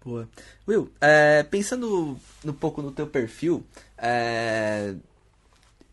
Boa. 0.04 0.28
Will, 0.68 0.90
é, 1.00 1.44
pensando 1.44 2.18
um 2.44 2.54
pouco 2.54 2.82
no 2.82 2.92
teu 2.92 3.06
perfil, 3.06 3.64
é, 3.98 4.96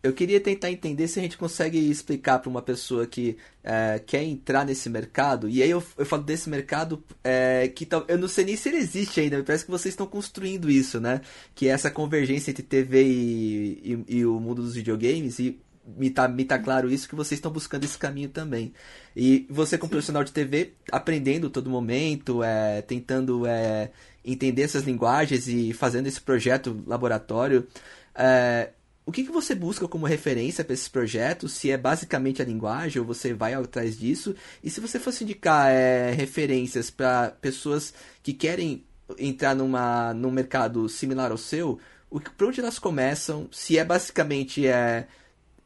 eu 0.01 0.13
queria 0.13 0.39
tentar 0.39 0.71
entender 0.71 1.07
se 1.07 1.19
a 1.19 1.21
gente 1.21 1.37
consegue 1.37 1.77
explicar 1.77 2.39
para 2.39 2.49
uma 2.49 2.61
pessoa 2.61 3.05
que 3.05 3.37
é, 3.63 4.01
quer 4.05 4.23
entrar 4.23 4.65
nesse 4.65 4.89
mercado, 4.89 5.49
e 5.49 5.61
aí 5.61 5.69
eu, 5.69 5.83
eu 5.97 6.05
falo 6.05 6.23
desse 6.23 6.49
mercado 6.49 7.03
é, 7.23 7.67
que 7.67 7.87
eu 8.07 8.17
não 8.17 8.27
sei 8.27 8.45
nem 8.45 8.55
se 8.55 8.69
ele 8.69 8.77
existe 8.77 9.19
ainda, 9.19 9.43
parece 9.43 9.65
que 9.65 9.71
vocês 9.71 9.93
estão 9.93 10.07
construindo 10.07 10.69
isso, 10.69 10.99
né? 10.99 11.21
Que 11.53 11.67
é 11.67 11.71
essa 11.71 11.91
convergência 11.91 12.51
entre 12.51 12.63
TV 12.63 13.03
e, 13.03 14.05
e, 14.07 14.17
e 14.17 14.25
o 14.25 14.39
mundo 14.39 14.61
dos 14.61 14.75
videogames, 14.75 15.39
e 15.39 15.59
me 15.97 16.09
tá, 16.09 16.27
me 16.27 16.45
tá 16.45 16.57
claro 16.59 16.89
isso 16.89 17.09
que 17.09 17.15
vocês 17.15 17.37
estão 17.37 17.51
buscando 17.51 17.83
esse 17.83 17.97
caminho 17.97 18.29
também. 18.29 18.73
E 19.15 19.45
você, 19.49 19.77
como 19.77 19.89
Sim. 19.89 19.91
profissional 19.91 20.23
de 20.23 20.31
TV, 20.31 20.73
aprendendo 20.91 21.49
todo 21.49 21.69
momento, 21.69 22.43
é, 22.43 22.81
tentando 22.81 23.45
é, 23.45 23.91
entender 24.23 24.63
essas 24.63 24.83
linguagens 24.83 25.47
e 25.47 25.73
fazendo 25.73 26.07
esse 26.07 26.21
projeto 26.21 26.81
laboratório. 26.85 27.67
É, 28.15 28.69
o 29.09 29.11
que, 29.11 29.23
que 29.23 29.31
você 29.31 29.55
busca 29.55 29.87
como 29.87 30.05
referência 30.05 30.63
para 30.63 30.75
esses 30.75 30.87
projetos? 30.87 31.53
Se 31.53 31.71
é 31.71 31.77
basicamente 31.77 32.43
a 32.43 32.45
linguagem 32.45 33.01
ou 33.01 33.07
você 33.07 33.33
vai 33.33 33.55
atrás 33.55 33.97
disso? 33.97 34.35
E 34.63 34.69
se 34.69 34.79
você 34.79 34.99
fosse 34.99 35.23
indicar 35.23 35.71
é, 35.71 36.11
referências 36.11 36.91
para 36.91 37.31
pessoas 37.41 37.91
que 38.21 38.33
querem 38.33 38.85
entrar 39.17 39.55
numa, 39.55 40.13
num 40.13 40.29
mercado 40.29 40.87
similar 40.87 41.31
ao 41.31 41.39
seu, 41.39 41.79
o, 42.07 42.21
onde 42.43 42.59
elas 42.59 42.77
começam? 42.77 43.49
Se 43.51 43.79
é 43.79 43.83
basicamente 43.83 44.67
é, 44.67 45.07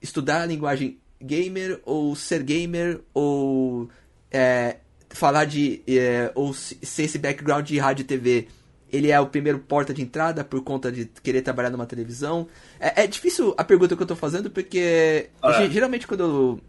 estudar 0.01 0.43
a 0.43 0.45
linguagem 0.45 0.97
gamer 1.21 1.81
ou 1.83 2.15
ser 2.15 2.43
gamer 2.43 3.01
ou 3.13 3.89
é, 4.31 4.77
falar 5.09 5.43
de 5.43 5.83
é, 5.85 6.31
ou 6.33 6.53
ser 6.53 7.03
esse 7.03 7.17
background 7.17 7.67
de 7.67 7.77
rádio 7.77 8.03
e 8.03 8.05
TV 8.05 8.47
ele 8.93 9.09
é 9.09 9.19
o 9.19 9.25
primeiro 9.25 9.57
porta 9.57 9.91
de 9.91 10.03
entrada 10.03 10.43
por 10.43 10.63
conta 10.63 10.91
de 10.91 11.05
querer 11.23 11.41
trabalhar 11.41 11.71
numa 11.71 11.87
televisão? 11.87 12.47
É, 12.79 13.03
é 13.03 13.07
difícil 13.07 13.53
a 13.57 13.63
pergunta 13.63 13.95
que 13.95 14.03
eu 14.03 14.07
tô 14.07 14.15
fazendo, 14.15 14.51
porque 14.51 15.29
ah, 15.41 15.67
geralmente 15.67 16.05
quando 16.05 16.23
eu, 16.23 16.59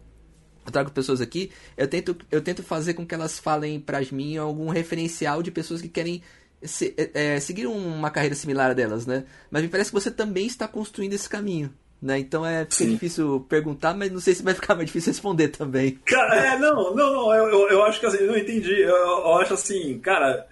eu 0.65 0.71
trago 0.71 0.89
pessoas 0.89 1.21
aqui, 1.21 1.51
eu 1.77 1.87
tento, 1.87 2.17
eu 2.31 2.41
tento 2.41 2.63
fazer 2.63 2.95
com 2.95 3.05
que 3.05 3.13
elas 3.13 3.37
falem 3.37 3.79
pra 3.79 4.01
mim 4.11 4.37
algum 4.37 4.69
referencial 4.69 5.43
de 5.43 5.51
pessoas 5.51 5.81
que 5.81 5.87
querem 5.87 6.23
se, 6.63 6.95
é, 6.97 7.35
é, 7.35 7.39
seguir 7.39 7.67
uma 7.67 8.09
carreira 8.09 8.35
similar 8.35 8.71
a 8.71 8.73
delas, 8.73 9.05
né? 9.05 9.25
Mas 9.51 9.61
me 9.61 9.69
parece 9.69 9.91
que 9.91 9.95
você 9.95 10.09
também 10.09 10.47
está 10.47 10.67
construindo 10.67 11.13
esse 11.13 11.29
caminho. 11.29 11.71
Né? 12.01 12.19
Então 12.19 12.45
é 12.45 12.65
difícil 12.65 13.45
perguntar, 13.47 13.95
mas 13.95 14.11
não 14.11 14.19
sei 14.19 14.35
se 14.35 14.43
vai 14.43 14.53
ficar 14.53 14.75
mais 14.75 14.87
difícil 14.87 15.11
responder 15.11 15.47
também. 15.47 15.97
Cara, 16.05 16.35
é, 16.35 16.59
não, 16.59 16.93
não, 16.93 17.13
não, 17.13 17.33
eu, 17.33 17.69
eu 17.69 17.83
acho 17.83 17.99
que 17.99 18.05
assim, 18.05 18.17
eu 18.17 18.27
não 18.27 18.37
entendi. 18.37 18.81
Eu, 18.81 18.95
eu 18.95 19.37
acho 19.37 19.53
assim, 19.53 19.97
cara, 19.99 20.45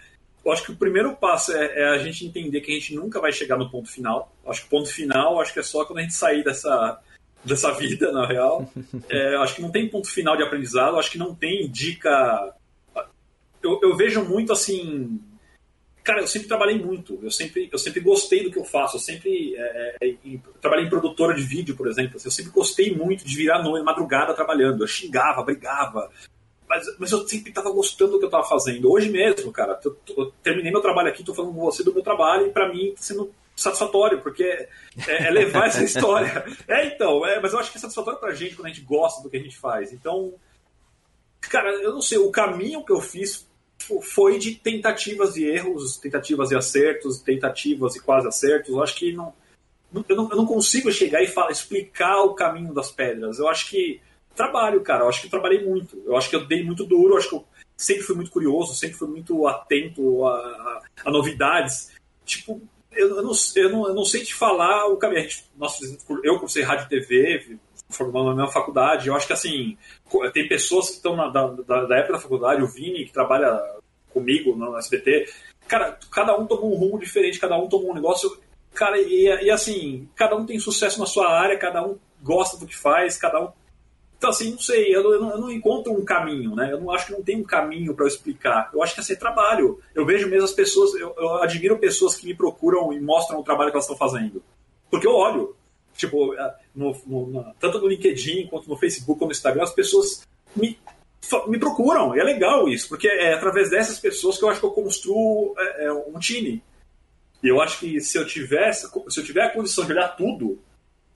eu 0.45 0.51
acho 0.51 0.63
que 0.63 0.71
o 0.71 0.75
primeiro 0.75 1.15
passo 1.15 1.53
é, 1.53 1.81
é, 1.81 1.89
a 1.89 1.97
gente 1.97 2.25
entender 2.25 2.61
que 2.61 2.71
a 2.71 2.75
gente 2.75 2.95
nunca 2.95 3.19
vai 3.19 3.31
chegar 3.31 3.57
no 3.57 3.69
ponto 3.69 3.89
final. 3.89 4.35
Eu 4.43 4.51
acho 4.51 4.61
que 4.61 4.67
o 4.67 4.69
ponto 4.69 4.89
final, 4.89 5.39
acho 5.39 5.53
que 5.53 5.59
é 5.59 5.63
só 5.63 5.85
quando 5.85 5.99
a 5.99 6.01
gente 6.01 6.13
sair 6.13 6.43
dessa, 6.43 6.99
dessa 7.43 7.71
vida, 7.71 8.11
na 8.11 8.27
real. 8.27 8.69
É, 9.09 9.35
acho 9.37 9.55
que 9.55 9.61
não 9.61 9.71
tem 9.71 9.89
ponto 9.89 10.09
final 10.09 10.35
de 10.35 10.43
aprendizado, 10.43 10.97
acho 10.97 11.11
que 11.11 11.17
não 11.17 11.33
tem 11.33 11.69
dica. 11.69 12.53
Eu, 13.61 13.79
eu 13.81 13.95
vejo 13.95 14.23
muito 14.25 14.51
assim 14.51 15.21
Cara, 16.03 16.19
eu 16.19 16.27
sempre 16.27 16.49
trabalhei 16.49 16.77
muito, 16.77 17.17
eu 17.23 17.31
sempre, 17.31 17.69
eu 17.71 17.79
sempre 17.79 18.01
gostei 18.01 18.43
do 18.43 18.51
que 18.51 18.59
eu 18.59 18.65
faço, 18.65 18.97
eu 18.97 18.99
sempre 18.99 19.55
é, 19.55 19.95
é, 20.03 20.15
trabalhei 20.61 20.85
em 20.85 20.89
produtora 20.89 21.33
de 21.33 21.41
vídeo, 21.41 21.77
por 21.77 21.87
exemplo, 21.87 22.19
eu 22.21 22.29
sempre 22.31 22.51
gostei 22.51 22.93
muito 22.93 23.23
de 23.25 23.37
virar 23.37 23.63
noite, 23.63 23.85
madrugada 23.85 24.33
trabalhando, 24.33 24.83
eu 24.83 24.87
xingava, 24.87 25.41
brigava, 25.43 26.11
mas, 26.73 26.99
mas 26.99 27.11
eu 27.11 27.27
sempre 27.27 27.49
estava 27.49 27.71
gostando 27.71 28.13
do 28.13 28.19
que 28.19 28.25
eu 28.25 28.29
estava 28.29 28.43
fazendo. 28.43 28.91
Hoje 28.91 29.09
mesmo, 29.09 29.51
cara, 29.51 29.79
eu, 29.83 29.95
eu, 30.17 30.31
terminei 30.41 30.71
meu 30.71 30.81
trabalho 30.81 31.09
aqui, 31.09 31.21
estou 31.21 31.35
falando 31.35 31.53
com 31.53 31.61
você 31.61 31.83
do 31.83 31.93
meu 31.93 32.03
trabalho 32.03 32.47
e 32.47 32.51
para 32.51 32.71
mim 32.71 32.87
está 32.87 33.03
sendo 33.03 33.31
satisfatório, 33.55 34.21
porque 34.21 34.43
é, 34.43 35.27
é 35.27 35.29
levar 35.29 35.67
essa 35.67 35.83
história. 35.85 36.45
É, 36.67 36.87
então, 36.87 37.25
é, 37.25 37.39
mas 37.39 37.53
eu 37.53 37.59
acho 37.59 37.71
que 37.71 37.77
é 37.77 37.81
satisfatório 37.81 38.19
pra 38.19 38.33
gente 38.33 38.55
quando 38.55 38.65
a 38.65 38.69
gente 38.69 38.81
gosta 38.81 39.21
do 39.21 39.29
que 39.29 39.37
a 39.37 39.39
gente 39.41 39.57
faz. 39.57 39.93
Então, 39.93 40.33
cara, 41.41 41.69
eu 41.81 41.93
não 41.93 42.01
sei, 42.01 42.17
o 42.17 42.31
caminho 42.31 42.83
que 42.83 42.91
eu 42.91 43.01
fiz 43.01 43.47
foi 44.01 44.39
de 44.39 44.55
tentativas 44.55 45.35
e 45.35 45.45
erros, 45.45 45.97
tentativas 45.97 46.51
e 46.51 46.55
acertos, 46.55 47.21
tentativas 47.21 47.95
e 47.95 47.99
quase 47.99 48.27
acertos. 48.27 48.69
Eu 48.69 48.81
acho 48.81 48.95
que 48.95 49.11
não, 49.11 49.33
eu, 49.93 50.15
não, 50.15 50.29
eu 50.29 50.37
não 50.37 50.45
consigo 50.45 50.91
chegar 50.91 51.21
e 51.21 51.27
falar, 51.27 51.51
explicar 51.51 52.23
o 52.23 52.33
caminho 52.33 52.73
das 52.73 52.91
pedras. 52.91 53.37
Eu 53.37 53.47
acho 53.47 53.69
que 53.69 54.01
trabalho, 54.35 54.81
cara. 54.81 55.03
Eu 55.03 55.09
acho 55.09 55.21
que 55.21 55.29
trabalhei 55.29 55.65
muito. 55.65 56.01
Eu 56.05 56.15
acho 56.17 56.29
que 56.29 56.35
eu 56.35 56.45
dei 56.45 56.63
muito 56.63 56.85
duro. 56.85 57.13
Eu 57.13 57.17
acho 57.17 57.29
que 57.29 57.35
eu 57.35 57.45
sempre 57.75 58.03
fui 58.03 58.15
muito 58.15 58.31
curioso, 58.31 58.75
sempre 58.75 58.97
fui 58.97 59.07
muito 59.07 59.47
atento 59.47 60.25
a, 60.25 60.35
a, 60.35 60.81
a 61.05 61.11
novidades. 61.11 61.91
Tipo, 62.25 62.61
eu, 62.91 63.17
eu, 63.17 63.23
não, 63.23 63.31
eu, 63.55 63.69
não, 63.69 63.87
eu 63.87 63.93
não 63.93 64.05
sei 64.05 64.23
te 64.23 64.33
falar 64.33 64.87
o 64.87 64.97
caminho. 64.97 65.27
Nossa, 65.57 65.83
eu 66.23 66.39
cursei 66.39 66.63
rádio 66.63 66.85
e 66.85 66.89
TV, 66.89 67.57
formando 67.89 68.29
na 68.29 68.35
minha 68.35 68.47
faculdade. 68.47 69.07
Eu 69.07 69.15
acho 69.15 69.27
que 69.27 69.33
assim, 69.33 69.77
tem 70.33 70.47
pessoas 70.47 70.89
que 70.89 70.95
estão 70.95 71.15
da, 71.15 71.47
da, 71.47 71.85
da, 71.85 71.97
época 71.97 72.13
da 72.13 72.19
faculdade, 72.19 72.61
o 72.61 72.67
Vini, 72.67 73.05
que 73.05 73.13
trabalha 73.13 73.59
comigo 74.09 74.55
no 74.55 74.77
SBT, 74.77 75.27
cara, 75.67 75.97
cada 76.11 76.37
um 76.37 76.45
tomou 76.45 76.71
um 76.71 76.77
rumo 76.77 76.99
diferente, 76.99 77.39
cada 77.39 77.57
um 77.57 77.67
tomou 77.67 77.91
um 77.91 77.95
negócio. 77.95 78.37
Cara, 78.73 78.99
e, 78.99 79.25
e 79.25 79.51
assim, 79.51 80.07
cada 80.15 80.35
um 80.35 80.45
tem 80.45 80.59
sucesso 80.59 80.99
na 80.99 81.05
sua 81.05 81.29
área, 81.29 81.57
cada 81.57 81.85
um 81.85 81.97
gosta 82.21 82.57
do 82.57 82.67
que 82.67 82.75
faz, 82.75 83.17
cada 83.17 83.41
um. 83.41 83.51
Então, 84.23 84.31
assim, 84.31 84.51
não 84.51 84.59
sei, 84.59 84.95
eu 84.95 85.03
não, 85.03 85.31
eu 85.31 85.37
não 85.37 85.51
encontro 85.51 85.91
um 85.91 86.05
caminho, 86.05 86.55
né? 86.55 86.71
Eu 86.71 86.79
não 86.79 86.89
acho 86.91 87.07
que 87.07 87.11
não 87.11 87.21
tem 87.21 87.35
um 87.35 87.43
caminho 87.43 87.93
para 87.93 88.05
eu 88.05 88.07
explicar. 88.07 88.69
Eu 88.73 88.81
acho 88.81 88.93
que 88.93 89.01
é 89.01 89.03
ser 89.03 89.17
trabalho. 89.17 89.81
Eu 89.93 90.05
vejo 90.05 90.29
mesmo 90.29 90.45
as 90.45 90.53
pessoas, 90.53 90.93
eu, 90.93 91.13
eu 91.17 91.43
admiro 91.43 91.77
pessoas 91.77 92.15
que 92.15 92.25
me 92.25 92.33
procuram 92.33 92.93
e 92.93 93.01
mostram 93.01 93.41
o 93.41 93.43
trabalho 93.43 93.69
que 93.69 93.75
elas 93.75 93.83
estão 93.83 93.97
fazendo. 93.97 94.41
Porque 94.89 95.05
eu 95.05 95.11
olho, 95.11 95.53
Tipo, 95.95 96.33
é, 96.35 96.55
no, 96.73 96.95
no, 97.05 97.53
tanto 97.59 97.79
no 97.79 97.87
LinkedIn 97.87 98.47
quanto 98.47 98.69
no 98.69 98.77
Facebook 98.77 99.19
quanto 99.19 99.29
no 99.29 99.35
Instagram, 99.35 99.63
as 99.63 99.73
pessoas 99.73 100.25
me, 100.55 100.79
me 101.47 101.59
procuram. 101.59 102.15
E 102.15 102.19
é 102.19 102.23
legal 102.23 102.67
isso, 102.69 102.89
porque 102.89 103.07
é 103.07 103.33
através 103.33 103.69
dessas 103.69 103.99
pessoas 103.99 104.37
que 104.37 104.43
eu 104.43 104.49
acho 104.49 104.59
que 104.59 104.65
eu 104.65 104.71
construo 104.71 105.53
é, 105.57 105.91
um 105.91 106.17
time. 106.17 106.63
E 107.43 107.47
eu 107.47 107.61
acho 107.61 107.79
que 107.79 107.99
se 107.99 108.17
eu 108.17 108.25
tivesse, 108.25 108.87
se 109.09 109.19
eu 109.19 109.23
tiver 109.23 109.43
a 109.43 109.49
condição 109.49 109.85
de 109.85 109.91
olhar 109.91 110.15
tudo, 110.15 110.59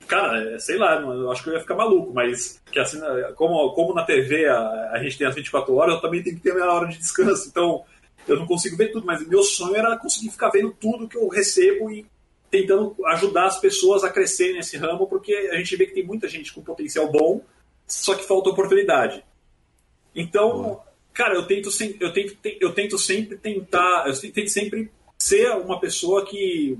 cara, 0.06 0.54
é, 0.54 0.58
sei 0.58 0.76
lá, 0.78 1.00
eu 1.00 1.30
acho 1.30 1.42
que 1.42 1.50
eu 1.50 1.54
ia 1.54 1.60
ficar 1.60 1.74
maluco, 1.74 2.12
mas 2.12 2.60
que 2.70 2.78
assim, 2.78 3.00
como, 3.34 3.72
como 3.72 3.94
na 3.94 4.04
TV 4.04 4.46
a, 4.46 4.90
a 4.92 5.02
gente 5.02 5.18
tem 5.18 5.26
as 5.26 5.34
24 5.34 5.74
horas, 5.74 5.94
eu 5.94 6.00
também 6.00 6.22
tenho 6.22 6.36
que 6.36 6.42
ter 6.42 6.52
a 6.52 6.54
minha 6.54 6.70
hora 6.70 6.88
de 6.88 6.98
descanso. 6.98 7.48
Então, 7.48 7.84
eu 8.26 8.38
não 8.38 8.46
consigo 8.46 8.76
ver 8.76 8.92
tudo, 8.92 9.06
mas 9.06 9.26
meu 9.26 9.42
sonho 9.42 9.76
era 9.76 9.96
conseguir 9.96 10.30
ficar 10.30 10.50
vendo 10.50 10.70
tudo 10.78 11.08
que 11.08 11.16
eu 11.16 11.28
recebo 11.28 11.90
e 11.90 12.06
tentando 12.50 12.96
ajudar 13.06 13.46
as 13.46 13.60
pessoas 13.60 14.04
a 14.04 14.10
crescerem 14.10 14.56
nesse 14.56 14.76
ramo, 14.76 15.06
porque 15.06 15.32
a 15.52 15.56
gente 15.56 15.76
vê 15.76 15.86
que 15.86 15.94
tem 15.94 16.06
muita 16.06 16.28
gente 16.28 16.52
com 16.52 16.62
potencial 16.62 17.10
bom, 17.10 17.42
só 17.86 18.14
que 18.14 18.26
falta 18.26 18.50
oportunidade. 18.50 19.22
Então, 20.14 20.80
cara, 21.12 21.34
eu 21.34 21.46
tento, 21.46 21.68
eu 22.00 22.12
tento, 22.12 22.36
eu 22.60 22.72
tento 22.72 22.98
sempre 22.98 23.36
tentar, 23.36 24.06
eu 24.06 24.32
tento 24.32 24.48
sempre 24.48 24.90
ser 25.18 25.50
uma 25.52 25.78
pessoa 25.80 26.24
que 26.24 26.78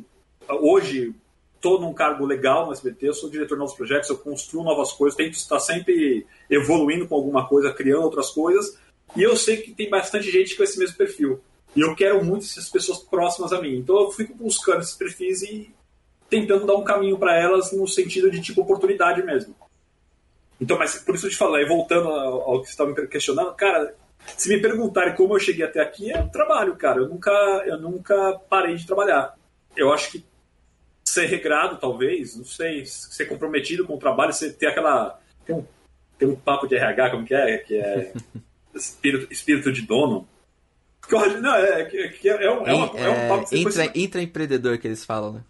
hoje 0.49 1.14
estou 1.59 1.81
num 1.81 1.93
cargo 1.93 2.25
legal 2.25 2.67
no 2.67 2.73
SBT, 2.73 3.09
eu 3.09 3.15
sou 3.15 3.29
diretor 3.29 3.55
de 3.57 3.61
novos 3.61 3.75
projetos, 3.75 4.09
eu 4.09 4.17
construo 4.17 4.65
novas 4.65 4.93
coisas, 4.93 5.17
tento 5.17 5.35
estar 5.35 5.59
sempre 5.59 6.27
evoluindo 6.49 7.07
com 7.07 7.15
alguma 7.15 7.47
coisa, 7.47 7.73
criando 7.73 8.05
outras 8.05 8.31
coisas, 8.31 8.79
e 9.17 9.23
eu 9.23 9.37
sei 9.37 9.59
que 9.59 9.75
tem 9.75 9.91
bastante 9.91 10.31
gente 10.31 10.57
com 10.57 10.63
esse 10.63 10.79
mesmo 10.79 10.97
perfil. 10.97 11.41
E 11.75 11.81
eu 11.81 11.95
quero 11.95 12.25
muito 12.25 12.45
essas 12.45 12.69
pessoas 12.69 12.99
próximas 12.99 13.53
a 13.53 13.61
mim. 13.61 13.77
Então 13.79 14.01
eu 14.01 14.11
fico 14.11 14.35
buscando 14.35 14.81
esses 14.81 14.95
perfis 14.95 15.43
e 15.43 15.75
tentando 16.31 16.67
dar 16.67 16.75
um 16.75 16.85
caminho 16.85 17.19
para 17.19 17.37
elas 17.37 17.73
no 17.73 17.87
sentido 17.87 18.31
de 18.31 18.41
tipo 18.41 18.63
oportunidade 18.63 19.23
mesmo. 19.23 19.55
Então, 20.61 20.79
mas 20.79 20.99
por 20.99 21.15
isso 21.15 21.27
eu 21.27 21.31
te 21.31 21.37
falei, 21.37 21.67
voltando 21.67 22.09
ao 22.09 22.61
que 22.61 22.67
você 22.67 22.73
estava 22.73 22.91
me 22.91 23.07
questionando, 23.07 23.55
cara, 23.55 23.95
se 24.37 24.49
me 24.49 24.61
perguntarem 24.61 25.15
como 25.15 25.35
eu 25.35 25.41
cheguei 25.41 25.65
até 25.65 25.81
aqui, 25.81 26.11
é 26.11 26.21
trabalho, 26.25 26.77
cara. 26.77 27.01
Eu 27.01 27.09
nunca, 27.09 27.31
eu 27.67 27.79
nunca 27.79 28.41
parei 28.49 28.75
de 28.75 28.87
trabalhar. 28.87 29.35
Eu 29.77 29.93
acho 29.93 30.11
que 30.11 30.25
ser 31.09 31.27
regrado, 31.27 31.79
talvez, 31.79 32.37
não 32.37 32.45
sei, 32.45 32.85
ser 32.85 33.27
comprometido 33.27 33.87
com 33.87 33.95
o 33.95 33.99
trabalho, 33.99 34.33
você 34.33 34.53
ter 34.53 34.67
aquela. 34.67 35.19
Tem 35.45 35.57
um, 35.57 35.65
tem 36.19 36.29
um 36.29 36.37
papo 36.37 36.67
de 36.67 36.77
RH, 36.77 37.11
como 37.11 37.25
que 37.25 37.35
é? 37.35 37.59
Que 37.59 37.77
é 37.77 38.13
espírito, 38.75 39.33
espírito 39.33 39.73
de 39.73 39.83
dono. 39.83 40.29
Não, 41.41 41.55
é, 41.55 41.85
que 41.87 42.29
é, 42.29 42.45
é, 42.45 42.51
um, 42.51 42.67
é, 42.67 42.73
é 42.73 43.09
um 43.09 43.29
papo 43.29 43.57
intra, 43.57 43.99
intraempreendedor 43.99 44.79
que 44.79 44.87
eles 44.87 45.05
falam, 45.05 45.33
né? 45.33 45.45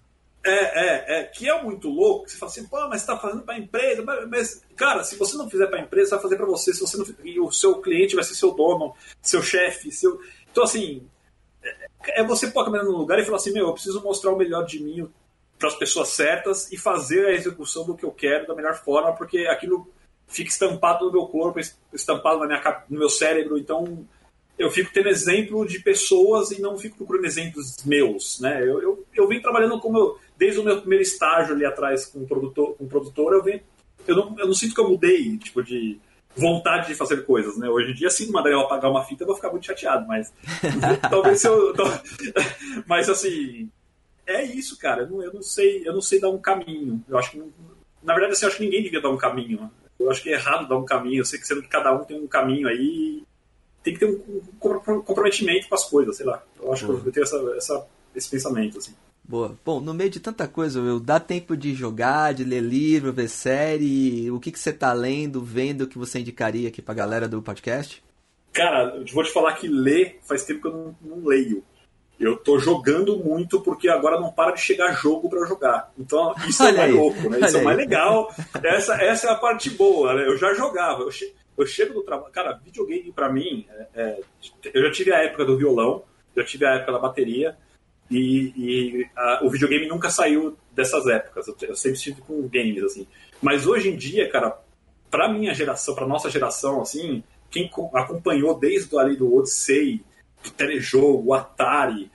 É, 0.47 0.51
é, 0.51 1.21
é, 1.21 1.25
que 1.25 1.49
é 1.49 1.63
muito 1.63 1.89
louco. 1.89 2.29
Você 2.29 2.39
fala 2.39 2.53
assim, 2.53 2.65
pô, 2.67 2.89
mas 2.89 3.03
você 3.03 3.07
tá 3.09 3.19
fazendo 3.19 3.43
para 3.43 3.59
empresa. 3.59 4.03
Mas, 4.05 4.29
mas, 4.29 4.65
cara, 4.77 5.03
se 5.03 5.17
você 5.17 5.37
não 5.37 5.51
fizer 5.51 5.67
para 5.67 5.81
empresa, 5.81 6.11
você 6.11 6.15
vai 6.15 6.23
fazer 6.23 6.37
para 6.37 6.47
você. 6.47 6.73
Se 6.73 6.81
você 6.81 6.97
não, 6.97 7.07
e 7.25 7.41
o 7.41 7.51
seu 7.51 7.81
cliente 7.81 8.15
vai 8.15 8.23
ser 8.23 8.37
seu 8.37 8.53
dono, 8.53 8.95
seu 9.21 9.43
chefe, 9.43 9.91
seu. 9.91 10.21
Então, 10.51 10.63
assim, 10.63 11.05
é, 11.63 12.21
é 12.21 12.25
você 12.25 12.47
pôr 12.47 12.61
a 12.61 12.65
câmera 12.67 12.85
no 12.85 12.97
lugar 12.97 13.19
e 13.19 13.25
falar 13.25 13.39
assim, 13.39 13.53
meu, 13.53 13.67
eu 13.67 13.73
preciso 13.73 14.01
mostrar 14.01 14.31
o 14.31 14.39
melhor 14.39 14.65
de 14.65 14.81
mim 14.81 15.11
para 15.59 15.69
as 15.69 15.75
pessoas 15.75 16.11
certas 16.11 16.71
e 16.73 16.79
fazer 16.79 17.27
a 17.27 17.33
execução 17.33 17.85
do 17.85 17.97
que 17.97 18.05
eu 18.05 18.13
quero 18.13 18.47
da 18.47 18.55
melhor 18.55 18.75
forma, 18.75 19.13
porque 19.13 19.39
aquilo 19.47 19.91
fica 20.29 20.51
estampado 20.51 21.07
no 21.07 21.13
meu 21.13 21.27
corpo, 21.27 21.59
estampado 21.93 22.39
na 22.41 22.47
minha, 22.47 22.85
no 22.89 22.99
meu 22.99 23.09
cérebro. 23.09 23.59
Então, 23.59 24.07
eu 24.59 24.71
fico 24.71 24.93
tendo 24.93 25.09
exemplo 25.09 25.67
de 25.67 25.81
pessoas 25.81 26.51
e 26.51 26.61
não 26.61 26.77
fico 26.77 26.97
procurando 26.97 27.25
exemplos 27.25 27.77
meus, 27.85 28.41
né? 28.41 28.63
Eu, 28.63 28.83
eu, 28.83 29.07
eu 29.15 29.29
venho 29.29 29.43
trabalhando 29.43 29.81
como 29.81 29.99
eu, 29.99 30.19
desde 30.37 30.61
o 30.61 30.65
meu 30.65 30.81
primeiro 30.81 31.03
estágio 31.03 31.55
ali 31.55 31.65
atrás 31.65 32.07
com 32.07 32.27
produtor, 32.27 32.77
com 32.77 32.87
produtor 32.87 33.33
eu 33.33 33.43
venho, 33.43 33.61
eu 34.07 34.17
não, 34.17 34.39
eu 34.39 34.47
não 34.47 34.55
sinto 34.55 34.75
que 34.75 34.81
eu 34.81 34.89
mudei, 34.89 35.37
tipo, 35.39 35.63
de 35.63 36.01
vontade 36.37 36.89
de 36.89 36.95
fazer 36.95 37.25
coisas, 37.25 37.57
né? 37.57 37.69
Hoje 37.69 37.93
em 37.93 37.95
dia, 37.95 38.11
se 38.11 38.31
mandar 38.31 38.51
eu 38.51 38.61
apagar 38.61 38.91
uma 38.91 39.05
fita, 39.05 39.23
eu 39.23 39.27
vou 39.27 39.37
ficar 39.37 39.51
muito 39.51 39.67
chateado, 39.67 40.07
mas 40.07 40.33
talvez 41.11 41.43
eu, 41.45 41.73
mas 42.87 43.09
assim, 43.09 43.71
é 44.29 44.45
isso, 44.45 44.79
cara. 44.79 45.03
Eu 45.03 45.11
não, 45.11 45.23
eu 45.23 45.33
não, 45.33 45.43
sei, 45.43 45.83
eu 45.87 45.93
não 45.93 46.01
sei 46.01 46.21
dar 46.21 46.31
um 46.31 46.39
caminho. 46.39 47.03
Eu 47.09 47.19
acho 47.19 47.33
que, 47.33 47.43
na 48.03 48.13
verdade, 48.15 48.33
assim, 48.33 48.45
eu 48.45 48.49
acho 48.49 48.59
que 48.59 48.65
ninguém 48.65 48.83
devia 48.83 49.01
dar 49.01 49.11
um 49.11 49.17
caminho. 49.17 49.71
Eu 49.99 50.11
acho 50.11 50.23
que 50.23 50.31
é 50.31 50.35
errado 50.35 50.69
dar 50.69 50.77
um 50.77 50.85
caminho. 50.85 51.21
Eu 51.21 51.25
sei 51.25 51.39
que 51.39 51.47
sendo 51.47 51.63
que 51.63 51.69
cada 51.69 51.93
um 51.93 52.05
tem 52.05 52.21
um 52.21 52.27
caminho 52.27 52.69
aí 52.69 53.23
tem 53.83 53.95
que 53.95 54.01
ter 54.01 54.07
um, 54.07 55.01
comprometimento 55.03 55.69
com 55.69 55.75
as 55.75 55.85
coisas, 55.85 56.17
sei 56.17 56.27
lá. 56.27 56.43
Eu 56.61 56.73
acho 56.73 56.85
que 56.85 56.93
eu 57.09 57.13
tenho 57.13 57.25
essa, 57.25 57.37
essa, 57.57 57.87
esse 58.15 58.29
pensamento, 58.29 58.79
assim. 58.79 58.95
Boa. 59.25 59.59
Bom, 59.65 59.81
no 59.81 59.93
meio 59.93 60.11
de 60.11 60.21
tanta 60.21 60.49
coisa, 60.49 60.79
eu 60.79 60.99
dá 60.99 61.21
tempo 61.21 61.57
de 61.57 61.75
jogar, 61.75 62.33
de 62.33 62.45
ler 62.45 62.63
livro, 62.63 63.13
ver 63.13 63.29
série? 63.29 64.31
O 64.31 64.41
que, 64.41 64.51
que 64.51 64.59
você 64.59 64.73
tá 64.73 64.93
lendo, 64.93 65.43
vendo 65.43 65.87
que 65.87 65.99
você 65.99 66.19
indicaria 66.19 66.69
aqui 66.69 66.81
pra 66.81 66.95
galera 66.95 67.29
do 67.29 67.43
podcast? 67.43 68.03
Cara, 68.53 68.97
eu 68.97 69.05
vou 69.13 69.23
te 69.23 69.31
falar 69.31 69.55
que 69.55 69.69
ler 69.69 70.19
faz 70.23 70.45
tempo 70.45 70.63
que 70.63 70.69
eu 70.69 70.73
não, 70.73 70.97
não 71.03 71.27
leio. 71.27 71.63
Eu 72.19 72.37
tô 72.37 72.59
jogando 72.59 73.17
muito 73.17 73.61
porque 73.61 73.89
agora 73.89 74.21
não 74.21 74.33
para 74.33 74.53
de 74.53 74.61
chegar 74.61 74.93
jogo 74.93 75.31
para 75.31 75.47
jogar. 75.47 75.93
Então 75.97 76.35
isso 76.49 76.65
é 76.65 76.73
mais 76.73 76.93
louco, 76.93 77.31
né? 77.31 77.39
Isso 77.41 77.59
é 77.59 77.63
mais 77.63 77.77
legal. 77.77 78.35
Essa, 78.63 78.95
essa 78.95 79.29
é 79.29 79.31
a 79.31 79.37
parte 79.37 79.71
boa, 79.71 80.15
né? 80.15 80.27
Eu 80.27 80.37
já 80.37 80.53
jogava. 80.55 81.03
Eu, 81.03 81.13
che 81.13 81.33
eu 81.57 81.67
chego 81.67 81.95
do 81.95 82.03
trabalho. 82.03 82.33
Cara, 82.33 82.61
videogame 82.65 83.13
para 83.13 83.33
mim, 83.33 83.67
é, 83.71 83.87
é, 83.95 84.21
eu 84.73 84.83
já 84.83 84.91
tive 84.91 85.13
a 85.13 85.23
época 85.23 85.45
do 85.45 85.57
violão, 85.57 86.03
já 86.37 86.45
tive 86.45 86.67
a 86.67 86.75
época 86.75 86.93
da 86.93 86.99
bateria, 86.99 87.57
e, 88.11 88.53
e 88.57 89.07
a, 89.17 89.41
o 89.45 89.51
videogame 89.51 89.87
nunca 89.87 90.11
saiu 90.11 90.57
dessas 90.73 91.07
épocas. 91.07 91.47
Eu, 91.47 91.57
eu 91.63 91.77
sempre 91.77 91.99
estive 91.99 92.21
com 92.21 92.49
games, 92.49 92.83
assim. 92.83 93.07
Mas 93.41 93.67
hoje 93.67 93.91
em 93.91 93.97
dia, 93.97 94.29
cara, 94.31 94.59
pra 95.11 95.29
minha 95.29 95.55
geração, 95.55 95.95
pra 95.95 96.07
nossa 96.07 96.31
geração, 96.31 96.81
assim, 96.81 97.23
quem 97.51 97.71
acompanhou 97.95 98.59
desde 98.59 98.97
ali 98.99 99.17
do 99.17 99.35
Odyssey, 99.37 100.05
do 100.43 100.51
telejogo, 100.51 101.29
o 101.29 101.35
Atari. 101.35 102.11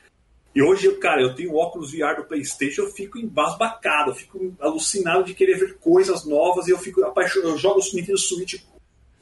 E 0.55 0.61
hoje, 0.61 0.91
cara, 0.97 1.21
eu 1.21 1.33
tenho 1.33 1.55
óculos 1.55 1.91
VR 1.91 2.15
do 2.15 2.25
PlayStation, 2.25 2.83
eu 2.83 2.91
fico 2.91 3.17
embasbacado, 3.17 4.11
eu 4.11 4.15
fico 4.15 4.53
alucinado 4.59 5.23
de 5.23 5.33
querer 5.33 5.57
ver 5.57 5.77
coisas 5.79 6.25
novas 6.25 6.67
e 6.67 6.71
eu 6.71 6.77
fico 6.77 7.03
apaixonado. 7.03 7.49
Eu 7.49 7.57
jogo 7.57 7.79
o 7.79 7.95
Nintendo 7.95 8.17
Switch, 8.17 8.61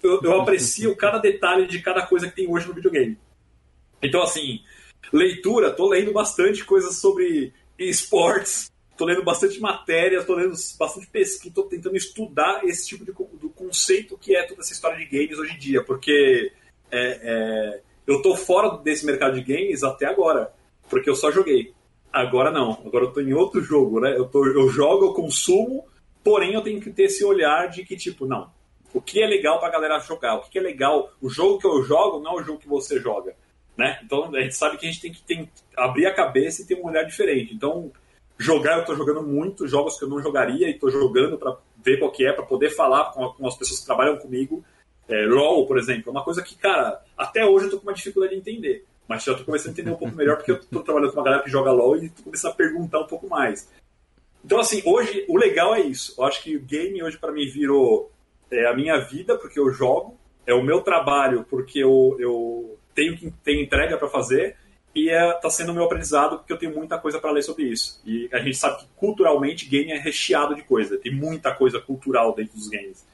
eu, 0.04 0.20
eu 0.22 0.42
aprecio 0.42 0.96
cada 0.98 1.20
detalhe 1.20 1.68
de 1.68 1.82
cada 1.82 2.06
coisa 2.06 2.28
que 2.28 2.36
tem 2.36 2.50
hoje 2.50 2.68
no 2.68 2.74
videogame. 2.74 3.18
Então, 4.02 4.22
assim, 4.22 4.62
leitura, 5.14 5.72
tô 5.72 5.88
lendo 5.88 6.12
bastante 6.12 6.66
coisas 6.66 6.98
sobre 6.98 7.54
esportes, 7.78 8.72
tô 8.98 9.06
lendo 9.06 9.24
bastante 9.24 9.60
matéria, 9.60 10.24
tô 10.24 10.36
lendo 10.36 10.54
bastante 10.78 11.08
pesquisa, 11.08 11.56
tô 11.56 11.64
tentando 11.64 11.96
estudar 11.96 12.64
esse 12.66 12.88
tipo 12.88 13.06
de 13.06 13.12
do 13.12 13.50
conceito 13.50 14.18
que 14.18 14.36
é 14.36 14.44
toda 14.44 14.62
essa 14.62 14.74
história 14.74 14.98
de 14.98 15.06
games 15.06 15.40
hoje 15.40 15.54
em 15.54 15.60
dia, 15.60 15.84
porque 15.84 16.52
é, 16.92 17.20
é, 17.24 17.82
eu 18.08 18.22
tô 18.22 18.36
fora 18.36 18.78
desse 18.78 19.06
mercado 19.06 19.42
de 19.42 19.42
games 19.42 19.84
até 19.84 20.06
agora, 20.06 20.54
porque 20.90 21.10
eu 21.10 21.16
só 21.16 21.32
joguei. 21.32 21.74
Agora 22.12 22.52
não, 22.52 22.72
agora 22.86 23.06
eu 23.06 23.12
tô 23.12 23.22
em 23.22 23.34
outro 23.34 23.62
jogo, 23.62 24.00
né? 24.00 24.16
Eu, 24.18 24.26
tô, 24.26 24.46
eu 24.46 24.68
jogo, 24.70 25.06
eu 25.06 25.14
consumo, 25.14 25.86
porém 26.24 26.54
eu 26.54 26.62
tenho 26.62 26.82
que 26.82 26.92
ter 26.92 27.04
esse 27.04 27.24
olhar 27.24 27.70
de 27.70 27.86
que, 27.86 27.96
tipo, 27.96 28.26
não, 28.26 28.52
o 28.94 29.02
que 29.02 29.24
é 29.24 29.28
legal 29.28 29.60
pra 29.60 29.70
galera 29.70 30.00
jogar, 30.00 30.36
o 30.36 30.42
que 30.42 30.60
é 30.60 30.62
legal, 30.62 31.12
o 31.22 31.30
jogo 31.30 31.58
que 31.58 31.68
eu 31.68 31.82
jogo 31.84 32.20
não 32.20 32.40
é 32.40 32.42
o 32.42 32.44
jogo 32.44 32.60
que 32.60 32.68
você 32.68 33.00
joga, 33.00 33.36
né? 33.78 34.00
Então 34.04 34.36
a 34.36 34.42
gente 34.42 34.56
sabe 34.56 34.78
que 34.78 34.86
a 34.86 34.92
gente 34.92 35.02
tem 35.02 35.12
que 35.12 35.24
tem, 35.24 35.50
abrir 35.78 36.06
a 36.06 36.14
cabeça 36.14 36.62
e 36.62 36.66
ter 36.66 36.76
um 36.76 36.86
olhar 36.86 37.04
diferente. 37.04 37.54
Então, 37.54 37.92
Jogar, 38.42 38.80
eu 38.80 38.86
tô 38.86 38.96
jogando 38.96 39.22
muito 39.22 39.68
jogos 39.68 40.00
que 40.00 40.04
eu 40.04 40.10
não 40.10 40.20
jogaria 40.20 40.68
e 40.68 40.74
tô 40.74 40.90
jogando 40.90 41.38
para 41.38 41.56
ver 41.78 42.00
qual 42.00 42.12
que 42.12 42.26
é, 42.26 42.34
para 42.34 42.44
poder 42.44 42.72
falar 42.72 43.12
com, 43.12 43.30
com, 43.34 43.48
as 43.48 43.56
pessoas 43.56 43.82
que 43.82 43.86
trabalham 43.86 44.18
comigo. 44.18 44.66
É, 45.10 45.26
LOL, 45.26 45.68
por 45.68 45.78
exemplo, 45.78 46.04
é 46.08 46.12
uma 46.12 46.24
coisa 46.24 46.42
que, 46.42 46.56
cara, 46.56 47.02
até 47.18 47.46
hoje 47.46 47.66
eu 47.66 47.72
tô 47.72 47.78
com 47.78 47.84
uma 47.84 47.94
dificuldade 47.94 48.34
de 48.34 48.40
entender. 48.40 48.86
Mas 49.08 49.24
já 49.24 49.34
tô 49.34 49.44
começando 49.44 49.70
a 49.70 49.72
entender 49.72 49.92
um 49.92 49.98
pouco 49.98 50.16
melhor 50.16 50.38
porque 50.38 50.52
eu 50.52 50.60
tô 50.60 50.82
trabalhando 50.82 51.12
com 51.12 51.20
uma 51.20 51.26
galera 51.26 51.44
que 51.44 51.50
joga 51.50 51.72
LOL 51.72 51.98
e 51.98 52.10
tô 52.10 52.24
começando 52.24 52.52
a 52.52 52.56
perguntar 52.56 53.00
um 53.02 53.08
pouco 53.08 53.28
mais. 53.28 53.70
Então, 54.44 54.60
assim, 54.60 54.82
hoje 54.86 55.26
o 55.28 55.38
legal 55.38 55.76
é 55.76 55.82
isso. 55.82 56.16
Eu 56.18 56.24
acho 56.24 56.42
que 56.42 56.56
o 56.56 56.62
game 56.62 57.04
hoje 57.04 57.18
para 57.18 57.32
mim 57.32 57.46
virou 57.48 58.12
é, 58.50 58.68
a 58.68 58.74
minha 58.74 58.98
vida 59.00 59.38
porque 59.38 59.60
eu 59.60 59.72
jogo, 59.72 60.18
é 60.46 60.54
o 60.54 60.64
meu 60.64 60.82
trabalho 60.82 61.46
porque 61.50 61.80
eu, 61.80 62.16
eu 62.20 62.78
tenho 62.96 63.18
que 63.18 63.32
ter 63.44 63.62
entrega 63.62 63.98
para 63.98 64.08
fazer 64.08 64.56
e 64.94 65.10
está 65.10 65.48
é, 65.48 65.50
sendo 65.50 65.72
o 65.72 65.76
meu 65.76 65.86
aprendizado 65.86 66.38
porque 66.38 66.52
eu 66.52 66.58
tenho 66.58 66.76
muita 66.76 66.98
coisa 66.98 67.20
para 67.20 67.32
ler 67.32 67.44
sobre 67.44 67.64
isso. 67.64 68.02
E 68.06 68.30
a 68.32 68.40
gente 68.40 68.58
sabe 68.58 68.80
que 68.80 68.88
culturalmente 68.96 69.68
game 69.68 69.92
é 69.92 69.98
recheado 69.98 70.56
de 70.56 70.64
coisa, 70.64 70.98
tem 70.98 71.14
muita 71.14 71.54
coisa 71.54 71.80
cultural 71.80 72.34
dentro 72.36 72.56
dos 72.56 72.68
games. 72.68 73.06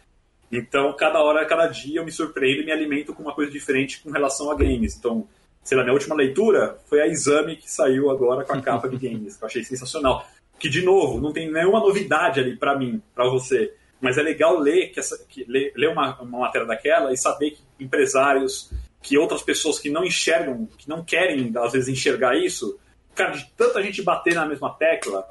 Então, 0.51 0.93
cada 0.93 1.21
hora, 1.21 1.45
cada 1.45 1.67
dia 1.67 1.99
eu 1.99 2.05
me 2.05 2.11
surpreendo 2.11 2.61
e 2.61 2.65
me 2.65 2.71
alimento 2.71 3.13
com 3.13 3.21
uma 3.21 3.33
coisa 3.33 3.51
diferente 3.51 4.01
com 4.01 4.11
relação 4.11 4.49
a 4.49 4.55
games. 4.55 4.95
Então, 4.97 5.27
sei 5.63 5.77
lá, 5.77 5.83
minha 5.83 5.93
última 5.93 6.15
leitura 6.15 6.77
foi 6.85 7.01
a 7.01 7.07
Exame 7.07 7.57
que 7.57 7.69
saiu 7.69 8.09
agora 8.09 8.45
com 8.45 8.53
a 8.53 8.61
capa 8.61 8.87
de 8.87 8.97
games, 8.97 9.35
que 9.35 9.43
eu 9.43 9.47
achei 9.47 9.63
sensacional. 9.63 10.25
Que, 10.57 10.69
de 10.69 10.81
novo, 10.81 11.19
não 11.19 11.33
tem 11.33 11.51
nenhuma 11.51 11.79
novidade 11.79 12.39
ali 12.39 12.55
para 12.55 12.77
mim, 12.77 13.01
para 13.13 13.29
você. 13.29 13.73
Mas 13.99 14.17
é 14.17 14.21
legal 14.21 14.57
ler, 14.57 14.91
que 14.91 14.99
essa, 14.99 15.17
que, 15.27 15.43
ler, 15.47 15.73
ler 15.75 15.89
uma, 15.89 16.19
uma 16.21 16.39
matéria 16.39 16.65
daquela 16.65 17.11
e 17.11 17.17
saber 17.17 17.51
que 17.51 17.61
empresários 17.79 18.71
que 19.01 19.17
outras 19.17 19.41
pessoas 19.41 19.79
que 19.79 19.89
não 19.89 20.03
enxergam, 20.03 20.67
que 20.77 20.89
não 20.89 21.03
querem, 21.03 21.51
às 21.57 21.73
vezes, 21.73 21.87
enxergar 21.87 22.35
isso, 22.35 22.79
cara, 23.15 23.31
de 23.31 23.49
tanta 23.55 23.81
gente 23.81 24.01
bater 24.01 24.33
na 24.33 24.45
mesma 24.45 24.73
tecla, 24.73 25.25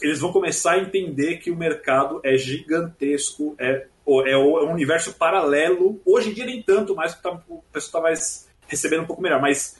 eles 0.00 0.20
vão 0.20 0.32
começar 0.32 0.72
a 0.72 0.78
entender 0.78 1.38
que 1.38 1.50
o 1.50 1.56
mercado 1.56 2.20
é 2.24 2.36
gigantesco, 2.36 3.54
é, 3.58 3.86
é, 4.06 4.36
um 4.36 4.72
universo 4.72 5.14
paralelo. 5.14 6.00
Hoje 6.04 6.30
em 6.30 6.34
dia, 6.34 6.44
nem 6.44 6.62
tanto 6.62 6.94
mais, 6.94 7.14
tá, 7.20 7.30
o 7.48 7.62
pessoal 7.72 7.86
está 7.88 8.00
mais 8.00 8.48
recebendo 8.66 9.02
um 9.02 9.06
pouco 9.06 9.22
melhor, 9.22 9.40
mas 9.40 9.78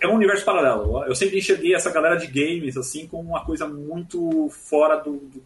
é 0.00 0.06
um 0.06 0.14
universo 0.14 0.44
paralelo. 0.44 1.04
Eu 1.04 1.14
sempre 1.14 1.38
enxerguei 1.38 1.74
essa 1.74 1.90
galera 1.90 2.16
de 2.16 2.26
games 2.26 2.76
assim 2.76 3.06
como 3.06 3.30
uma 3.30 3.44
coisa 3.44 3.66
muito 3.66 4.48
fora 4.50 4.96
do, 4.96 5.16
do, 5.18 5.42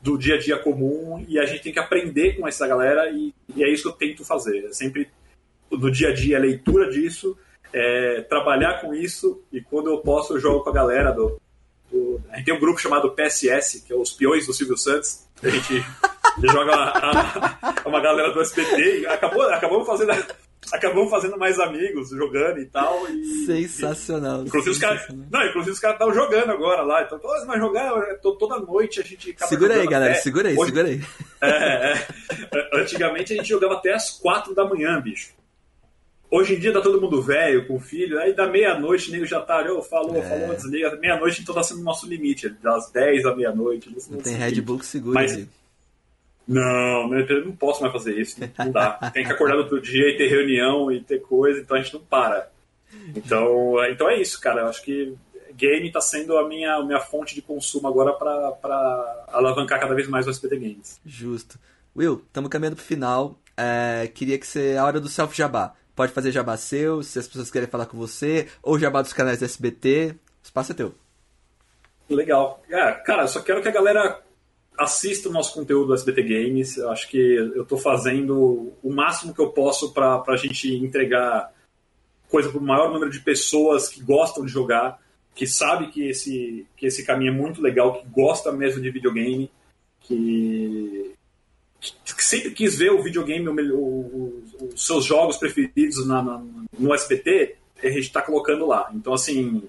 do 0.00 0.18
dia 0.18 0.36
a 0.36 0.38
dia 0.38 0.58
comum 0.58 1.24
e 1.28 1.38
a 1.38 1.44
gente 1.44 1.62
tem 1.62 1.72
que 1.72 1.78
aprender 1.78 2.36
com 2.38 2.46
essa 2.46 2.66
galera 2.66 3.10
e, 3.10 3.34
e 3.54 3.64
é 3.64 3.70
isso 3.70 3.82
que 3.82 3.88
eu 3.88 4.08
tento 4.08 4.24
fazer. 4.24 4.64
Eu 4.64 4.72
sempre 4.72 5.08
do 5.70 5.90
dia 5.90 6.08
a 6.08 6.14
dia, 6.14 6.36
a 6.36 6.40
leitura 6.40 6.90
disso, 6.90 7.36
é, 7.72 8.22
trabalhar 8.22 8.80
com 8.80 8.94
isso 8.94 9.42
e 9.52 9.60
quando 9.60 9.90
eu 9.90 9.98
posso 9.98 10.34
eu 10.34 10.40
jogo 10.40 10.64
com 10.64 10.70
a 10.70 10.74
galera 10.74 11.12
do, 11.12 11.40
a 12.30 12.36
gente 12.36 12.46
tem 12.46 12.54
um 12.54 12.60
grupo 12.60 12.80
chamado 12.80 13.10
PSS, 13.12 13.82
que 13.82 13.92
é 13.92 13.96
os 13.96 14.12
peões 14.12 14.46
do 14.46 14.52
Silvio 14.52 14.76
Santos. 14.76 15.26
A 15.42 15.48
gente 15.48 15.84
joga 16.42 16.74
a, 16.74 17.88
uma 17.88 18.00
galera 18.00 18.32
do 18.32 18.40
SBT 18.40 19.00
e 19.00 19.06
acabou, 19.06 19.42
acabamos 19.42 19.86
fazendo 19.86 20.12
acabamos 20.72 21.10
fazendo 21.10 21.38
mais 21.38 21.58
amigos, 21.58 22.10
jogando 22.10 22.60
e 22.60 22.66
tal. 22.66 23.08
E, 23.08 23.46
sensacional. 23.46 24.42
E, 24.42 24.46
inclusive 24.46 24.74
sensacional. 24.74 24.96
os 24.96 25.06
caras. 25.06 25.30
Não, 25.30 25.46
inclusive 25.46 25.72
os 25.72 25.80
caras 25.80 25.96
estavam 25.96 26.14
jogando 26.14 26.50
agora 26.50 26.82
lá. 26.82 27.02
Então, 27.02 27.18
todos 27.18 27.46
nós 27.46 27.58
jogar 27.58 27.90
toda 28.20 28.58
noite 28.60 29.00
a 29.00 29.04
gente 29.04 29.34
Segura 29.46 29.74
aí, 29.74 29.86
galera, 29.86 30.12
até... 30.12 30.22
segura 30.22 30.48
aí, 30.48 30.56
Hoje, 30.56 30.72
segura 30.72 30.88
aí. 30.88 31.00
É, 31.42 31.92
é, 31.92 32.80
antigamente 32.80 33.32
a 33.32 33.36
gente 33.36 33.48
jogava 33.48 33.74
até 33.74 33.92
as 33.92 34.10
quatro 34.10 34.54
da 34.54 34.64
manhã, 34.64 35.00
bicho. 35.00 35.32
Hoje 36.30 36.54
em 36.54 36.60
dia 36.60 36.72
tá 36.72 36.80
todo 36.80 37.00
mundo 37.00 37.20
velho, 37.20 37.66
com 37.66 37.80
filho, 37.80 38.20
aí 38.20 38.32
da 38.32 38.46
meia-noite, 38.46 39.10
nego 39.10 39.26
já 39.26 39.40
tá, 39.40 39.66
oh, 39.68 39.82
falou, 39.82 40.16
é. 40.16 40.22
falou, 40.22 40.54
desliga. 40.54 40.96
Meia-noite 40.96 41.42
então 41.42 41.54
tá 41.54 41.62
sendo 41.62 41.80
o 41.80 41.84
nosso 41.84 42.06
limite, 42.06 42.48
das 42.48 42.90
10 42.92 43.26
à 43.26 43.34
meia-noite. 43.34 43.90
Não, 43.90 44.16
não 44.16 44.22
tem 44.22 44.36
Red 44.36 44.60
Bull 44.60 44.78
que 44.78 44.86
segura, 44.86 45.14
Mas, 45.14 45.48
Não, 46.46 47.12
eu 47.14 47.44
não 47.44 47.52
posso 47.52 47.80
mais 47.80 47.92
fazer 47.92 48.16
isso, 48.16 48.38
não 48.56 48.70
dá. 48.70 48.92
tem 49.12 49.24
que 49.24 49.32
acordar 49.32 49.56
no 49.56 49.62
outro 49.62 49.80
dia 49.80 50.08
e 50.08 50.16
ter 50.16 50.28
reunião 50.28 50.92
e 50.92 51.00
ter 51.00 51.20
coisa, 51.20 51.60
então 51.60 51.76
a 51.76 51.82
gente 51.82 51.94
não 51.94 52.00
para. 52.00 52.48
Então, 53.14 53.74
então 53.90 54.08
é 54.08 54.20
isso, 54.20 54.40
cara. 54.40 54.62
Eu 54.62 54.66
acho 54.68 54.82
que 54.82 55.16
game 55.54 55.90
tá 55.90 56.00
sendo 56.00 56.38
a 56.38 56.48
minha, 56.48 56.74
a 56.76 56.84
minha 56.84 57.00
fonte 57.00 57.34
de 57.34 57.42
consumo 57.42 57.88
agora 57.88 58.12
para 58.12 59.24
alavancar 59.28 59.80
cada 59.80 59.94
vez 59.94 60.08
mais 60.08 60.26
o 60.26 60.30
SPT 60.30 60.56
Games. 60.56 61.00
Justo. 61.04 61.58
Will, 61.96 62.22
estamos 62.26 62.48
caminhando 62.48 62.76
pro 62.76 62.84
final. 62.84 63.38
É, 63.56 64.08
queria 64.14 64.38
que 64.38 64.46
você. 64.46 64.76
A 64.78 64.84
hora 64.84 65.00
do 65.00 65.08
self-jabá. 65.08 65.74
Pode 66.00 66.12
fazer 66.12 66.32
jabá 66.32 66.56
seu, 66.56 67.02
se 67.02 67.18
as 67.18 67.26
pessoas 67.26 67.50
querem 67.50 67.68
falar 67.68 67.84
com 67.84 67.94
você, 67.94 68.48
ou 68.62 68.78
jabá 68.78 69.02
dos 69.02 69.12
canais 69.12 69.38
do 69.38 69.44
SBT. 69.44 70.14
O 70.42 70.42
espaço 70.42 70.72
é 70.72 70.74
teu. 70.74 70.94
Legal. 72.08 72.62
É, 72.70 72.92
cara, 72.92 73.26
só 73.26 73.42
quero 73.42 73.60
que 73.60 73.68
a 73.68 73.70
galera 73.70 74.18
assista 74.78 75.28
o 75.28 75.32
nosso 75.32 75.52
conteúdo 75.52 75.88
do 75.88 75.94
SBT 75.94 76.22
Games. 76.22 76.78
Eu 76.78 76.90
acho 76.90 77.06
que 77.06 77.18
eu 77.18 77.64
estou 77.64 77.76
fazendo 77.76 78.72
o 78.82 78.90
máximo 78.90 79.34
que 79.34 79.42
eu 79.42 79.50
posso 79.50 79.92
para 79.92 80.24
a 80.26 80.36
gente 80.36 80.74
entregar 80.74 81.52
coisa 82.30 82.48
para 82.48 82.58
o 82.58 82.64
maior 82.64 82.90
número 82.90 83.10
de 83.10 83.20
pessoas 83.20 83.86
que 83.86 84.02
gostam 84.02 84.46
de 84.46 84.50
jogar, 84.50 84.98
que 85.34 85.46
sabe 85.46 85.88
que 85.88 86.08
esse, 86.08 86.66
que 86.78 86.86
esse 86.86 87.04
caminho 87.04 87.34
é 87.34 87.36
muito 87.36 87.60
legal, 87.60 88.00
que 88.00 88.08
gosta 88.08 88.50
mesmo 88.50 88.80
de 88.80 88.90
videogame, 88.90 89.50
que, 90.00 91.14
que 91.80 92.24
sempre 92.24 92.50
quis 92.50 92.76
ver 92.78 92.90
o 92.90 93.02
videogame, 93.02 93.48
o, 93.48 93.78
o, 93.78 94.44
os 94.74 94.86
seus 94.86 95.04
jogos 95.04 95.38
preferidos 95.38 96.06
na, 96.06 96.22
na, 96.22 96.42
no 96.78 96.94
SBT, 96.94 97.56
a 97.82 97.88
gente 97.88 98.00
está 98.00 98.20
colocando 98.20 98.66
lá. 98.66 98.90
Então, 98.94 99.14
assim, 99.14 99.62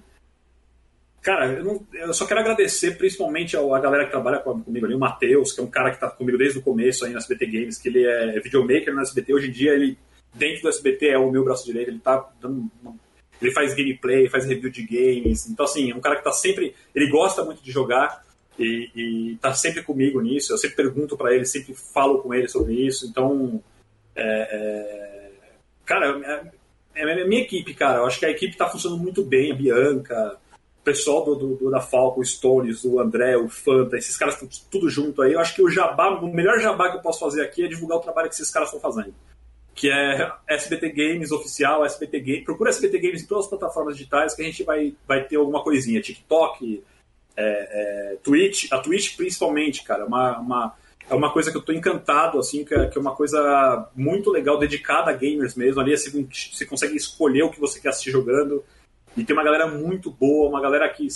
cara, 1.22 1.54
eu, 1.54 1.64
não, 1.64 1.88
eu, 1.94 2.14
só 2.14 2.26
quero 2.26 2.42
agradecer 2.42 2.98
principalmente 2.98 3.56
a 3.56 3.80
galera 3.80 4.06
que 4.06 4.12
trabalha 4.12 4.40
comigo 4.40 4.86
ali, 4.86 4.96
o 4.96 5.00
Matheus, 5.00 5.54
que 5.54 5.62
é 5.62 5.64
um 5.64 5.70
cara 5.70 5.90
que 5.90 5.96
está 5.96 6.10
comigo 6.10 6.38
desde 6.38 6.60
o 6.60 6.62
começo 6.62 7.06
aí 7.06 7.12
no 7.12 7.18
SBT 7.18 7.46
Games, 7.46 7.78
que 7.78 7.88
ele 7.88 8.06
é 8.06 8.40
videomaker 8.42 8.94
no 8.94 9.02
SBT. 9.02 9.34
Hoje 9.34 9.48
em 9.48 9.52
dia, 9.52 9.72
ele, 9.72 9.98
dentro 10.34 10.64
do 10.64 10.70
SBT, 10.70 11.08
é 11.08 11.18
o 11.18 11.32
meu 11.32 11.46
braço 11.46 11.66
direito, 11.66 11.90
ele 11.90 12.00
tá 12.00 12.30
dando. 12.42 12.70
Ele 13.42 13.52
faz 13.52 13.74
gameplay, 13.74 14.30
faz 14.30 14.46
review 14.46 14.70
de 14.70 14.84
games. 14.84 15.48
Então, 15.48 15.66
assim, 15.66 15.90
é 15.90 15.96
um 15.96 16.02
cara 16.02 16.16
que 16.16 16.22
está 16.22 16.32
sempre. 16.32 16.76
Ele 16.94 17.10
gosta 17.10 17.44
muito 17.44 17.64
de 17.64 17.72
jogar 17.72 18.24
e, 18.58 19.34
está 19.34 19.54
sempre 19.54 19.84
comigo 19.84 20.22
nisso. 20.22 20.54
Eu 20.54 20.58
sempre 20.58 20.76
pergunto 20.76 21.18
para 21.18 21.34
ele, 21.34 21.46
sempre 21.46 21.74
falo 21.74 22.20
com 22.20 22.34
ele 22.34 22.48
sobre 22.48 22.74
isso. 22.74 23.08
Então, 23.08 23.62
é, 24.16 24.24
é, 24.24 25.32
cara, 25.86 26.52
é, 26.96 27.02
é, 27.02 27.22
a 27.22 27.28
minha 27.28 27.42
equipe, 27.42 27.74
cara. 27.74 28.00
Eu 28.00 28.06
acho 28.06 28.20
que 28.20 28.26
a 28.26 28.32
equipe 28.32 28.54
está 28.54 28.70
funcionando 28.70 29.02
muito 29.02 29.24
bem. 29.24 29.52
A 29.52 29.56
Bianca, 29.56 30.38
o 30.80 30.84
pessoal 30.84 31.24
do, 31.24 31.36
do, 31.36 31.56
do, 31.56 31.72
da 31.72 31.80
Falco, 31.80 32.22
o 32.22 32.26
Stones, 32.26 32.84
o 32.84 33.00
André, 33.00 33.38
o 33.38 33.48
Fanta, 33.50 33.98
esses 33.98 34.18
caras 34.18 34.36
estão 34.36 34.50
tudo 34.70 34.90
junto 34.90 35.22
aí. 35.22 35.34
Eu 35.34 35.40
acho 35.40 35.56
que 35.56 35.62
o 35.62 35.70
jabá, 35.70 36.10
o 36.10 36.34
melhor 36.34 36.60
jabá 36.60 36.90
que 36.92 36.98
eu 36.98 37.02
posso 37.02 37.20
fazer 37.20 37.44
aqui 37.44 37.64
é 37.64 37.68
divulgar 37.68 37.98
o 37.98 38.02
trabalho 38.02 38.30
que 38.30 38.36
esses 38.36 38.52
caras 38.52 38.74
estão 38.74 38.82
fazendo. 38.82 39.14
Que 39.74 39.90
é 39.90 40.32
SBT 40.50 40.90
Games 40.90 41.32
oficial, 41.32 41.86
SBT 41.86 42.20
Games. 42.20 42.44
Procura 42.44 42.72
SBT 42.72 43.00
Games 43.00 43.24
em 43.24 43.26
todas 43.26 43.46
as 43.46 43.50
plataformas 43.50 43.96
digitais 43.96 44.36
que 44.36 44.42
a 44.42 44.46
gente 44.46 44.64
vai, 44.64 44.94
vai 45.08 45.24
ter 45.24 45.38
alguma 45.38 45.64
coisinha. 45.64 46.02
TikTok, 46.02 46.84
é, 47.36 48.14
é, 48.14 48.16
Twitch, 48.18 48.72
a 48.72 48.80
Twitch 48.80 49.16
principalmente, 49.16 49.84
cara, 49.84 50.06
uma, 50.06 50.40
uma, 50.40 50.76
é 51.10 51.16
uma 51.16 51.32
coisa 51.32 51.52
que 51.52 51.58
eu 51.58 51.62
tô 51.62 51.74
encantado, 51.74 52.40
assim, 52.40 52.64
que 52.64 52.74
é, 52.74 52.88
que 52.88 52.98
é 52.98 53.02
uma 53.02 53.16
coisa 53.16 53.90
muito 53.96 54.30
legal, 54.30 54.58
dedicada 54.58 55.12
a 55.12 55.14
gamers 55.14 55.56
mesmo. 55.56 55.82
Ali 55.82 55.98
você, 55.98 56.10
você 56.10 56.66
consegue 56.66 56.96
escolher 56.96 57.44
o 57.44 57.52
que 57.52 57.60
você 57.60 57.80
quer 57.80 57.90
assistir 57.90 58.12
jogando. 58.12 58.64
E 59.16 59.24
tem 59.24 59.36
uma 59.36 59.44
galera 59.44 59.68
muito 59.68 60.10
boa, 60.10 60.50
uma 60.50 60.62
galera 60.62 60.88
que 60.88 61.08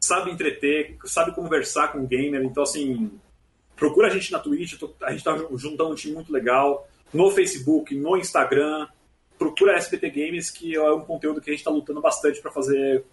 sabe 0.00 0.30
entreter, 0.30 0.96
sabe 1.04 1.34
conversar 1.34 1.92
com 1.92 1.98
o 1.98 2.06
gamer. 2.06 2.42
Então, 2.42 2.62
assim, 2.62 3.10
procura 3.76 4.06
a 4.06 4.10
gente 4.10 4.32
na 4.32 4.38
Twitch, 4.38 4.80
a 5.02 5.12
gente 5.12 5.24
tá 5.24 5.36
juntando 5.56 5.90
um 5.90 5.94
time 5.94 6.14
muito 6.14 6.32
legal. 6.32 6.88
No 7.12 7.30
Facebook, 7.30 7.94
no 7.94 8.16
Instagram. 8.16 8.86
Procura 9.38 9.74
a 9.74 9.76
SBT 9.76 10.10
Games, 10.10 10.50
que 10.50 10.74
é 10.74 10.92
um 10.92 11.02
conteúdo 11.02 11.40
que 11.40 11.48
a 11.48 11.52
gente 11.52 11.60
está 11.60 11.70
lutando 11.70 12.00
bastante 12.00 12.40
para 12.42 12.50
fazer 12.50 13.04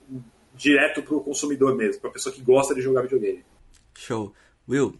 direto 0.55 1.01
para 1.01 1.15
o 1.15 1.21
consumidor 1.21 1.75
mesmo, 1.75 2.01
para 2.01 2.09
a 2.09 2.13
pessoa 2.13 2.33
que 2.33 2.41
gosta 2.41 2.73
de 2.73 2.81
jogar 2.81 3.01
videogame. 3.01 3.43
Show. 3.97 4.33
Will, 4.67 4.95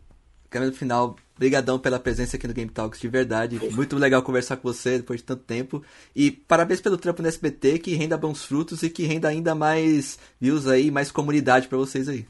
câmera 0.50 0.72
no 0.72 0.78
final, 0.78 1.16
brigadão 1.38 1.80
pela 1.80 2.00
presença 2.00 2.38
aqui 2.38 2.48
no 2.48 2.54
Game 2.54 2.70
Talks, 2.70 3.00
de 3.00 3.08
verdade. 3.08 3.60
Muito 3.72 3.98
legal 3.98 4.22
conversar 4.22 4.58
com 4.58 4.72
você 4.72 4.98
depois 4.98 5.20
de 5.20 5.26
tanto 5.26 5.44
tempo. 5.44 5.84
E 6.16 6.32
parabéns 6.32 6.82
pelo 6.82 6.98
trampo 6.98 7.22
no 7.22 7.28
SBT, 7.28 7.80
que 7.80 7.96
renda 7.96 8.18
bons 8.18 8.46
frutos 8.46 8.84
e 8.84 8.90
que 8.90 9.04
renda 9.04 9.28
ainda 9.28 9.56
mais 9.56 10.20
views 10.40 10.68
aí, 10.68 10.92
mais 10.92 11.12
comunidade 11.12 11.68
para 11.68 11.78
vocês 11.78 12.08
aí. 12.08 12.26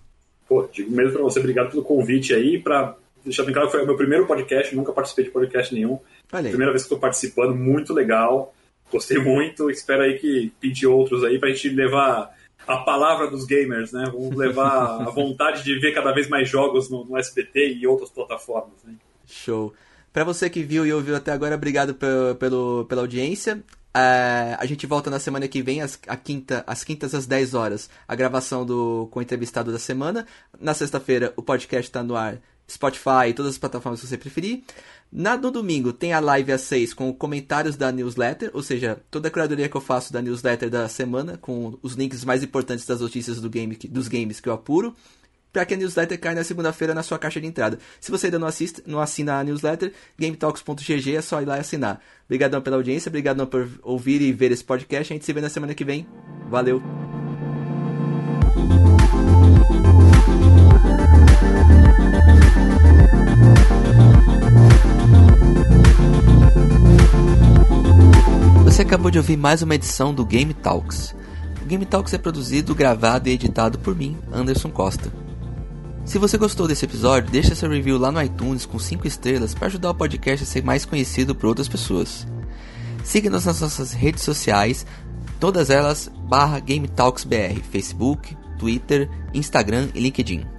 Pô, 0.47 0.67
digo 0.71 0.91
mesmo 0.91 1.13
para 1.13 1.23
você, 1.23 1.39
obrigado 1.39 1.71
pelo 1.71 1.83
convite 1.83 2.33
aí, 2.33 2.59
para 2.59 2.95
deixar 3.23 3.43
bem 3.43 3.53
claro 3.53 3.67
que 3.67 3.75
foi 3.75 3.83
o 3.83 3.87
meu 3.87 3.97
primeiro 3.97 4.27
podcast, 4.27 4.75
nunca 4.75 4.93
participei 4.93 5.25
de 5.25 5.31
podcast 5.31 5.73
nenhum. 5.73 5.99
Primeira 6.29 6.71
vez 6.71 6.83
que 6.83 6.85
estou 6.85 6.99
participando, 6.99 7.55
muito 7.55 7.93
legal. 7.93 8.53
Gostei 8.91 9.17
muito, 9.17 9.69
espero 9.71 10.03
aí 10.03 10.19
que 10.19 10.53
pinte 10.59 10.85
outros 10.85 11.23
aí 11.23 11.39
pra 11.39 11.49
gente 11.49 11.69
levar 11.69 12.31
a 12.67 12.77
palavra 12.77 13.29
dos 13.29 13.45
gamers, 13.45 13.91
né? 13.91 14.05
Vamos 14.11 14.35
levar 14.35 15.01
a 15.01 15.09
vontade 15.11 15.63
de 15.63 15.79
ver 15.79 15.93
cada 15.93 16.11
vez 16.11 16.27
mais 16.27 16.49
jogos 16.49 16.89
no, 16.89 17.05
no 17.05 17.17
SBT 17.17 17.75
e 17.75 17.87
outras 17.87 18.09
plataformas. 18.09 18.75
Né? 18.83 18.95
Show. 19.25 19.73
Para 20.11 20.23
você 20.23 20.49
que 20.49 20.63
viu 20.63 20.85
e 20.85 20.93
ouviu 20.93 21.15
até 21.15 21.31
agora, 21.31 21.55
obrigado 21.55 21.93
pelo, 21.93 22.35
pelo 22.35 22.85
pela 22.85 23.01
audiência. 23.01 23.63
Uh, 23.95 24.59
a 24.59 24.65
gente 24.65 24.85
volta 24.85 25.09
na 25.09 25.19
semana 25.19 25.47
que 25.47 25.61
vem, 25.61 25.81
às, 25.81 25.97
a 26.07 26.17
quinta, 26.17 26.65
às 26.67 26.83
quintas 26.83 27.15
às 27.15 27.25
10 27.25 27.53
horas, 27.53 27.89
a 28.05 28.13
gravação 28.13 28.65
do 28.65 29.07
com 29.09 29.19
o 29.19 29.21
entrevistado 29.21 29.71
da 29.71 29.79
semana. 29.79 30.25
Na 30.59 30.73
sexta-feira, 30.73 31.31
o 31.37 31.41
podcast 31.41 31.89
está 31.89 32.03
no 32.03 32.13
ar, 32.13 32.37
Spotify, 32.69 33.33
todas 33.35 33.53
as 33.53 33.57
plataformas 33.57 34.01
que 34.01 34.07
você 34.07 34.17
preferir. 34.17 34.63
Na, 35.11 35.37
no 35.37 35.51
domingo 35.51 35.93
tem 35.93 36.13
a 36.13 36.19
live 36.19 36.51
às 36.51 36.61
6 36.61 36.93
com 36.93 37.13
comentários 37.13 37.75
da 37.75 37.91
newsletter, 37.91 38.49
ou 38.53 38.61
seja, 38.61 38.99
toda 39.09 39.27
a 39.27 39.31
curadoria 39.31 39.69
que 39.69 39.77
eu 39.77 39.81
faço 39.81 40.11
da 40.11 40.21
newsletter 40.21 40.69
da 40.69 40.89
semana, 40.89 41.37
com 41.37 41.77
os 41.81 41.93
links 41.93 42.25
mais 42.25 42.43
importantes 42.43 42.85
das 42.85 42.99
notícias 42.99 43.39
do 43.39 43.49
game, 43.49 43.77
dos 43.89 44.07
games 44.07 44.39
que 44.39 44.49
eu 44.49 44.53
apuro, 44.53 44.95
para 45.53 45.65
que 45.65 45.73
a 45.73 45.77
newsletter 45.77 46.19
caia 46.19 46.35
na 46.35 46.43
segunda-feira 46.43 46.93
na 46.93 47.01
sua 47.01 47.17
caixa 47.17 47.39
de 47.39 47.47
entrada. 47.47 47.79
Se 48.01 48.11
você 48.11 48.27
ainda 48.27 48.37
não, 48.37 48.47
assiste, 48.47 48.83
não 48.85 48.99
assina 48.99 49.39
a 49.39 49.43
newsletter, 49.43 49.93
gametalks.gg 50.19 51.15
é 51.15 51.21
só 51.21 51.41
ir 51.41 51.45
lá 51.45 51.55
e 51.55 51.61
assinar. 51.61 52.01
Obrigadão 52.25 52.61
pela 52.61 52.75
audiência, 52.75 53.07
obrigadão 53.07 53.45
por 53.45 53.69
ouvir 53.83 54.21
e 54.21 54.33
ver 54.33 54.51
esse 54.51 54.65
podcast. 54.65 55.13
A 55.13 55.15
gente 55.15 55.25
se 55.25 55.31
vê 55.31 55.39
na 55.39 55.49
semana 55.49 55.73
que 55.73 55.85
vem. 55.85 56.05
Valeu! 56.49 56.83
Você 68.75 68.81
acabou 68.81 69.09
de 69.09 69.17
ouvir 69.17 69.37
mais 69.37 69.61
uma 69.61 69.73
edição 69.73 70.13
do 70.13 70.25
Game 70.25 70.53
Talks. 70.53 71.15
O 71.61 71.65
Game 71.65 71.85
Talks 71.85 72.13
é 72.13 72.17
produzido, 72.17 72.75
gravado 72.75 73.29
e 73.29 73.31
editado 73.31 73.79
por 73.79 73.95
mim, 73.95 74.17
Anderson 74.33 74.69
Costa. 74.69 75.09
Se 76.03 76.17
você 76.17 76.37
gostou 76.37 76.67
desse 76.67 76.83
episódio, 76.83 77.31
deixe 77.31 77.55
seu 77.55 77.69
review 77.69 77.97
lá 77.97 78.11
no 78.11 78.21
iTunes 78.21 78.65
com 78.65 78.77
5 78.77 79.07
estrelas 79.07 79.53
para 79.53 79.67
ajudar 79.67 79.91
o 79.91 79.95
podcast 79.95 80.43
a 80.43 80.45
ser 80.45 80.61
mais 80.61 80.83
conhecido 80.83 81.33
por 81.33 81.47
outras 81.47 81.69
pessoas. 81.69 82.27
Siga-nos 83.01 83.45
nas 83.45 83.61
nossas 83.61 83.93
redes 83.93 84.23
sociais, 84.23 84.85
todas 85.39 85.69
elas 85.69 86.11
barra 86.27 86.59
Game 86.59 86.89
Talks 86.89 87.23
BR, 87.23 87.61
Facebook, 87.71 88.35
Twitter, 88.59 89.09
Instagram 89.33 89.87
e 89.95 90.01
LinkedIn. 90.01 90.54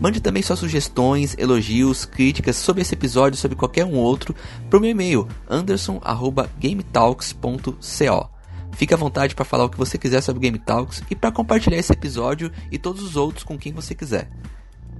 Mande 0.00 0.20
também 0.20 0.42
suas 0.42 0.58
sugestões, 0.58 1.36
elogios, 1.38 2.06
críticas 2.06 2.56
sobre 2.56 2.82
esse 2.82 2.94
episódio 2.94 3.38
sobre 3.38 3.56
qualquer 3.56 3.84
um 3.84 3.96
outro 3.96 4.34
para 4.68 4.78
o 4.78 4.80
meu 4.80 4.90
e-mail 4.90 5.28
anderson@gametalks.co. 5.48 8.30
Fique 8.72 8.94
à 8.94 8.96
vontade 8.96 9.34
para 9.34 9.44
falar 9.44 9.64
o 9.64 9.68
que 9.68 9.76
você 9.76 9.98
quiser 9.98 10.22
sobre 10.22 10.40
Game 10.40 10.58
Talks 10.58 11.02
e 11.10 11.14
para 11.14 11.30
compartilhar 11.30 11.76
esse 11.76 11.92
episódio 11.92 12.50
e 12.70 12.78
todos 12.78 13.02
os 13.02 13.16
outros 13.16 13.44
com 13.44 13.58
quem 13.58 13.72
você 13.72 13.94
quiser. 13.94 14.30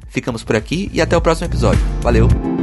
Ficamos 0.08 0.44
por 0.44 0.56
aqui 0.56 0.90
e 0.92 1.00
até 1.00 1.16
o 1.16 1.20
próximo 1.20 1.46
episódio. 1.46 1.80
Valeu! 2.02 2.59